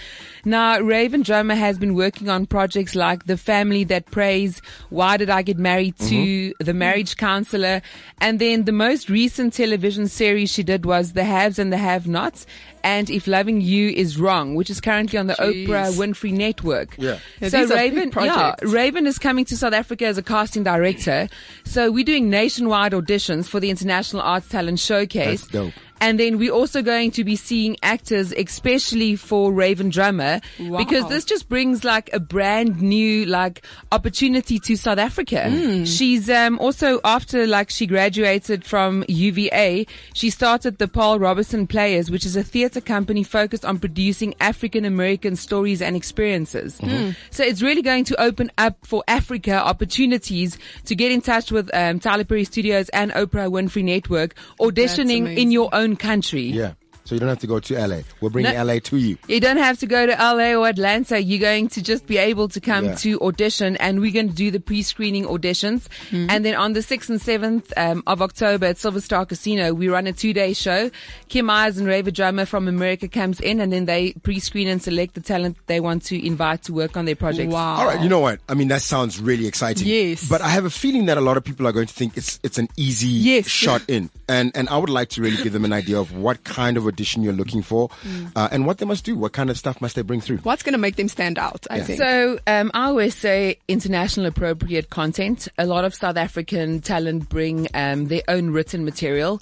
Now, 0.44 0.80
Raven 0.80 1.22
Drummer 1.22 1.56
has 1.56 1.78
been 1.78 1.96
working 1.96 2.30
on 2.30 2.46
projects 2.46 2.94
like 2.94 3.26
The 3.26 3.38
Family 3.38 3.86
That 3.86 4.06
Prays, 4.12 4.62
Why 4.90 5.18
Did 5.18 5.30
I 5.30 5.42
Get 5.42 5.58
Married 5.58 5.98
to, 6.00 6.54
The 6.60 6.74
Marriage 6.74 7.16
Counselor, 7.16 7.82
and 8.20 8.40
then 8.40 8.66
the 8.66 8.74
most 8.74 9.10
recent 9.10 9.54
television 9.54 10.08
series 10.08 10.52
she 10.52 10.64
did 10.64 10.86
was 10.86 11.14
The 11.14 11.24
Haves 11.24 11.58
and 11.58 11.72
the 11.72 11.78
Have-Nots, 11.78 12.46
and 12.84 13.10
If 13.10 13.28
Loving 13.28 13.62
You 13.62 13.90
Is 13.90 14.18
Wrong, 14.20 14.56
which 14.56 14.70
is 14.70 14.82
currently 14.82 15.18
on 15.18 15.28
the 15.28 15.34
Jeez. 15.36 15.68
Oprah 15.68 15.94
Winfrey 15.94 16.34
Network. 16.34 16.96
Yeah. 16.98 17.20
Yeah, 17.40 17.50
so 17.50 17.58
these 17.60 17.72
are 17.72 17.76
big 17.76 18.16
Raven, 18.16 18.26
yeah. 18.26 18.56
Raven 18.64 19.08
is 19.08 19.18
coming 19.18 19.46
to 19.46 19.58
South 19.58 19.74
Africa 19.74 20.06
as 20.06 20.18
a 20.18 20.24
casting 20.24 20.64
director. 20.64 21.30
So 21.64 21.92
we're 21.92 22.04
doing 22.04 22.30
nationwide 22.30 22.92
auditions 22.92 23.48
for 23.48 23.60
the 23.60 23.70
International 23.70 24.22
Arts 24.22 24.50
Talent 24.50 24.80
Showcase. 24.80 25.42
That's 25.42 25.52
dope. 25.52 25.74
And 26.04 26.20
then 26.20 26.38
we're 26.38 26.52
also 26.52 26.82
going 26.82 27.12
to 27.12 27.24
be 27.24 27.38
seeing 27.38 27.78
actors, 27.82 28.34
especially 28.34 29.16
for 29.16 29.54
Raven 29.54 29.90
Drummer, 29.90 30.42
Wow. 30.60 30.78
because 30.78 31.08
this 31.08 31.24
just 31.24 31.48
brings 31.48 31.86
like 31.86 32.10
a 32.12 32.20
brand 32.20 32.82
new 32.82 33.26
like 33.26 33.66
opportunity 33.92 34.60
to 34.60 34.76
South 34.76 34.98
Africa. 34.98 35.50
Hmm. 35.50 35.86
She's 35.86 36.30
um, 36.30 36.60
also 36.60 37.00
after 37.06 37.48
like 37.48 37.70
she 37.70 37.86
graduated 37.88 38.66
from 38.66 39.06
UVA, 39.08 39.88
she 40.14 40.30
started 40.30 40.78
the 40.78 40.90
Paul 40.90 41.20
Robeson 41.20 41.68
Players, 41.68 42.12
which 42.12 42.26
is 42.26 42.36
a 42.36 42.44
theater 42.44 42.82
company 42.82 43.24
focused 43.24 43.64
on 43.64 43.80
producing 43.80 44.36
African 44.42 44.84
American 44.84 45.38
stories 45.38 45.82
and 45.82 45.96
experiences. 45.96 46.80
Hmm. 46.80 47.12
So 47.32 47.46
it's 47.46 47.62
really 47.62 47.82
going 47.82 48.04
to 48.06 48.22
open 48.22 48.52
up 48.58 48.76
for 48.86 49.04
Africa 49.08 49.54
opportunities 49.54 50.58
to 50.84 50.96
get 50.96 51.14
in 51.14 51.22
touch 51.22 51.50
with 51.50 51.74
um, 51.74 52.00
Tyler 52.02 52.26
Perry 52.26 52.44
Studios 52.44 52.90
and 52.90 53.12
Oprah 53.14 53.50
Winfrey 53.50 53.86
Network, 53.86 54.36
auditioning 54.60 55.38
in 55.38 55.50
your 55.52 55.70
own 55.74 55.93
country. 55.96 56.44
Yeah. 56.44 56.74
So 57.06 57.16
you 57.16 57.20
don't 57.20 57.30
have 57.30 57.40
to 57.40 57.48
go 57.48 57.60
to 57.60 57.74
LA. 57.88 58.00
We're 58.22 58.30
bringing 58.30 58.54
No. 58.54 58.64
LA 58.64 58.80
to 58.80 58.98
you. 58.98 59.18
You 59.28 59.40
don't 59.40 59.58
have 59.58 59.78
to 59.80 59.86
go 59.86 60.06
to 60.06 60.14
LA 60.14 60.54
or 60.54 60.68
Atlanta. 60.68 61.22
You're 61.22 61.40
going 61.40 61.68
to 61.70 61.82
just 61.82 62.08
be 62.08 62.18
able 62.18 62.48
to 62.50 62.62
come 62.62 62.86
Yeah. 62.86 62.96
to 62.96 63.20
audition 63.22 63.76
and 63.78 64.00
we're 64.00 64.14
going 64.14 64.30
to 64.30 64.36
do 64.36 64.52
the 64.52 64.60
pre-screening 64.60 65.26
auditions. 65.26 65.88
Mm-hmm. 66.12 66.28
And 66.30 66.46
then 66.46 66.56
on 66.56 66.74
the 66.74 66.80
6th 66.80 67.10
and 67.10 67.20
7th 67.20 67.74
um, 67.78 68.04
of 68.08 68.22
October 68.22 68.68
at 68.68 68.78
Silver 68.78 69.02
Star 69.02 69.26
Casino, 69.26 69.74
we 69.74 69.90
run 69.90 70.08
a 70.08 70.14
two-day 70.14 70.54
show. 70.54 70.90
Kim 71.30 71.46
Myers 71.48 71.78
and 71.78 71.88
Raven 71.88 72.14
Drummer 72.14 72.46
from 72.46 72.68
America 72.68 73.08
comes 73.08 73.40
in 73.42 73.60
and 73.60 73.74
then 73.74 73.86
they 73.86 74.14
pre-screen 74.24 74.68
and 74.68 74.82
select 74.82 75.16
the 75.16 75.22
talent 75.22 75.58
they 75.68 75.80
want 75.80 76.04
to 76.06 76.26
invite 76.26 76.64
to 76.64 76.74
work 76.74 76.96
on 76.96 77.06
their 77.06 77.16
project. 77.16 77.52
wow. 77.52 77.76
All 77.80 77.86
right, 77.86 78.02
you 78.02 78.10
know 78.10 78.20
what? 78.20 78.40
I 78.48 78.54
mean, 78.54 78.70
that 78.70 78.82
sounds 78.82 79.20
really 79.20 79.46
exciting. 79.48 79.88
Yes. 79.88 80.30
But 80.30 80.42
I 80.42 80.50
have 80.50 80.64
a 80.66 80.70
feeling 80.70 81.06
that 81.08 81.18
a 81.18 81.22
lot 81.22 81.36
of 81.38 81.44
people 81.44 81.68
are 81.68 81.72
going 81.74 81.88
to 81.88 81.94
think 81.94 82.16
it's 82.18 82.40
it's 82.44 82.58
an 82.58 82.70
easy 82.78 83.08
Yes. 83.08 83.48
shot 83.48 83.82
in, 83.90 84.10
and 84.30 84.52
and 84.56 84.70
I 84.70 84.78
would 84.78 84.90
like 84.90 85.10
to 85.10 85.22
really 85.22 85.42
give 85.44 85.54
them 85.54 85.66
an 85.66 85.74
idea 85.74 86.00
of 86.00 86.16
what 86.16 86.44
kind 86.44 86.78
of 86.78 86.86
audition 86.94 87.24
you're 87.24 87.34
looking 87.34 87.62
for, 87.64 87.90
uh, 88.36 88.48
and 88.52 88.66
what 88.68 88.78
they 88.78 88.86
must 88.86 89.04
do. 89.04 89.16
What 89.16 89.34
kind 89.34 89.50
of 89.50 89.58
stuff 89.58 89.82
must 89.82 89.96
they 89.96 90.04
bring 90.04 90.22
through? 90.22 90.38
What's 90.50 90.64
going 90.64 90.74
to 90.74 90.80
make 90.88 90.96
them 90.96 91.08
stand 91.10 91.38
out? 91.40 91.66
I 91.70 91.78
Yeah. 91.78 91.84
think. 91.84 92.00
So 92.00 92.40
um, 92.48 92.72
I 92.74 92.86
always 92.86 93.16
say 93.16 93.58
international 93.68 94.26
appropriate 94.28 94.90
content. 94.90 95.48
A 95.58 95.66
lot 95.66 95.84
of 95.86 95.94
South 95.96 96.18
African 96.18 96.82
talent 96.82 97.30
bring 97.30 97.68
um, 97.74 98.06
their 98.08 98.22
own 98.28 98.52
written 98.52 98.86
material, 98.86 99.42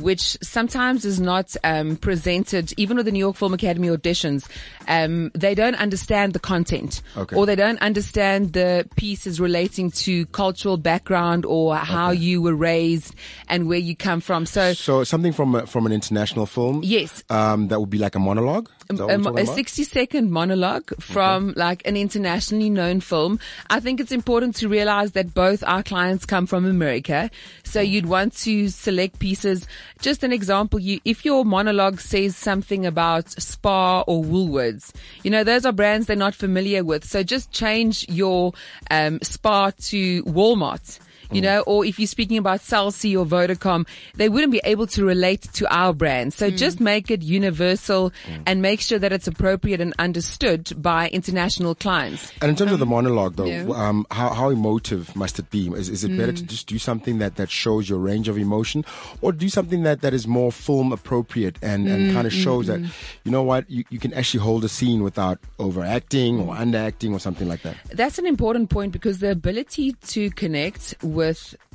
which 0.00 0.36
sometimes 0.42 1.04
is 1.04 1.20
not 1.20 1.54
um, 1.64 1.96
presented. 1.96 2.72
Even 2.76 2.96
with 2.96 3.06
the 3.06 3.12
New 3.12 3.18
York 3.18 3.36
Film 3.36 3.54
Academy 3.54 3.88
auditions, 3.88 4.48
um, 4.88 5.30
they 5.34 5.54
don't 5.54 5.74
understand 5.76 6.32
the 6.32 6.38
content, 6.38 7.02
Okay. 7.16 7.36
or 7.36 7.46
they 7.46 7.56
don't 7.56 7.80
understand 7.80 8.52
the 8.52 8.88
pieces 8.96 9.40
relating 9.40 9.90
to 9.90 10.26
cultural 10.26 10.76
background 10.76 11.44
or 11.44 11.76
how 11.76 12.10
you 12.10 12.40
were 12.42 12.54
raised 12.54 13.14
and 13.48 13.68
where 13.68 13.78
you 13.78 13.94
come 13.96 14.20
from. 14.20 14.46
So. 14.46 14.72
So 14.72 15.04
something 15.04 15.32
from 15.32 15.54
a, 15.54 15.66
from 15.66 15.86
an 15.86 15.92
international 15.92 16.46
film. 16.46 16.80
Yes. 16.82 17.22
Um, 17.30 17.68
that 17.68 17.80
would 17.80 17.90
be 17.90 17.98
like 17.98 18.14
a 18.14 18.18
monologue. 18.20 18.68
What 18.98 19.38
a, 19.38 19.42
a 19.42 19.46
60 19.46 19.84
second 19.84 20.30
monologue 20.30 20.92
from 21.00 21.54
like 21.56 21.86
an 21.86 21.96
internationally 21.96 22.70
known 22.70 23.00
film. 23.00 23.38
I 23.70 23.80
think 23.80 24.00
it's 24.00 24.12
important 24.12 24.56
to 24.56 24.68
realize 24.68 25.12
that 25.12 25.34
both 25.34 25.62
our 25.64 25.82
clients 25.82 26.26
come 26.26 26.46
from 26.46 26.64
America. 26.64 27.30
So 27.64 27.80
you'd 27.80 28.06
want 28.06 28.34
to 28.38 28.68
select 28.68 29.18
pieces. 29.18 29.66
Just 30.00 30.22
an 30.22 30.32
example, 30.32 30.78
you, 30.78 31.00
if 31.04 31.24
your 31.24 31.44
monologue 31.44 32.00
says 32.00 32.36
something 32.36 32.86
about 32.86 33.30
Spar 33.30 34.04
or 34.06 34.22
Woolworths, 34.22 34.92
you 35.22 35.30
know, 35.30 35.44
those 35.44 35.64
are 35.64 35.72
brands 35.72 36.06
they're 36.06 36.16
not 36.16 36.34
familiar 36.34 36.84
with. 36.84 37.04
So 37.04 37.22
just 37.22 37.52
change 37.52 38.08
your, 38.08 38.52
um, 38.90 39.20
Spar 39.22 39.72
to 39.72 40.22
Walmart 40.24 40.98
you 41.32 41.40
know, 41.40 41.60
or 41.66 41.84
if 41.84 41.98
you're 41.98 42.06
speaking 42.06 42.38
about 42.38 42.60
Cell 42.60 42.90
C 42.90 43.16
or 43.16 43.24
Vodacom, 43.24 43.86
they 44.14 44.28
wouldn't 44.28 44.52
be 44.52 44.60
able 44.64 44.86
to 44.88 45.04
relate 45.04 45.42
to 45.54 45.66
our 45.74 45.92
brand. 45.92 46.34
So 46.34 46.50
just 46.50 46.80
make 46.80 47.10
it 47.10 47.22
universal 47.22 48.12
and 48.46 48.62
make 48.62 48.80
sure 48.80 48.98
that 48.98 49.12
it's 49.12 49.26
appropriate 49.26 49.80
and 49.80 49.94
understood 49.98 50.72
by 50.76 51.08
international 51.08 51.74
clients. 51.74 52.32
And 52.42 52.50
in 52.50 52.56
terms 52.56 52.72
of 52.72 52.78
the 52.78 52.86
monologue, 52.86 53.36
though, 53.36 53.46
yeah. 53.46 53.66
um, 53.74 54.06
how, 54.10 54.30
how 54.30 54.50
emotive 54.50 55.14
must 55.16 55.38
it 55.38 55.50
be? 55.50 55.68
Is, 55.68 55.88
is 55.88 56.04
it 56.04 56.16
better 56.16 56.32
Mm. 56.32 56.36
to 56.36 56.44
just 56.44 56.66
do 56.66 56.78
something 56.78 57.18
that, 57.18 57.36
that 57.36 57.50
shows 57.50 57.88
your 57.90 57.98
range 57.98 58.28
of 58.28 58.36
emotion, 58.38 58.84
or 59.20 59.32
do 59.32 59.48
something 59.48 59.82
that, 59.82 60.00
that 60.02 60.14
is 60.14 60.26
more 60.26 60.50
film 60.52 60.92
appropriate 60.92 61.56
and, 61.62 61.86
and 61.88 62.08
Mm, 62.08 62.12
kind 62.12 62.26
of 62.26 62.32
shows 62.32 62.66
that, 62.66 62.80
you 63.24 63.30
know 63.30 63.42
what, 63.42 63.70
you, 63.70 63.84
you 63.90 63.98
can 63.98 64.12
actually 64.14 64.40
hold 64.40 64.64
a 64.64 64.68
scene 64.68 65.02
without 65.02 65.38
overacting 65.58 66.40
or 66.40 66.54
underacting 66.54 67.12
or 67.12 67.20
something 67.20 67.48
like 67.48 67.62
that? 67.62 67.76
That's 67.92 68.18
an 68.18 68.26
important 68.26 68.70
point 68.70 68.92
because 68.92 69.18
the 69.20 69.30
ability 69.30 69.92
to 70.14 70.30
connect 70.30 70.94
with 71.02 71.21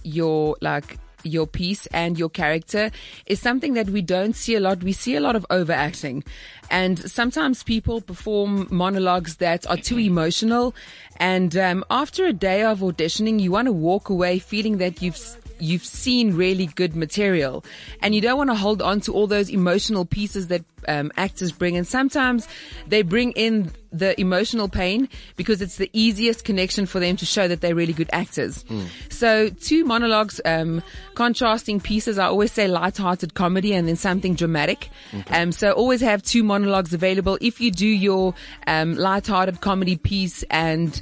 your 0.03 0.57
like 0.61 0.99
your 1.23 1.47
piece 1.47 1.87
and 1.87 2.17
your 2.17 2.29
character 2.29 2.91
is 3.25 3.39
something 3.39 3.73
that 3.73 3.89
we 3.89 4.01
don't 4.01 4.35
see 4.35 4.55
a 4.55 4.59
lot. 4.59 4.83
We 4.83 4.93
see 4.93 5.15
a 5.15 5.19
lot 5.19 5.35
of 5.35 5.45
overacting 5.49 6.23
and 6.69 6.99
sometimes 7.09 7.63
people 7.63 8.01
perform 8.01 8.67
monologues 8.69 9.37
that 9.37 9.65
are 9.67 9.77
too 9.77 9.99
emotional. 9.99 10.75
And, 11.17 11.55
um, 11.57 11.83
after 11.89 12.25
a 12.25 12.33
day 12.33 12.63
of 12.63 12.79
auditioning, 12.79 13.39
you 13.39 13.51
want 13.51 13.67
to 13.67 13.71
walk 13.71 14.09
away 14.09 14.39
feeling 14.39 14.77
that 14.77 15.01
you've, 15.01 15.19
you've 15.59 15.85
seen 15.85 16.35
really 16.35 16.67
good 16.67 16.95
material 16.95 17.63
and 18.01 18.13
you 18.13 18.21
don't 18.21 18.37
want 18.37 18.49
to 18.49 18.55
hold 18.55 18.81
on 18.81 19.01
to 19.01 19.13
all 19.13 19.27
those 19.27 19.49
emotional 19.49 20.05
pieces 20.05 20.47
that 20.47 20.63
um, 20.87 21.11
actors 21.17 21.51
bring. 21.51 21.77
And 21.77 21.87
sometimes 21.87 22.47
they 22.87 23.01
bring 23.01 23.31
in 23.33 23.71
the 23.91 24.19
emotional 24.19 24.67
pain 24.67 25.07
because 25.37 25.61
it's 25.61 25.77
the 25.77 25.89
easiest 25.93 26.43
connection 26.43 26.85
for 26.85 26.99
them 26.99 27.15
to 27.15 27.25
show 27.25 27.47
that 27.47 27.61
they're 27.61 27.73
really 27.75 27.93
good 27.93 28.09
actors. 28.11 28.65
So 29.09 29.49
two 29.49 29.85
monologues, 29.85 30.41
um, 30.45 30.83
contrasting 31.15 31.79
pieces. 31.79 32.19
I 32.19 32.25
always 32.27 32.51
say 32.51 32.67
light-hearted 32.67 33.33
comedy 33.33 33.73
and 33.73 33.87
then 33.87 33.95
something 33.95 34.35
dramatic. 34.35 34.89
Um, 35.31 35.51
so 35.51 35.71
always 35.71 36.01
have 36.01 36.21
two 36.21 36.43
monologues 36.43 36.93
available. 36.93 37.37
If 37.41 37.61
you 37.61 37.71
do 37.71 37.87
your 37.87 38.33
um, 38.67 38.95
light-hearted 38.95 39.61
comedy 39.61 39.95
piece 39.95 40.43
and 40.43 41.01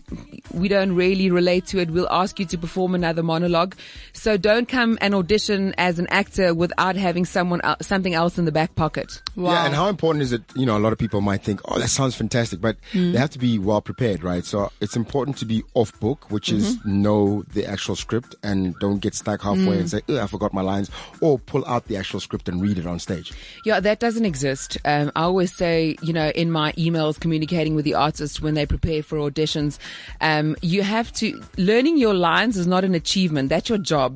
we 0.53 0.67
don't 0.67 0.93
really 0.93 1.31
relate 1.31 1.65
to 1.67 1.79
it, 1.79 1.89
we'll 1.89 2.07
ask 2.11 2.39
you 2.39 2.45
to 2.45 2.57
perform 2.57 2.93
another 2.95 3.23
monologue. 3.23 3.75
So 4.13 4.37
don't 4.37 4.67
come 4.69 4.97
and 5.01 5.15
audition 5.15 5.73
as 5.77 5.99
an 5.99 6.07
actor 6.11 6.53
without 6.53 6.95
having 6.95 7.25
someone 7.25 7.61
something 7.81 8.13
else 8.13 8.37
in 8.37 8.45
the 8.45 8.51
back 8.51 8.75
pocket. 8.75 9.21
wow. 9.35 9.51
Yeah, 9.53 9.69
and 9.75 9.83
how 9.83 9.89
important 9.89 10.21
is 10.23 10.31
it? 10.31 10.41
You 10.55 10.65
know, 10.65 10.77
a 10.77 10.83
lot 10.85 10.93
of 10.93 10.99
people 10.99 11.19
might 11.21 11.43
think, 11.43 11.59
"Oh, 11.65 11.77
that 11.79 11.89
sounds 11.89 12.15
fantastic," 12.15 12.61
but 12.61 12.77
Mm. 12.93 13.11
they 13.11 13.19
have 13.19 13.29
to 13.31 13.39
be 13.39 13.59
well 13.59 13.81
prepared, 13.81 14.23
right? 14.23 14.45
So 14.45 14.71
it's 14.79 14.95
important 14.95 15.35
to 15.37 15.45
be 15.45 15.63
off 15.73 15.91
book, 15.99 16.31
which 16.31 16.49
is 16.51 16.77
Mm-hmm. 16.77 17.01
know 17.03 17.43
the 17.53 17.65
actual 17.65 17.95
script 17.95 18.35
and 18.41 18.73
don't 18.79 18.99
get 18.99 19.13
stuck 19.15 19.41
halfway 19.41 19.75
Mm. 19.75 19.79
and 19.81 19.89
say, 19.89 20.01
"Ugh, 20.09 20.17
"I 20.17 20.27
forgot 20.27 20.53
my 20.53 20.61
lines," 20.61 20.89
or 21.19 21.39
pull 21.39 21.63
out 21.67 21.87
the 21.89 21.97
actual 21.97 22.19
script 22.21 22.47
and 22.49 22.61
read 22.61 22.77
it 22.77 22.87
on 22.87 22.99
stage. 22.99 23.33
Yeah, 23.65 23.79
that 23.81 23.99
doesn't 23.99 24.25
exist. 24.25 24.77
Um, 24.85 25.11
I 25.15 25.23
always 25.23 25.53
say, 25.53 25.97
you 26.01 26.13
know, 26.13 26.29
in 26.29 26.51
my 26.51 26.71
emails 26.73 27.19
communicating 27.19 27.75
with 27.75 27.85
the 27.85 27.95
artist 27.95 28.41
when 28.41 28.53
they 28.53 28.65
prepare 28.65 29.03
for 29.03 29.17
auditions, 29.17 29.77
um, 30.21 30.55
you 30.61 30.83
have 30.83 31.11
to, 31.13 31.41
learning 31.57 31.97
your 31.97 32.13
lines 32.13 32.55
is 32.57 32.67
not 32.67 32.83
an 32.85 32.95
achievement. 32.95 33.49
That's 33.49 33.67
your 33.69 33.77
job. 33.79 34.13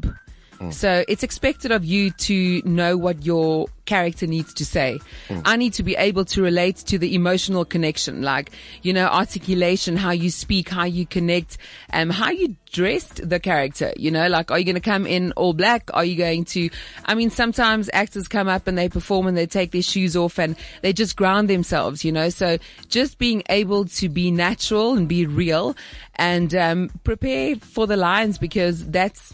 So 0.72 1.06
it's 1.08 1.24
expected 1.24 1.72
of 1.72 1.86
you 1.86 2.12
to 2.12 2.62
know 2.66 2.98
what 2.98 3.26
your 3.26 3.68
character 3.86 4.28
needs 4.28 4.54
to 4.54 4.66
say. 4.66 5.00
I 5.46 5.56
need 5.56 5.74
to 5.74 5.84
be 5.84 5.96
able 5.96 6.26
to 6.26 6.42
relate 6.44 6.76
to 6.88 7.00
the 7.00 7.16
emotional 7.16 7.66
connection, 7.66 8.22
like, 8.22 8.52
you 8.84 8.94
know, 8.94 9.08
articulation, 9.08 9.96
how 9.98 10.12
you 10.12 10.30
speak, 10.30 10.70
how 10.70 10.84
you 10.84 11.06
connect, 11.06 11.58
um, 11.94 12.10
how 12.10 12.30
you 12.30 12.56
dressed 12.72 13.28
the 13.28 13.40
character, 13.40 13.94
you 13.98 14.12
know, 14.12 14.28
like, 14.28 14.52
are 14.52 14.60
you 14.60 14.66
going 14.66 14.76
to 14.76 14.82
come 14.82 15.08
in 15.08 15.32
all 15.32 15.54
black? 15.54 15.90
Are 15.94 16.06
you 16.06 16.16
going 16.16 16.46
to, 16.46 16.70
I 17.06 17.16
mean, 17.16 17.30
sometimes 17.32 17.90
actors 17.94 18.28
come 18.28 18.48
up 18.48 18.68
and 18.68 18.78
they 18.78 18.90
perform 18.90 19.28
and 19.28 19.36
they 19.36 19.48
take 19.48 19.72
their 19.72 19.82
shoes 19.82 20.16
off 20.16 20.38
and 20.38 20.56
they 20.82 20.94
just 20.94 21.16
ground 21.16 21.50
themselves, 21.50 22.06
you 22.06 22.12
know, 22.12 22.30
so 22.30 22.58
just 22.90 23.18
being 23.18 23.44
able 23.50 23.86
to 23.86 24.10
be 24.10 24.30
natural 24.30 24.94
and 24.96 25.08
be 25.08 25.26
real 25.26 25.76
and, 26.16 26.54
um, 26.54 26.90
prepare 27.04 27.56
for 27.56 27.88
the 27.88 27.98
lines 27.98 28.38
because 28.38 28.86
that's, 28.88 29.34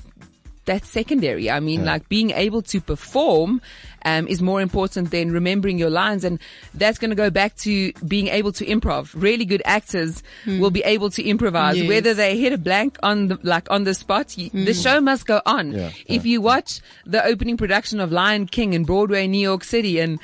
that's 0.66 0.90
secondary. 0.90 1.50
I 1.50 1.60
mean, 1.60 1.86
like 1.86 2.10
being 2.10 2.32
able 2.32 2.62
to 2.64 2.82
perform 2.82 3.62
um, 4.04 4.28
is 4.28 4.42
more 4.42 4.62
important 4.62 5.12
than 5.12 5.32
remembering 5.32 5.78
your 5.80 5.90
lines, 5.90 6.24
and 6.24 6.40
that's 6.74 6.98
going 7.00 7.10
to 7.10 7.16
go 7.16 7.30
back 7.30 7.56
to 7.58 7.92
being 8.08 8.28
able 8.28 8.52
to 8.54 8.66
improv. 8.66 9.12
Really 9.16 9.46
good 9.46 9.62
actors 9.66 10.22
will 10.46 10.72
be 10.72 10.82
able 10.84 11.10
to 11.12 11.24
improvise, 11.24 11.78
Yes. 11.78 11.88
whether 11.90 12.14
they 12.14 12.38
hit 12.38 12.54
a 12.54 12.58
blank 12.58 12.98
on 13.04 13.28
the 13.30 13.40
like 13.44 13.70
on 13.72 13.84
the 13.84 13.94
spot. 13.94 14.38
You, 14.38 14.50
The 14.52 14.74
show 14.74 15.02
must 15.02 15.26
go 15.26 15.42
on. 15.46 15.72
Yeah, 15.72 15.92
if 16.08 16.26
you 16.26 16.42
watch 16.42 16.82
the 17.06 17.24
opening 17.26 17.58
production 17.58 18.00
of 18.00 18.12
Lion 18.12 18.46
King 18.48 18.74
in 18.74 18.84
Broadway, 18.86 19.28
New 19.28 19.40
York 19.42 19.64
City, 19.64 20.00
and 20.00 20.20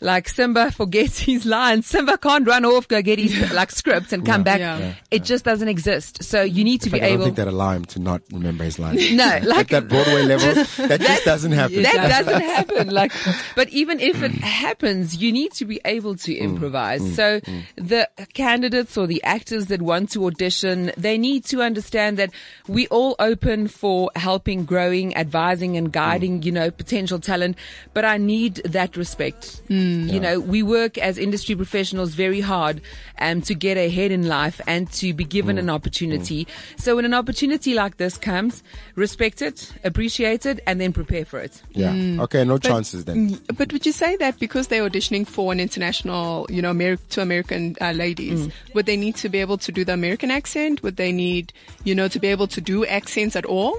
like 0.00 0.28
Simba 0.28 0.70
forgets 0.70 1.18
his 1.30 1.46
lines. 1.46 1.86
Simba 1.86 2.18
can't 2.18 2.46
run 2.46 2.64
off, 2.64 2.88
go 2.88 3.02
get 3.02 3.18
his 3.18 3.52
like 3.52 3.70
script 3.70 4.12
and 4.12 4.24
come 4.24 4.42
back. 4.42 4.60
Yeah. 4.60 4.78
Yeah, 4.78 4.94
It 5.10 5.24
just 5.24 5.44
doesn't 5.44 5.68
exist. 5.68 6.22
So 6.22 6.42
you 6.42 6.64
need 6.64 6.80
to 6.82 6.88
In 6.88 6.92
be 6.92 6.98
I 6.98 7.08
don't 7.08 7.14
able. 7.14 7.24
think 7.24 7.36
that 7.36 7.48
allow 7.48 7.72
him 7.72 7.84
to 7.86 7.98
not 7.98 8.22
remember 8.32 8.64
his 8.64 8.78
lines. 8.78 9.12
no, 9.12 9.24
At 9.24 9.44
like 9.44 9.68
that 9.68 9.88
Broadway 9.88 10.22
level, 10.22 10.54
that 10.86 11.00
just 11.00 11.24
doesn't 11.24 11.52
happen. 11.52 11.82
that 11.82 11.94
doesn't. 11.94 12.26
doesn't 12.26 12.42
happen. 12.56 12.90
Like, 12.90 13.12
but 13.54 13.68
even 13.70 14.00
if 14.00 14.22
it 14.22 14.32
mm. 14.32 14.40
happens, 14.40 15.16
you 15.16 15.32
need 15.32 15.52
to 15.52 15.64
be 15.64 15.80
able 15.84 16.16
to 16.16 16.32
mm. 16.32 16.38
improvise. 16.38 17.02
Mm. 17.02 17.14
So 17.14 17.40
the 17.76 18.08
candidates 18.34 18.96
or 18.96 19.06
the 19.06 19.22
actors 19.22 19.66
that 19.66 19.82
want 19.82 20.10
to 20.12 20.26
audition, 20.26 20.92
they 20.96 21.18
need 21.18 21.44
to 21.46 21.62
understand 21.62 22.16
that 22.18 22.30
we 22.68 22.86
all 22.88 23.16
open 23.18 23.68
for 23.68 24.10
helping, 24.16 24.64
growing, 24.64 25.16
advising 25.16 25.76
and 25.76 25.92
guiding, 25.92 26.42
you 26.42 26.52
know, 26.52 26.70
potential 26.70 27.18
talent. 27.18 27.56
But 27.94 28.04
I 28.04 28.16
need 28.16 28.56
that 28.64 28.96
respect. 28.96 29.62
You 29.90 30.20
know, 30.20 30.40
we 30.40 30.62
work 30.62 30.98
as 30.98 31.18
industry 31.18 31.54
professionals 31.56 32.14
very 32.14 32.40
hard 32.40 32.80
um, 33.18 33.42
to 33.42 33.54
get 33.54 33.76
ahead 33.76 34.10
in 34.10 34.28
life 34.28 34.60
and 34.66 34.90
to 34.92 35.12
be 35.14 35.24
given 35.24 35.58
an 35.58 35.68
opportunity. 35.70 36.46
So 36.76 36.96
when 36.96 37.04
an 37.04 37.14
opportunity 37.14 37.74
like 37.74 37.96
this 37.96 38.16
comes, 38.18 38.62
respect 38.94 39.42
it, 39.42 39.72
appreciate 39.84 40.46
it, 40.46 40.60
and 40.66 40.80
then 40.80 40.92
prepare 40.92 41.24
for 41.24 41.40
it. 41.40 41.62
Yeah. 41.72 42.22
Okay. 42.24 42.44
No 42.44 42.58
chances 42.58 43.04
then. 43.04 43.30
Mm, 43.30 43.56
But 43.58 43.72
would 43.72 43.84
you 43.86 43.92
say 43.92 44.16
that 44.16 44.38
because 44.38 44.68
they're 44.68 44.88
auditioning 44.88 45.26
for 45.26 45.52
an 45.52 45.60
international, 45.60 46.46
you 46.48 46.62
know, 46.62 46.72
Ameri- 46.72 46.98
to 47.10 47.22
American 47.22 47.76
uh, 47.80 47.92
ladies, 47.92 48.40
Mm. 48.46 48.52
would 48.74 48.86
they 48.86 48.96
need 48.96 49.16
to 49.16 49.28
be 49.28 49.38
able 49.38 49.58
to 49.58 49.72
do 49.72 49.84
the 49.84 49.92
American 49.92 50.30
accent? 50.30 50.82
Would 50.82 50.96
they 50.96 51.12
need, 51.12 51.52
you 51.84 51.94
know, 51.94 52.08
to 52.08 52.18
be 52.18 52.28
able 52.28 52.46
to 52.48 52.60
do 52.60 52.84
accents 52.86 53.34
at 53.36 53.44
all? 53.46 53.78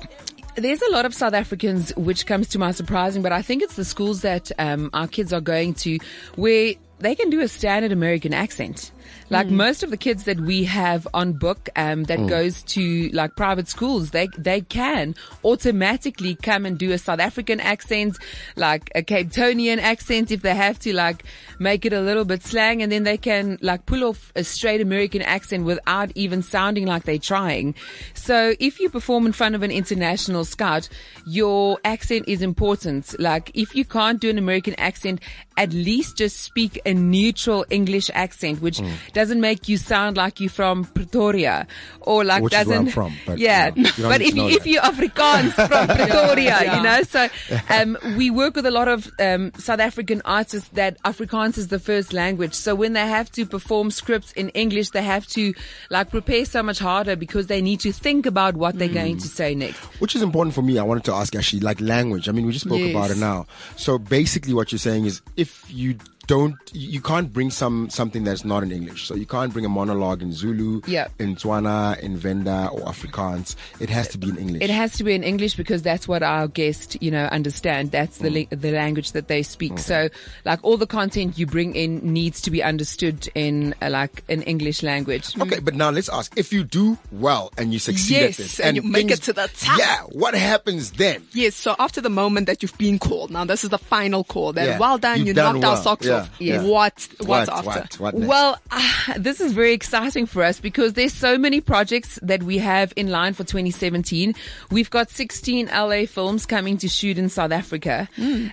There's 0.56 0.82
a 0.82 0.92
lot 0.92 1.06
of 1.06 1.14
South 1.14 1.34
Africans, 1.34 1.96
which 1.96 2.26
comes 2.26 2.50
to 2.50 2.60
my 2.60 2.72
surprising, 2.72 3.22
but 3.22 3.32
I 3.32 3.42
think 3.42 3.64
it's 3.64 3.76
the 3.76 3.86
schools 3.86 4.22
that 4.22 4.52
um, 4.60 4.90
our 4.94 5.08
kids 5.08 5.32
are 5.32 5.40
going 5.40 5.74
to 5.76 5.98
where 6.36 6.74
they 7.00 7.16
can 7.16 7.30
do 7.30 7.40
a 7.40 7.48
standard 7.48 7.94
American 7.94 8.34
accent. 8.34 8.92
Like 9.32 9.48
hmm. 9.48 9.56
most 9.56 9.82
of 9.82 9.92
the 9.92 9.98
kids 9.98 10.26
that 10.26 10.42
we 10.42 10.66
have 10.66 11.08
on 11.14 11.32
book 11.34 11.70
um, 11.78 12.04
that 12.04 12.20
hmm. 12.20 12.28
goes 12.28 12.64
to 12.64 13.10
like 13.14 13.38
private 13.38 13.70
schools, 13.70 14.12
they 14.12 14.28
they 14.38 14.60
can 14.60 15.16
automatically 15.46 16.36
come 16.36 16.66
and 16.66 16.78
do 16.78 16.92
a 16.92 16.98
South 16.98 17.22
African 17.22 17.62
accent, 17.62 18.18
like 18.58 18.92
a 18.94 19.02
Cape 19.02 19.30
Townian 19.30 19.80
accent 19.80 20.32
if 20.32 20.42
they 20.42 20.54
have 20.54 20.78
to, 20.80 20.94
like 20.94 21.24
make 21.60 21.86
it 21.86 21.94
a 21.94 22.02
little 22.02 22.26
bit 22.26 22.44
slang, 22.44 22.84
and 22.84 22.92
then 22.92 23.04
they 23.04 23.18
can 23.18 23.58
like 23.62 23.86
pull 23.86 24.04
off 24.04 24.34
a 24.36 24.44
straight 24.44 24.82
American 24.82 25.22
accent 25.22 25.64
without 25.64 26.12
even 26.16 26.42
sounding 26.44 26.86
like 26.86 27.04
they're 27.04 27.18
trying. 27.18 27.74
So 28.14 28.54
if 28.60 28.82
you 28.82 28.90
perform 28.90 29.26
in 29.26 29.32
front 29.32 29.56
of 29.56 29.64
an 29.64 29.72
international 29.72 30.44
scout, 30.44 30.90
your 31.26 31.80
accent 31.86 32.26
is 32.28 32.42
important. 32.42 33.18
Like 33.18 33.52
if 33.54 33.76
you 33.76 33.86
can't 33.86 34.20
do 34.20 34.30
an 34.30 34.38
American 34.38 34.76
accent, 34.76 35.22
at 35.58 35.72
least 35.72 36.18
just 36.18 36.42
speak 36.42 36.82
a 36.86 36.94
neutral 36.94 37.66
English 37.70 38.10
accent, 38.14 38.62
which 38.62 38.80
hmm. 38.80 38.90
Doesn't 39.22 39.42
make 39.42 39.70
you 39.70 39.78
sound 39.78 40.18
like 40.18 40.40
you're 40.40 40.50
from 40.62 40.86
Pretoria 40.86 41.68
or 42.02 42.24
like 42.26 42.42
Which 42.44 42.54
doesn't. 42.54 42.74
I'm 42.74 42.88
from, 42.88 43.14
but, 43.28 43.38
yeah, 43.38 43.72
you 43.76 43.84
know, 43.84 43.90
you 43.98 44.04
but 44.14 44.22
if 44.22 44.36
you, 44.36 44.48
if 44.58 44.66
you're 44.66 44.82
Afrikaans 44.82 45.52
from 45.70 45.88
Pretoria, 45.98 46.58
Yeah. 46.64 46.78
you 46.78 46.84
know, 46.84 47.00
so 47.04 47.22
um, 47.70 47.98
we 48.18 48.30
work 48.32 48.56
with 48.56 48.66
a 48.66 48.72
lot 48.72 48.88
of 48.88 49.10
um, 49.20 49.52
South 49.58 49.80
African 49.80 50.22
artists 50.26 50.70
that 50.74 51.02
Afrikaans 51.04 51.58
is 51.58 51.68
the 51.68 51.80
first 51.80 52.14
language. 52.14 52.54
So 52.56 52.74
when 52.76 52.94
they 52.94 53.08
have 53.18 53.32
to 53.34 53.46
perform 53.46 53.92
scripts 53.92 54.32
in 54.34 54.50
English, 54.50 54.90
they 54.90 55.04
have 55.04 55.28
to 55.38 55.54
like 55.90 56.10
prepare 56.10 56.46
so 56.46 56.64
much 56.64 56.80
harder 56.80 57.16
because 57.16 57.46
they 57.48 57.62
need 57.62 57.80
to 57.82 57.92
think 57.94 58.26
about 58.26 58.56
what 58.56 58.78
they're 58.80 58.88
going 59.02 59.18
to 59.18 59.28
say 59.28 59.54
next. 59.56 59.78
Which 60.02 60.16
is 60.16 60.22
important 60.24 60.56
for 60.56 60.62
me. 60.64 60.80
I 60.80 60.84
wanted 60.84 61.04
to 61.06 61.14
ask 61.14 61.36
actually, 61.36 61.60
like 61.60 61.80
language. 61.80 62.28
I 62.28 62.32
mean, 62.32 62.46
we 62.48 62.52
just 62.54 62.66
spoke 62.66 62.80
Yes. 62.80 62.90
about 62.96 63.12
it 63.12 63.18
now. 63.18 63.46
So 63.76 63.98
basically, 64.00 64.54
what 64.54 64.72
you're 64.72 64.80
saying 64.80 65.06
is, 65.06 65.22
if 65.38 65.66
you 65.70 65.98
don't, 66.32 66.56
you 66.72 67.02
can't 67.02 67.34
bring 67.34 67.52
some 67.52 67.90
something 67.90 68.24
that's 68.24 68.46
not 68.46 68.64
in 68.64 68.72
English. 68.72 69.06
So 69.08 69.16
you 69.16 69.26
can't 69.26 69.52
bring 69.52 69.66
a 69.66 69.70
monologue 69.70 70.22
in 70.22 70.32
Zulu, 70.32 70.82
Yeah. 70.88 71.08
in 71.20 71.36
Tswana, 71.36 72.00
in 72.00 72.16
Venda, 72.16 72.70
or 72.72 72.80
Afrikaans. 72.82 73.56
It 73.82 73.90
has 73.90 74.08
to 74.10 74.18
be 74.18 74.30
in 74.30 74.38
English. 74.38 74.62
It 74.64 74.70
has 74.70 74.94
to 74.94 75.04
be 75.04 75.14
in 75.14 75.24
English 75.24 75.56
because 75.56 75.82
that's 75.82 76.08
what 76.08 76.24
our 76.24 76.48
guests, 76.48 76.96
you 77.02 77.12
know, 77.12 77.26
understand. 77.26 77.92
That's 77.92 78.20
the 78.20 78.30
mm. 78.30 78.34
li- 78.34 78.48
the 78.50 78.72
language 78.72 79.12
that 79.12 79.28
they 79.28 79.44
speak. 79.44 79.74
Mm. 79.74 79.80
So, 79.80 80.10
like 80.46 80.60
all 80.64 80.78
the 80.78 80.88
content 80.88 81.38
you 81.38 81.46
bring 81.46 81.76
in 81.76 82.00
needs 82.14 82.40
to 82.44 82.52
be 82.52 82.64
understood 82.64 83.28
in 83.36 83.76
uh, 83.82 83.90
like 83.90 84.24
an 84.30 84.42
English 84.44 84.84
language. 84.84 85.34
Mm. 85.34 85.42
Okay, 85.48 85.60
but 85.60 85.76
now 85.76 85.90
let's 85.92 86.08
ask: 86.08 86.32
if 86.38 86.54
you 86.54 86.64
do 86.64 86.98
well 87.12 87.52
and 87.58 87.74
you 87.74 87.80
succeed 87.80 88.16
Yes, 88.16 88.30
at 88.32 88.38
this, 88.38 88.60
and 88.62 88.78
you 88.78 88.84
make 88.84 89.12
it 89.12 89.22
to 89.24 89.34
the 89.34 89.50
top. 89.60 89.78
yeah, 89.78 90.00
what 90.16 90.34
happens 90.34 90.92
then? 90.92 91.28
Yes. 91.34 91.56
So 91.56 91.76
after 91.78 92.00
the 92.00 92.10
moment 92.10 92.46
that 92.48 92.64
you've 92.64 92.78
been 92.78 93.00
called, 93.00 93.32
now 93.32 93.44
this 93.44 93.66
is 93.66 93.70
the 93.70 93.78
final 93.78 94.24
call. 94.24 94.54
Then 94.54 94.68
Yeah. 94.68 94.80
well 94.80 94.98
done, 94.98 95.18
You've 95.20 95.28
you 95.28 95.34
done 95.34 95.56
knocked 95.60 95.66
our 95.66 95.74
well. 95.74 95.84
socks 95.84 96.06
Yeah. 96.06 96.21
Off. 96.22 96.32
Yeah. 96.40 96.64
What? 96.64 97.08
What's 97.20 97.50
what, 97.50 97.50
after? 97.50 98.04
What? 98.04 98.14
What? 98.16 98.28
Well, 98.28 98.60
uh, 98.72 99.14
this 99.18 99.42
is 99.42 99.54
very 99.54 99.74
exciting 99.74 100.26
for 100.26 100.44
us 100.44 100.60
because 100.60 100.94
there's 100.94 101.14
so 101.14 101.38
many 101.38 101.62
projects 101.62 102.20
that 102.22 102.44
we 102.44 102.58
have 102.60 102.94
in 102.96 103.10
line 103.10 103.34
for 103.34 103.44
2017. 103.44 104.34
We've 104.72 104.90
got 104.90 105.10
16 105.10 105.68
LA 105.68 106.06
films 106.06 106.46
coming 106.46 106.78
to 106.78 106.88
shoot 106.88 107.18
in 107.18 107.30
South 107.30 107.52
Africa. 107.52 108.08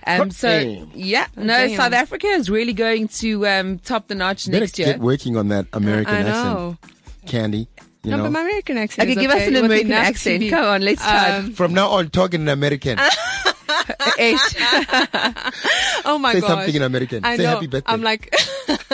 Um, 0.05 0.31
so 0.31 0.47
Damn. 0.49 0.91
yeah, 0.93 1.27
no, 1.35 1.67
damn. 1.67 1.77
South 1.77 1.93
Africa 1.93 2.27
is 2.27 2.49
really 2.49 2.73
going 2.73 3.07
to 3.19 3.47
um, 3.47 3.79
top 3.79 4.07
the 4.07 4.15
notch 4.15 4.45
better 4.47 4.59
next 4.59 4.77
year. 4.79 4.87
get 4.93 4.99
working 4.99 5.37
on 5.37 5.47
that 5.49 5.67
American 5.73 6.13
I 6.15 6.19
accent, 6.19 6.43
know. 6.43 6.77
Candy. 7.25 7.67
You 8.03 8.11
No, 8.11 8.17
know, 8.17 8.23
but 8.23 8.31
my 8.31 8.41
American 8.41 8.77
accent. 8.77 9.09
Okay, 9.09 9.19
is 9.19 9.21
give 9.21 9.31
us 9.31 9.37
okay. 9.37 9.47
an 9.47 9.53
With 9.55 9.65
American 9.65 9.91
accent. 9.91 10.43
TV. 10.43 10.49
Come 10.49 10.65
on, 10.65 10.81
let's 10.81 11.01
try. 11.01 11.37
Um, 11.37 11.51
from 11.51 11.73
now 11.73 11.89
on, 11.89 12.09
talking 12.09 12.41
in 12.41 12.47
American. 12.47 12.97
Eight. 14.19 14.39
Oh 16.05 16.17
my 16.17 16.33
god! 16.33 16.33
Say 16.33 16.41
gosh. 16.41 16.47
something 16.49 16.75
in 16.75 16.81
American. 16.81 17.25
I 17.25 17.35
Say 17.37 17.43
know. 17.43 17.49
happy 17.49 17.67
birthday. 17.67 17.91
I'm 17.91 18.01
like, 18.01 18.33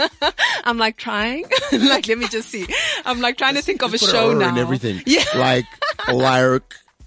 I'm 0.63 0.77
like 0.77 0.97
trying. 0.97 1.45
like, 1.71 2.07
let 2.07 2.17
me 2.17 2.27
just 2.27 2.49
see. 2.49 2.65
I'm 3.05 3.21
like 3.21 3.37
trying 3.37 3.55
to 3.55 3.61
think 3.61 3.83
of 3.83 3.93
a 3.93 3.97
show 3.97 4.33
now. 4.33 4.49
and 4.49 4.57
everything. 4.57 5.01
Yeah. 5.05 5.23
Like, 5.35 5.65
like, 6.11 6.63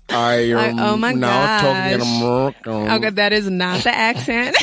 I 0.09 0.35
am 0.51 0.57
Like, 0.57 0.75
oh 0.79 0.97
my 0.97 1.13
now 1.13 1.61
talking 1.61 1.95
in. 1.95 2.01
American. 2.01 2.73
Okay, 2.93 3.11
that 3.11 3.33
is 3.33 3.51
not 3.51 3.83
the 3.85 3.95
accent. 3.95 4.57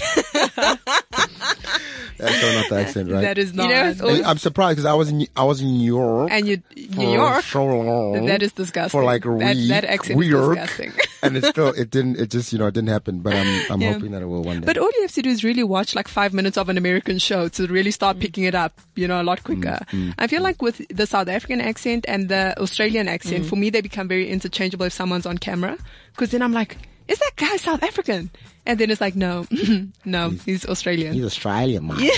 That's 2.17 2.35
still 2.35 2.53
not 2.53 2.69
the 2.69 2.75
accent, 2.75 3.11
right? 3.11 3.21
that 3.21 3.37
is 3.37 3.53
not. 3.53 3.69
know, 3.69 3.93
always- 4.01 4.23
I'm 4.23 4.37
surprised 4.37 4.77
because 4.77 4.85
I 4.85 4.93
was 4.93 5.09
in 5.09 5.27
I 5.35 5.43
was 5.43 5.61
in 5.61 5.67
New 5.67 5.85
York. 5.85 6.29
and 6.31 6.47
you, 6.47 6.57
for 6.91 6.99
New 6.99 7.11
York. 7.13 7.43
so 7.43 7.65
long. 7.65 8.25
That 8.25 8.41
is 8.41 8.53
disgusting. 8.53 8.89
For 8.97 9.03
like 9.03 9.25
a 9.25 9.29
That- 9.29 9.55
week. 9.55 9.69
that 9.69 9.85
accent 9.85 10.11
is 10.21 10.31
weird. 10.31 10.55
disgusting. 10.57 10.93
and 11.23 11.37
it 11.37 11.45
still 11.45 11.69
it 11.69 11.89
didn't 11.89 12.17
it 12.17 12.29
just 12.31 12.53
you 12.53 12.59
know 12.59 12.67
it 12.67 12.73
didn't 12.73 12.89
happen. 12.89 13.19
But 13.19 13.33
I'm 13.33 13.71
I'm 13.71 13.81
Yeah. 13.81 13.93
hoping 13.93 14.11
that 14.11 14.21
it 14.21 14.25
will 14.27 14.43
one 14.43 14.61
day. 14.61 14.65
But 14.65 14.77
all 14.77 14.89
you 14.95 15.01
have 15.01 15.11
to 15.13 15.21
do 15.21 15.29
is 15.29 15.43
really 15.43 15.63
watch 15.63 15.95
like 15.95 16.07
five 16.07 16.33
minutes 16.33 16.57
of 16.57 16.69
an 16.69 16.77
American 16.77 17.17
show 17.19 17.47
to 17.49 17.67
really 17.67 17.91
start 17.91 18.19
picking 18.19 18.43
it 18.45 18.55
up, 18.55 18.79
you 18.95 19.07
know, 19.07 19.21
a 19.21 19.23
lot 19.23 19.43
quicker. 19.43 19.79
Mm, 19.91 20.09
mm, 20.09 20.13
I 20.17 20.27
feel 20.27 20.39
mm. 20.41 20.43
like 20.43 20.61
with 20.61 20.81
the 20.89 21.05
South 21.05 21.27
African 21.27 21.61
accent 21.61 22.05
and 22.07 22.29
the 22.29 22.57
Australian 22.59 23.07
accent, 23.07 23.45
for 23.45 23.55
me, 23.55 23.69
they 23.69 23.81
become 23.81 24.07
very 24.07 24.29
interchangeable 24.29 24.85
if 24.85 24.93
someone's 24.93 25.25
on 25.25 25.37
camera. 25.37 25.77
Cause 26.17 26.31
then 26.31 26.41
I'm 26.41 26.53
like, 26.53 26.77
is 27.07 27.19
that 27.19 27.31
guy 27.35 27.55
South 27.57 27.83
African? 27.83 28.29
And 28.65 28.79
then 28.79 28.89
it's 28.89 29.01
like, 29.01 29.15
no, 29.15 29.45
no, 30.05 30.29
he's 30.45 30.65
Australian. 30.65 31.13
He's 31.13 31.25
Australian, 31.25 31.87
man. 31.87 31.99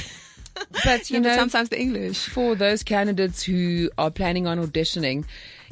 but 0.85 1.09
you 1.11 1.19
know, 1.19 1.35
sometimes 1.35 1.69
the 1.69 1.79
English. 1.79 2.27
for 2.29 2.55
those 2.55 2.83
candidates 2.83 3.43
who 3.43 3.89
are 3.97 4.09
planning 4.09 4.47
on 4.47 4.57
auditioning, 4.65 5.25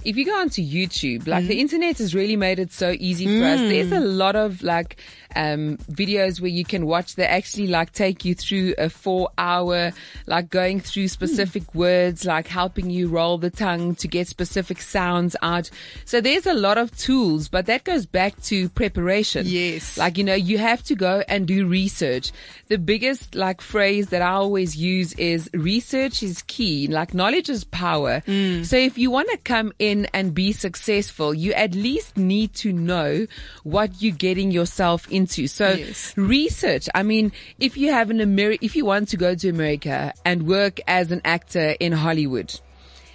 if 0.03 0.15
you 0.17 0.25
go 0.25 0.35
onto 0.39 0.61
YouTube, 0.61 1.27
like 1.27 1.45
Mm. 1.45 1.47
the 1.47 1.59
internet 1.59 1.97
has 1.97 2.13
really 2.13 2.35
made 2.35 2.59
it 2.59 2.71
so 2.71 2.95
easy 2.99 3.25
for 3.39 3.45
us. 3.45 3.59
There's 3.61 3.91
a 3.91 3.99
lot 3.99 4.35
of 4.35 4.61
like 4.61 4.97
um, 5.35 5.77
videos 5.91 6.39
where 6.41 6.49
you 6.49 6.63
can 6.65 6.85
watch. 6.85 7.15
They 7.15 7.25
actually 7.25 7.67
like 7.67 7.91
take 7.91 8.25
you 8.25 8.35
through 8.35 8.75
a 8.77 8.89
four 8.89 9.29
hour, 9.37 9.91
like 10.27 10.49
going 10.49 10.79
through 10.79 11.07
specific 11.09 11.63
Mm. 11.63 11.75
words, 11.75 12.25
like 12.25 12.47
helping 12.47 12.89
you 12.89 13.07
roll 13.07 13.37
the 13.37 13.49
tongue 13.49 13.95
to 13.95 14.07
get 14.07 14.27
specific 14.27 14.81
sounds 14.81 15.35
out. 15.41 15.69
So 16.05 16.21
there's 16.21 16.45
a 16.45 16.53
lot 16.53 16.77
of 16.77 16.95
tools, 16.97 17.47
but 17.49 17.65
that 17.65 17.83
goes 17.83 18.05
back 18.05 18.41
to 18.43 18.69
preparation. 18.69 19.45
Yes. 19.47 19.97
Like, 19.97 20.17
you 20.17 20.23
know, 20.23 20.33
you 20.35 20.57
have 20.57 20.83
to 20.85 20.95
go 20.95 21.23
and 21.27 21.47
do 21.47 21.65
research. 21.67 22.31
The 22.67 22.77
biggest 22.77 23.35
like 23.35 23.61
phrase 23.61 24.09
that 24.09 24.21
I 24.21 24.31
always 24.31 24.75
use 24.77 25.13
is 25.13 25.49
research 25.53 26.23
is 26.23 26.41
key. 26.43 26.87
Like 26.87 27.13
knowledge 27.13 27.49
is 27.49 27.63
power. 27.63 28.21
So 28.25 28.77
if 28.77 28.97
you 28.97 29.11
want 29.11 29.29
to 29.31 29.37
come 29.37 29.73
in 29.79 30.07
and 30.13 30.33
be 30.33 30.51
successful, 30.51 31.33
you 31.33 31.53
at 31.53 31.73
least 31.73 32.17
need 32.17 32.53
to 32.55 32.71
know 32.71 33.27
what 33.63 34.01
you're 34.01 34.15
getting 34.15 34.51
yourself 34.51 35.07
into. 35.11 35.24
So 35.47 35.71
Yes. 35.73 36.13
research. 36.15 36.87
I 36.95 37.03
mean, 37.03 37.31
if 37.59 37.77
you 37.77 37.91
have 37.91 38.09
an 38.09 38.17
Ameri- 38.19 38.59
if 38.61 38.75
you 38.75 38.85
want 38.85 39.09
to 39.09 39.17
go 39.17 39.35
to 39.35 39.49
America 39.49 40.13
and 40.23 40.47
work 40.47 40.79
as 40.87 41.11
an 41.11 41.21
actor 41.25 41.75
in 41.79 41.91
Hollywood, 41.91 42.59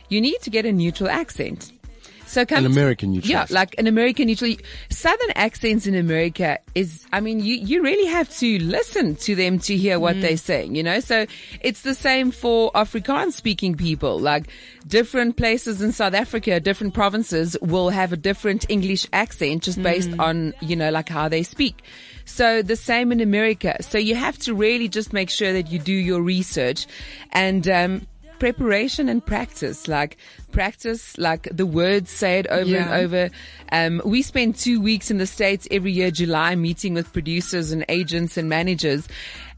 you 0.09 0.21
need 0.21 0.41
to 0.43 0.51
get 0.51 0.65
a 0.67 0.73
neutral 0.73 1.09
accent. 1.09 1.73
So 2.31 2.47
come 2.47 2.65
An 2.65 2.71
to- 2.73 2.79
American 2.79 3.11
neutral 3.13 3.31
Yeah, 3.31 3.47
like 3.51 3.75
an 3.79 3.87
American 3.89 4.29
neutral. 4.29 4.55
Southern 4.89 5.31
accents 5.35 5.87
in 5.87 5.97
America 5.97 6.59
is, 6.77 7.05
I 7.13 7.21
mean, 7.21 7.41
you, 7.41 7.57
you 7.57 7.83
really 7.83 8.07
have 8.09 8.29
to 8.39 8.59
listen 8.61 9.17
to 9.17 9.35
them 9.35 9.59
to 9.61 9.77
hear 9.77 9.99
what 9.99 10.15
Mm. 10.17 10.21
they're 10.23 10.37
saying, 10.37 10.77
you 10.77 10.83
know? 10.85 11.01
So 11.01 11.27
it's 11.61 11.83
the 11.83 11.95
same 11.95 12.31
for 12.31 12.71
Afrikaans 12.73 13.33
speaking 13.33 13.75
people. 13.77 14.21
Like 14.21 14.47
different 14.87 15.37
places 15.37 15.83
in 15.83 15.91
South 15.93 16.15
Africa, 16.15 16.61
different 16.61 16.95
provinces 16.95 17.57
will 17.61 17.91
have 17.91 18.13
a 18.13 18.17
different 18.17 18.65
English 18.69 19.07
accent 19.13 19.65
just 19.65 19.83
based 19.83 20.11
Mm. 20.11 20.21
on, 20.21 20.55
you 20.61 20.77
know, 20.77 20.91
like 20.91 21.09
how 21.09 21.29
they 21.29 21.43
speak. 21.43 21.83
So 22.27 22.63
the 22.63 22.77
same 22.77 23.11
in 23.11 23.21
America. 23.21 23.77
So 23.83 23.99
you 23.99 24.15
have 24.15 24.39
to 24.41 24.55
really 24.55 24.89
just 24.89 25.13
make 25.13 25.31
sure 25.31 25.53
that 25.53 25.73
you 25.73 25.81
do 25.81 25.93
your 25.93 26.23
research 26.23 26.87
and, 27.33 27.67
um, 27.69 28.07
preparation 28.41 29.09
and 29.09 29.25
practice, 29.25 29.87
like 29.87 30.17
practice, 30.51 31.17
like 31.19 31.49
the 31.53 31.65
words, 31.67 32.11
say 32.11 32.41
it 32.41 32.49
over 32.49 32.69
Yeah. 32.71 32.83
and 32.87 32.91
over. 33.05 33.31
Um, 33.71 34.03
we 34.05 34.23
spend 34.23 34.57
two 34.57 34.81
weeks 34.81 35.13
in 35.13 35.19
the 35.19 35.27
States 35.27 35.69
every 35.71 35.93
year, 35.93 36.11
July, 36.11 36.57
meeting 36.57 36.95
with 36.95 37.13
producers 37.13 37.71
and 37.71 37.85
agents 37.89 38.37
and 38.37 38.49
managers. 38.49 39.07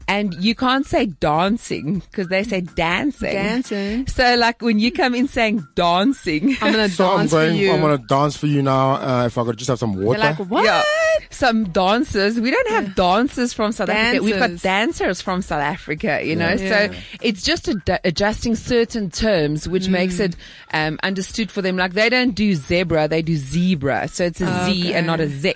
And 0.07 0.33
you 0.43 0.53
can't 0.55 0.85
say 0.85 1.05
dancing 1.07 1.99
because 1.99 2.27
they 2.27 2.43
say 2.43 2.61
dancing. 2.61 3.33
Dancing. 3.33 4.07
So 4.07 4.35
like 4.35 4.61
when 4.61 4.79
you 4.79 4.91
come 4.91 5.15
in 5.15 5.27
saying 5.27 5.65
dancing, 5.75 6.55
I'm 6.61 6.71
gonna 6.73 6.89
So 6.89 7.09
I'm 7.11 7.17
dance 7.19 7.31
going. 7.31 7.51
for 7.51 7.55
you. 7.55 7.71
I'm 7.71 7.81
gonna 7.81 7.97
dance 7.97 8.37
for 8.37 8.47
you 8.47 8.61
now. 8.61 8.93
Uh, 8.95 9.25
if 9.25 9.37
I 9.37 9.43
could 9.45 9.57
just 9.57 9.69
have 9.69 9.79
some 9.79 9.95
water. 9.95 10.19
You're 10.19 10.29
like, 10.29 10.39
what? 10.39 10.65
Yeah. 10.65 10.83
Some 11.29 11.65
dancers. 11.65 12.39
We 12.39 12.51
don't 12.51 12.69
have 12.69 12.95
dancers 12.95 13.53
from 13.53 13.71
South 13.71 13.89
Africa. 13.89 14.23
We've 14.23 14.33
got 14.35 14.47
Dancers. 14.49 14.61
dancers 14.61 15.21
from 15.21 15.41
South 15.41 15.61
Africa, 15.61 16.21
you 16.23 16.35
know. 16.35 16.49
Yeah. 16.53 16.91
So 16.91 16.95
it's 17.21 17.43
just 17.43 17.67
ad- 17.69 17.99
adjusting 18.03 18.55
certain 18.55 19.09
terms, 19.09 19.67
which 19.67 19.83
Mm. 19.85 19.89
makes 19.91 20.19
it 20.19 20.35
um, 20.73 20.99
understood 21.03 21.49
for 21.51 21.61
them. 21.61 21.77
Like 21.77 21.93
they 21.93 22.09
don't 22.09 22.31
do 22.31 22.55
zebra, 22.55 23.07
they 23.07 23.21
do 23.21 23.35
zebra. 23.35 24.07
So 24.09 24.25
it's 24.25 24.41
a 24.41 24.45
Z 24.65 24.81
Okay. 24.89 24.93
and 24.93 25.07
not 25.07 25.19
a 25.19 25.27
Z. 25.27 25.55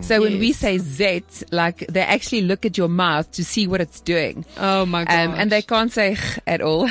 So 0.00 0.20
when 0.22 0.38
we 0.38 0.52
say 0.52 0.78
Z, 0.78 1.22
like 1.52 1.86
they 1.88 2.00
actually 2.02 2.42
look 2.42 2.64
at 2.64 2.76
your 2.78 2.88
mouth 2.88 3.30
to 3.32 3.44
see 3.44 3.66
what 3.74 3.80
it's 3.80 3.98
doing. 3.98 4.44
Oh 4.56 4.86
my 4.86 5.04
god. 5.04 5.30
Um, 5.30 5.34
and 5.34 5.50
they 5.50 5.60
can't 5.60 5.90
say 5.90 6.16
at 6.46 6.60
all. 6.60 6.86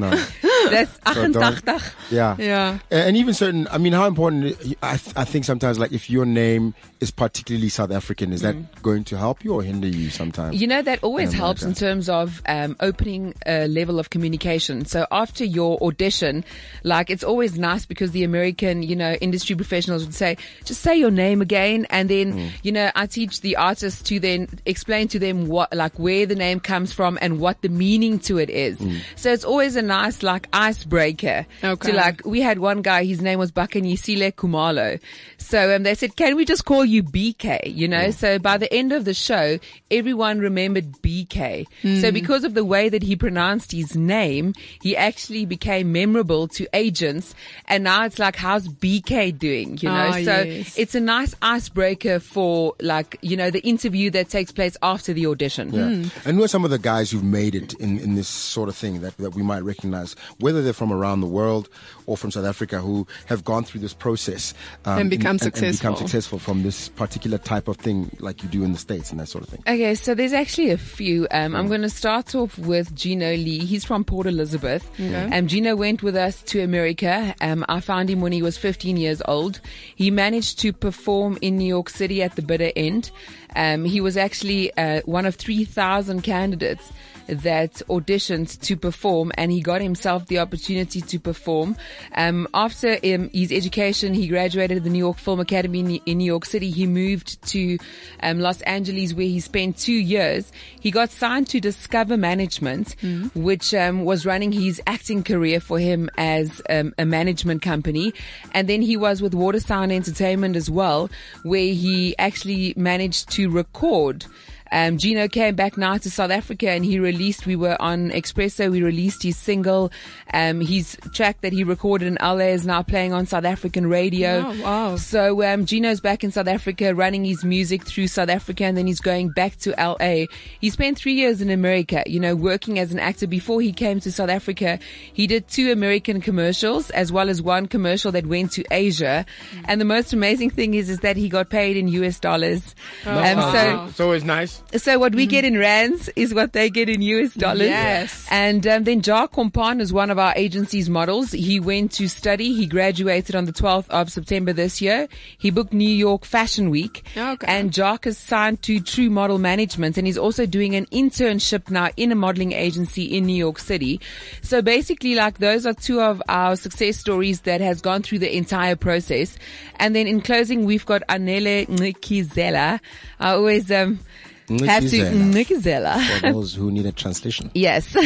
no. 0.00 0.10
That's 0.70 0.98
So 1.14 1.28
don't- 1.32 1.58
88. 1.68 1.94
Yeah. 2.10 2.36
Yeah. 2.38 2.78
And 2.90 3.16
even 3.16 3.34
certain, 3.34 3.68
I 3.70 3.78
mean, 3.78 3.92
how 3.92 4.06
important, 4.06 4.56
I, 4.82 4.96
th- 4.96 5.16
I 5.16 5.24
think 5.24 5.44
sometimes 5.44 5.78
like 5.78 5.92
if 5.92 6.10
your 6.10 6.24
name 6.26 6.74
is 7.00 7.10
particularly 7.10 7.68
South 7.68 7.90
African, 7.90 8.32
is 8.32 8.40
that 8.42 8.56
going 8.82 9.04
to 9.04 9.18
help 9.18 9.44
you 9.44 9.54
or 9.54 9.62
hinder 9.62 9.86
you 9.88 10.10
sometimes? 10.10 10.60
You 10.60 10.66
know, 10.66 10.82
that 10.82 11.02
always 11.02 11.32
helps 11.32 11.62
in 11.62 11.74
terms 11.74 12.08
of 12.08 12.42
um, 12.46 12.76
opening 12.80 13.34
a 13.46 13.66
level 13.68 13.98
of 13.98 14.10
communication. 14.10 14.84
So 14.86 15.06
after 15.10 15.44
your 15.44 15.78
audition, 15.82 16.44
like 16.82 17.10
it's 17.10 17.24
always 17.24 17.58
nice 17.58 17.84
because 17.86 18.12
the 18.12 18.24
American, 18.24 18.82
you 18.82 18.96
know, 18.96 19.12
industry 19.14 19.54
professionals 19.56 20.04
would 20.04 20.14
say, 20.14 20.36
just 20.64 20.80
say 20.80 20.96
your 20.96 21.10
name 21.10 21.40
again. 21.42 21.86
And 21.90 22.08
then, 22.08 22.24
Mm. 22.34 22.50
you 22.62 22.72
know, 22.72 22.90
I 22.94 23.06
teach 23.06 23.42
the 23.42 23.56
artists 23.56 24.02
to 24.04 24.18
then 24.18 24.48
explain 24.66 25.08
to 25.08 25.18
them 25.18 25.46
what, 25.46 25.74
like 25.74 25.98
where 25.98 26.24
the 26.26 26.34
name 26.34 26.58
comes 26.58 26.92
from 26.92 27.18
and 27.20 27.38
what 27.38 27.60
the 27.62 27.68
meaning 27.68 28.18
to 28.20 28.38
it 28.38 28.48
is. 28.50 28.78
Mm. 28.78 29.00
So 29.16 29.32
it's 29.32 29.44
always 29.44 29.76
a 29.76 29.82
nice, 29.82 30.22
like, 30.22 30.48
icebreaker. 30.54 31.46
Okay. 31.62 31.90
To 31.90 31.96
like, 31.96 32.24
we 32.24 32.40
had 32.40 32.58
one 32.58 32.80
guy, 32.82 33.04
his 33.04 33.20
name 33.20 33.38
was 33.38 33.52
Bakanyisile 33.52 34.32
Kumalo. 34.34 35.00
So 35.38 35.74
um, 35.74 35.82
they 35.82 35.94
said, 35.94 36.16
can 36.16 36.36
we 36.36 36.44
just 36.44 36.64
call 36.64 36.84
you 36.84 37.02
BK? 37.02 37.74
You 37.74 37.88
know, 37.88 38.10
so 38.10 38.38
by 38.38 38.56
the 38.56 38.72
end 38.72 38.92
of 38.92 39.04
the 39.04 39.14
show, 39.14 39.58
everyone 39.90 40.38
remembered 40.38 40.92
BK. 41.02 41.66
So 42.00 42.10
because 42.12 42.44
of 42.44 42.54
the 42.54 42.64
way 42.64 42.88
that 42.88 43.02
he 43.02 43.16
pronounced 43.16 43.72
his 43.72 43.94
name, 43.96 44.54
he 44.80 44.96
actually 44.96 45.44
became 45.44 45.92
memorable 45.92 46.48
to 46.48 46.66
agents. 46.72 47.34
And 47.66 47.84
now 47.84 48.04
it's 48.04 48.18
like, 48.18 48.36
how's 48.36 48.68
BK 48.68 49.38
doing? 49.38 49.78
You 49.82 49.88
know, 49.88 49.94
Ah, 49.94 50.12
so 50.12 50.42
yes. 50.42 50.78
it's 50.78 50.94
a 50.94 51.00
nice 51.00 51.34
icebreaker 51.42 52.20
for 52.20 52.74
like, 52.80 53.18
you 53.20 53.36
know, 53.36 53.50
the 53.50 53.60
interview 53.66 54.10
that 54.10 54.28
takes 54.28 54.52
place 54.52 54.76
after 54.82 55.12
the 55.12 55.26
audition. 55.26 55.72
Yeah. 55.72 56.08
And 56.24 56.36
who 56.36 56.44
are 56.44 56.48
some 56.48 56.64
of 56.64 56.70
the 56.70 56.78
guys 56.78 57.10
who've 57.10 57.22
made 57.24 57.54
it 57.54 57.74
in, 57.74 57.98
in 57.98 58.14
this 58.14 58.28
sort 58.28 58.68
of 58.68 58.76
thing 58.76 59.00
that, 59.02 59.16
that 59.18 59.34
we 59.34 59.42
might 59.42 59.60
recognize, 59.62 60.14
whether 60.44 60.60
they're 60.60 60.74
from 60.74 60.92
around 60.92 61.22
the 61.22 61.26
world 61.26 61.70
or 62.04 62.18
from 62.18 62.30
South 62.30 62.44
Africa, 62.44 62.78
who 62.78 63.06
have 63.24 63.42
gone 63.46 63.64
through 63.64 63.80
this 63.80 63.94
process 63.94 64.52
um, 64.84 64.98
And 64.98 65.08
become 65.08 65.30
and, 65.30 65.40
become 65.40 65.52
successful. 65.52 65.96
successful 65.96 66.38
from 66.38 66.62
this 66.62 66.90
particular 66.90 67.38
type 67.38 67.66
of 67.66 67.78
thing, 67.78 68.14
like 68.20 68.42
you 68.42 68.50
do 68.50 68.62
in 68.62 68.72
the 68.72 68.78
States 68.78 69.10
and 69.10 69.18
that 69.20 69.28
sort 69.28 69.42
of 69.44 69.48
thing? 69.48 69.60
Okay, 69.66 69.94
so 69.94 70.14
there's 70.14 70.34
actually 70.34 70.70
a 70.70 70.76
few. 70.76 71.26
Um, 71.30 71.56
I'm 71.56 71.68
going 71.68 71.80
to 71.80 71.88
start 71.88 72.34
off 72.34 72.58
with 72.58 72.94
Gino 72.94 73.30
Lee. 73.30 73.64
He's 73.64 73.86
from 73.86 74.04
Port 74.04 74.26
Elizabeth. 74.26 74.84
Um, 75.00 75.46
Gino 75.46 75.76
went 75.76 76.02
with 76.02 76.14
us 76.14 76.42
to 76.42 76.60
America. 76.60 77.34
Um, 77.40 77.64
I 77.66 77.80
found 77.80 78.10
him 78.10 78.20
when 78.20 78.32
he 78.32 78.42
was 78.42 78.58
15 78.58 78.98
years 78.98 79.22
old. 79.26 79.62
He 79.96 80.10
managed 80.10 80.58
to 80.58 80.74
perform 80.74 81.38
in 81.40 81.56
New 81.56 81.66
York 81.66 81.88
City 81.88 82.22
at 82.22 82.36
the 82.36 82.42
bitter 82.42 82.70
end. 82.76 83.10
Um, 83.56 83.86
he 83.86 84.02
was 84.02 84.18
actually 84.18 84.76
uh, 84.76 85.00
one 85.06 85.24
of 85.24 85.36
3,000 85.36 86.20
candidates 86.20 86.92
that 87.26 87.82
auditioned 87.88 88.60
to 88.62 88.76
perform 88.76 89.32
and 89.36 89.50
he 89.50 89.60
got 89.60 89.80
himself 89.80 90.26
the 90.26 90.38
opportunity 90.38 91.00
to 91.00 91.18
perform. 91.18 91.76
Um, 92.14 92.48
after 92.54 92.98
um, 93.04 93.30
his 93.32 93.52
education, 93.52 94.14
he 94.14 94.28
graduated 94.28 94.78
at 94.78 94.84
the 94.84 94.90
New 94.90 94.98
York 94.98 95.18
Film 95.18 95.40
Academy 95.40 95.80
in, 95.80 96.00
in 96.06 96.18
New 96.18 96.24
York 96.24 96.44
City. 96.44 96.70
He 96.70 96.86
moved 96.86 97.42
to 97.48 97.78
um, 98.22 98.40
Los 98.40 98.60
Angeles 98.62 99.14
where 99.14 99.26
he 99.26 99.40
spent 99.40 99.76
two 99.76 99.92
years. 99.92 100.52
He 100.80 100.90
got 100.90 101.10
signed 101.10 101.48
to 101.48 101.60
Discover 101.60 102.16
Management, 102.16 102.96
which 103.34 103.74
um, 103.74 104.04
was 104.04 104.26
running 104.26 104.52
his 104.52 104.80
acting 104.86 105.22
career 105.22 105.60
for 105.60 105.78
him 105.78 106.10
as 106.16 106.62
um, 106.68 106.94
a 106.98 107.04
management 107.04 107.62
company. 107.62 108.12
And 108.52 108.68
then 108.68 108.82
he 108.82 108.96
was 108.96 109.22
with 109.22 109.32
Watersound 109.32 109.92
Entertainment 109.92 110.56
as 110.56 110.70
well, 110.70 111.10
where 111.42 111.72
he 111.72 112.16
actually 112.18 112.74
managed 112.76 113.30
to 113.30 113.50
record 113.50 114.26
um, 114.74 114.98
Gino 114.98 115.28
came 115.28 115.54
back 115.54 115.78
now 115.78 115.98
to 115.98 116.10
South 116.10 116.32
Africa 116.32 116.68
and 116.68 116.84
he 116.84 116.98
released, 116.98 117.46
we 117.46 117.54
were 117.54 117.80
on 117.80 118.10
Expresso, 118.10 118.68
we 118.72 118.82
released 118.82 119.22
his 119.22 119.36
single. 119.36 119.92
Um, 120.32 120.60
his 120.60 120.98
track 121.12 121.42
that 121.42 121.52
he 121.52 121.62
recorded 121.62 122.08
in 122.08 122.18
LA 122.20 122.46
is 122.46 122.66
now 122.66 122.82
playing 122.82 123.12
on 123.12 123.24
South 123.24 123.44
African 123.44 123.86
radio. 123.86 124.44
Oh, 124.44 124.62
wow. 124.62 124.96
So, 124.96 125.44
um, 125.44 125.64
Gino's 125.64 126.00
back 126.00 126.24
in 126.24 126.32
South 126.32 126.48
Africa 126.48 126.92
running 126.92 127.24
his 127.24 127.44
music 127.44 127.84
through 127.84 128.08
South 128.08 128.28
Africa 128.28 128.64
and 128.64 128.76
then 128.76 128.88
he's 128.88 128.98
going 128.98 129.28
back 129.30 129.56
to 129.58 129.70
LA. 129.78 130.26
He 130.60 130.70
spent 130.70 130.98
three 130.98 131.14
years 131.14 131.40
in 131.40 131.50
America, 131.50 132.02
you 132.06 132.18
know, 132.18 132.34
working 132.34 132.80
as 132.80 132.90
an 132.90 132.98
actor 132.98 133.28
before 133.28 133.60
he 133.60 133.72
came 133.72 134.00
to 134.00 134.10
South 134.10 134.30
Africa. 134.30 134.80
He 135.12 135.28
did 135.28 135.46
two 135.46 135.70
American 135.70 136.20
commercials 136.20 136.90
as 136.90 137.12
well 137.12 137.30
as 137.30 137.40
one 137.40 137.66
commercial 137.68 138.10
that 138.10 138.26
went 138.26 138.50
to 138.54 138.64
Asia. 138.72 139.24
And 139.66 139.80
the 139.80 139.84
most 139.84 140.12
amazing 140.12 140.50
thing 140.50 140.74
is, 140.74 140.90
is 140.90 140.98
that 141.00 141.16
he 141.16 141.28
got 141.28 141.48
paid 141.48 141.76
in 141.76 141.86
US 141.86 142.18
dollars. 142.18 142.74
Oh. 143.06 143.12
um, 143.12 143.52
so, 143.52 143.86
it's 143.88 144.00
always 144.00 144.24
nice. 144.24 144.63
So 144.76 144.98
what 144.98 145.14
we 145.14 145.26
get 145.26 145.44
in 145.44 145.56
rands 145.56 146.08
is 146.16 146.34
what 146.34 146.52
they 146.52 146.70
get 146.70 146.88
in 146.88 147.02
US 147.02 147.34
dollars. 147.34 147.68
Yes. 147.68 148.26
And 148.30 148.66
um, 148.66 148.84
then 148.84 149.00
Jar 149.00 149.28
Kompan 149.28 149.80
is 149.80 149.92
one 149.92 150.10
of 150.10 150.18
our 150.18 150.32
agency's 150.36 150.90
models. 150.90 151.32
He 151.32 151.60
went 151.60 151.92
to 151.92 152.08
study. 152.08 152.54
He 152.54 152.66
graduated 152.66 153.36
on 153.36 153.44
the 153.44 153.52
12th 153.52 153.88
of 153.90 154.10
September 154.10 154.52
this 154.52 154.80
year. 154.80 155.08
He 155.38 155.50
booked 155.50 155.72
New 155.72 155.88
York 155.88 156.24
Fashion 156.24 156.70
Week. 156.70 157.04
Okay. 157.16 157.46
And 157.46 157.72
Jock 157.72 158.06
is 158.06 158.18
signed 158.18 158.62
to 158.62 158.80
True 158.80 159.10
Model 159.10 159.38
Management 159.38 159.96
and 159.96 160.06
he's 160.06 160.18
also 160.18 160.46
doing 160.46 160.74
an 160.74 160.86
internship 160.86 161.70
now 161.70 161.90
in 161.96 162.10
a 162.10 162.16
modeling 162.16 162.52
agency 162.52 163.04
in 163.04 163.26
New 163.26 163.36
York 163.36 163.58
City. 163.58 164.00
So 164.42 164.62
basically 164.62 165.14
like 165.14 165.38
those 165.38 165.66
are 165.66 165.74
two 165.74 166.00
of 166.00 166.22
our 166.28 166.56
success 166.56 166.96
stories 166.96 167.42
that 167.42 167.60
has 167.60 167.80
gone 167.80 168.02
through 168.02 168.20
the 168.20 168.36
entire 168.36 168.76
process. 168.76 169.38
And 169.76 169.94
then 169.94 170.06
in 170.06 170.20
closing, 170.20 170.64
we've 170.64 170.86
got 170.86 171.02
Anele 171.08 171.66
Nkizela. 171.66 172.80
I 173.20 173.30
always, 173.30 173.70
um, 173.70 174.00
Have 174.48 174.90
to 174.90 174.98
Nkizela. 174.98 175.94
Nkizela. 175.94 176.20
For 176.20 176.32
those 176.32 176.54
who 176.54 176.70
need 176.70 176.86
a 176.86 176.92
translation. 176.92 177.50
Yes. 177.54 177.96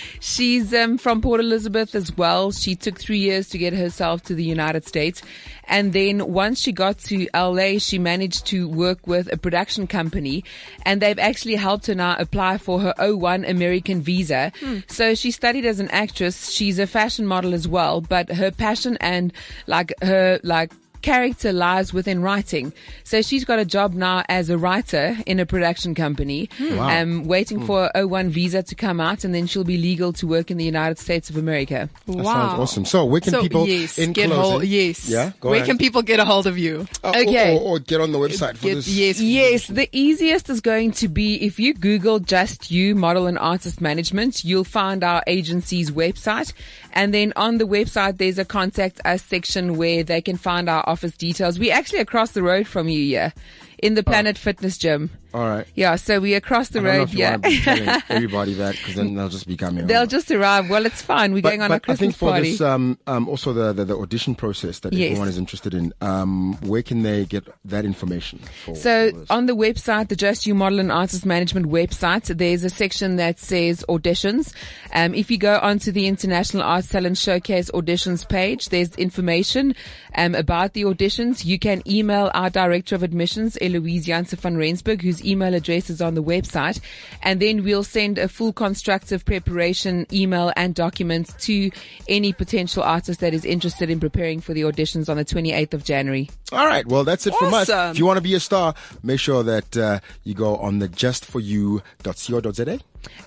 She's 0.20 0.72
um, 0.72 0.98
from 0.98 1.20
Port 1.20 1.40
Elizabeth 1.40 1.94
as 1.94 2.16
well. 2.16 2.52
She 2.52 2.76
took 2.76 2.98
three 2.98 3.18
years 3.18 3.48
to 3.48 3.58
get 3.58 3.72
herself 3.72 4.22
to 4.24 4.34
the 4.34 4.44
United 4.44 4.86
States. 4.86 5.22
And 5.66 5.92
then 5.92 6.32
once 6.32 6.60
she 6.60 6.72
got 6.72 6.98
to 7.00 7.26
LA, 7.34 7.78
she 7.78 7.98
managed 7.98 8.46
to 8.46 8.68
work 8.68 9.06
with 9.06 9.32
a 9.32 9.36
production 9.36 9.86
company 9.86 10.44
and 10.84 11.00
they've 11.00 11.18
actually 11.18 11.54
helped 11.54 11.86
her 11.86 11.94
now 11.94 12.16
apply 12.18 12.58
for 12.58 12.80
her 12.80 12.94
O1 12.98 13.48
American 13.48 14.02
visa. 14.02 14.52
So 14.88 15.14
she 15.14 15.30
studied 15.30 15.64
as 15.64 15.80
an 15.80 15.88
actress. 15.88 16.50
She's 16.50 16.78
a 16.78 16.86
fashion 16.86 17.26
model 17.26 17.54
as 17.54 17.66
well, 17.66 18.00
but 18.00 18.30
her 18.30 18.50
passion 18.50 18.96
and 19.00 19.32
like 19.66 19.92
her, 20.02 20.38
like, 20.42 20.72
character 21.04 21.52
lies 21.52 21.92
within 21.92 22.22
writing. 22.22 22.72
So 23.04 23.20
she's 23.20 23.44
got 23.44 23.58
a 23.58 23.64
job 23.76 23.92
now 23.92 24.24
as 24.28 24.48
a 24.48 24.56
writer 24.56 25.16
in 25.26 25.38
a 25.38 25.44
production 25.46 25.94
company, 25.94 26.48
Wow. 26.58 26.88
um, 27.02 27.24
waiting 27.24 27.64
for 27.66 27.90
a 27.94 28.00
O1 28.04 28.30
visa 28.30 28.62
to 28.62 28.74
come 28.74 29.00
out 29.00 29.22
and 29.24 29.34
then 29.34 29.46
she'll 29.46 29.64
be 29.64 29.76
legal 29.76 30.12
to 30.14 30.26
work 30.26 30.50
in 30.50 30.56
the 30.56 30.64
United 30.64 30.98
States 30.98 31.28
of 31.30 31.36
America. 31.36 31.88
That 32.06 32.16
wow. 32.16 32.32
sounds 32.32 32.60
awesome. 32.60 32.84
So 32.86 33.04
where 33.04 33.20
can 33.20 33.32
So, 33.32 33.42
people 33.42 33.66
yes, 33.68 33.98
in 33.98 34.12
get 34.14 34.28
closing? 34.30 34.42
hold, 34.50 34.64
yes. 34.64 35.08
Yeah. 35.08 35.32
Go 35.40 35.50
Where 35.50 35.56
ahead. 35.58 35.68
can 35.68 35.78
people 35.78 36.00
get 36.02 36.20
a 36.20 36.24
hold 36.24 36.46
of 36.46 36.56
you? 36.58 36.86
Uh, 37.04 37.12
or- 37.26 37.34
Or, 37.34 37.60
or 37.60 37.78
get 37.80 38.00
on 38.00 38.12
the 38.12 38.18
website 38.18 38.56
for 38.56 38.64
Get, 38.68 38.74
this. 38.76 38.88
yes. 38.88 39.20
Yes, 39.20 39.66
the 39.66 39.88
easiest 39.92 40.48
is 40.48 40.60
going 40.62 40.92
to 40.92 41.08
be 41.08 41.34
if 41.44 41.60
you 41.60 41.74
Google 41.74 42.18
just 42.18 42.70
you 42.70 42.94
model 42.94 43.26
and 43.26 43.38
artist 43.38 43.80
management, 43.80 44.42
you'll 44.44 44.64
find 44.64 45.04
our 45.04 45.22
agency's 45.26 45.90
website. 45.90 46.52
And 46.94 47.12
then 47.12 47.32
on 47.36 47.58
the 47.58 47.64
website, 47.64 48.18
there's 48.18 48.38
a 48.38 48.44
contact 48.44 49.00
us 49.04 49.22
section 49.22 49.76
where 49.76 50.02
they 50.04 50.20
can 50.22 50.36
find 50.36 50.68
our 50.68 50.84
office 50.94 51.16
details. 51.16 51.58
We're 51.58 51.74
actually 51.74 51.98
across 51.98 52.30
the 52.30 52.42
road 52.42 52.68
from 52.68 52.88
you 52.88 53.04
here 53.04 53.32
in 53.78 53.94
the 53.94 54.04
oh. 54.06 54.10
Planet 54.10 54.38
Fitness 54.38 54.78
Gym. 54.78 55.10
All 55.34 55.48
right. 55.48 55.66
Yeah, 55.74 55.96
so 55.96 56.20
we're 56.20 56.36
across 56.38 56.68
the 56.68 56.78
I 56.78 56.82
don't 56.82 56.92
know 56.92 56.98
road 57.00 57.08
if 57.08 57.12
you 57.14 57.18
here. 57.24 57.30
want 57.32 57.44
to 57.44 57.50
be 57.50 58.02
everybody 58.14 58.54
that 58.54 58.76
because 58.76 58.94
then 58.94 59.14
they'll 59.16 59.28
just 59.28 59.48
be 59.48 59.56
coming. 59.56 59.86
They'll 59.88 60.02
over. 60.02 60.06
just 60.10 60.30
arrive. 60.30 60.70
Well, 60.70 60.86
it's 60.86 61.02
fine. 61.02 61.32
We're 61.32 61.42
But, 61.42 61.48
going 61.50 61.62
on 61.62 61.68
but 61.70 61.74
a 61.78 61.80
Christmas 61.80 61.98
I 61.98 62.00
think 62.00 62.14
for 62.16 62.30
party. 62.30 62.50
this, 62.52 62.60
um, 62.60 62.98
um, 63.08 63.28
also 63.28 63.52
the, 63.52 63.72
the, 63.72 63.84
the 63.84 63.96
audition 63.98 64.36
process 64.36 64.78
that 64.78 64.92
Yes. 64.92 65.10
everyone 65.10 65.26
is 65.28 65.36
interested 65.36 65.74
in, 65.74 65.92
um, 66.00 66.56
where 66.62 66.82
can 66.84 67.02
they 67.02 67.24
get 67.24 67.44
that 67.64 67.84
information? 67.84 68.38
For, 68.64 68.76
So 68.76 69.10
for 69.26 69.32
on 69.32 69.46
the 69.46 69.56
website, 69.56 70.06
the 70.08 70.14
Just 70.14 70.46
You 70.46 70.54
Model 70.54 70.78
and 70.78 70.92
Artist 70.92 71.26
Management 71.26 71.66
website, 71.66 72.26
there's 72.38 72.62
a 72.62 72.70
section 72.70 73.16
that 73.16 73.40
says 73.40 73.84
auditions. 73.88 74.54
Um, 74.92 75.14
if 75.14 75.32
you 75.32 75.38
go 75.38 75.58
onto 75.60 75.90
the 75.90 76.06
International 76.06 76.62
Arts 76.62 76.88
Talent 76.90 77.18
Showcase 77.18 77.72
auditions 77.72 78.28
page, 78.28 78.68
there's 78.68 78.94
information 78.94 79.74
um, 80.14 80.36
about 80.36 80.74
the 80.74 80.82
auditions. 80.84 81.44
You 81.44 81.58
can 81.58 81.82
email 81.90 82.30
our 82.34 82.50
Director 82.50 82.94
of 82.94 83.02
Admissions, 83.02 83.58
Eloise 83.60 84.06
Janssen 84.06 84.38
van 84.38 84.56
Rensburg, 84.56 85.02
whose 85.02 85.23
email 85.24 85.54
address 85.54 85.90
is 85.90 86.00
on 86.00 86.14
the 86.14 86.22
website, 86.22 86.80
and 87.22 87.40
then 87.40 87.64
we'll 87.64 87.84
send 87.84 88.18
a 88.18 88.28
full 88.28 88.52
constructive 88.52 89.24
preparation 89.24 90.06
email 90.12 90.52
and 90.56 90.74
documents 90.74 91.32
to 91.46 91.70
any 92.08 92.32
potential 92.32 92.82
artist 92.82 93.20
that 93.20 93.34
is 93.34 93.44
interested 93.44 93.90
in 93.90 94.00
preparing 94.00 94.40
for 94.40 94.54
the 94.54 94.62
auditions 94.62 95.08
on 95.08 95.16
the 95.16 95.24
28th 95.24 95.74
of 95.74 95.84
January. 95.84 96.30
All 96.52 96.66
right. 96.66 96.86
Well, 96.86 97.04
that's 97.04 97.26
it 97.26 97.34
from 97.34 97.54
us. 97.54 97.68
If 97.68 97.98
you 97.98 98.06
want 98.06 98.18
to 98.18 98.22
be 98.22 98.34
a 98.34 98.40
star, 98.40 98.74
make 99.02 99.20
sure 99.20 99.42
that 99.42 99.76
uh, 99.76 100.00
you 100.24 100.34
go 100.34 100.56
on 100.56 100.78
the 100.78 100.88
justforyou.co.za. 100.88 102.78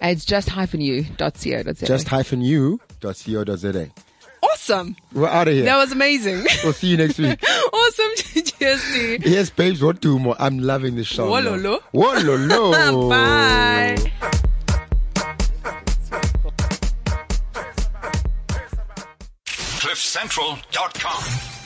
It's 0.01 0.25
just 0.25 0.49
hyphen 0.49 0.81
you.co.za. 0.81 1.85
Just 1.85 2.07
hyphen 2.07 2.41
you.co.za. 2.41 3.91
Awesome. 4.57 4.95
We're 5.13 5.27
out 5.27 5.47
of 5.47 5.53
here. 5.53 5.65
That 5.65 5.77
was 5.77 5.91
amazing. 5.91 6.43
we'll 6.63 6.73
see 6.73 6.87
you 6.87 6.97
next 6.97 7.19
week. 7.19 7.39
awesome. 7.73 8.11
Cheers 8.43 8.81
to 8.81 9.29
Yes, 9.29 9.51
babes, 9.51 9.83
what 9.83 10.01
do 10.01 10.17
more? 10.17 10.35
I'm 10.39 10.57
loving 10.57 10.95
this 10.95 11.05
show. 11.05 11.29
Wololo. 11.29 11.79
Wololo. 11.93 13.07
Bye. 13.07 13.97
CliffCentral.com. 19.45 21.56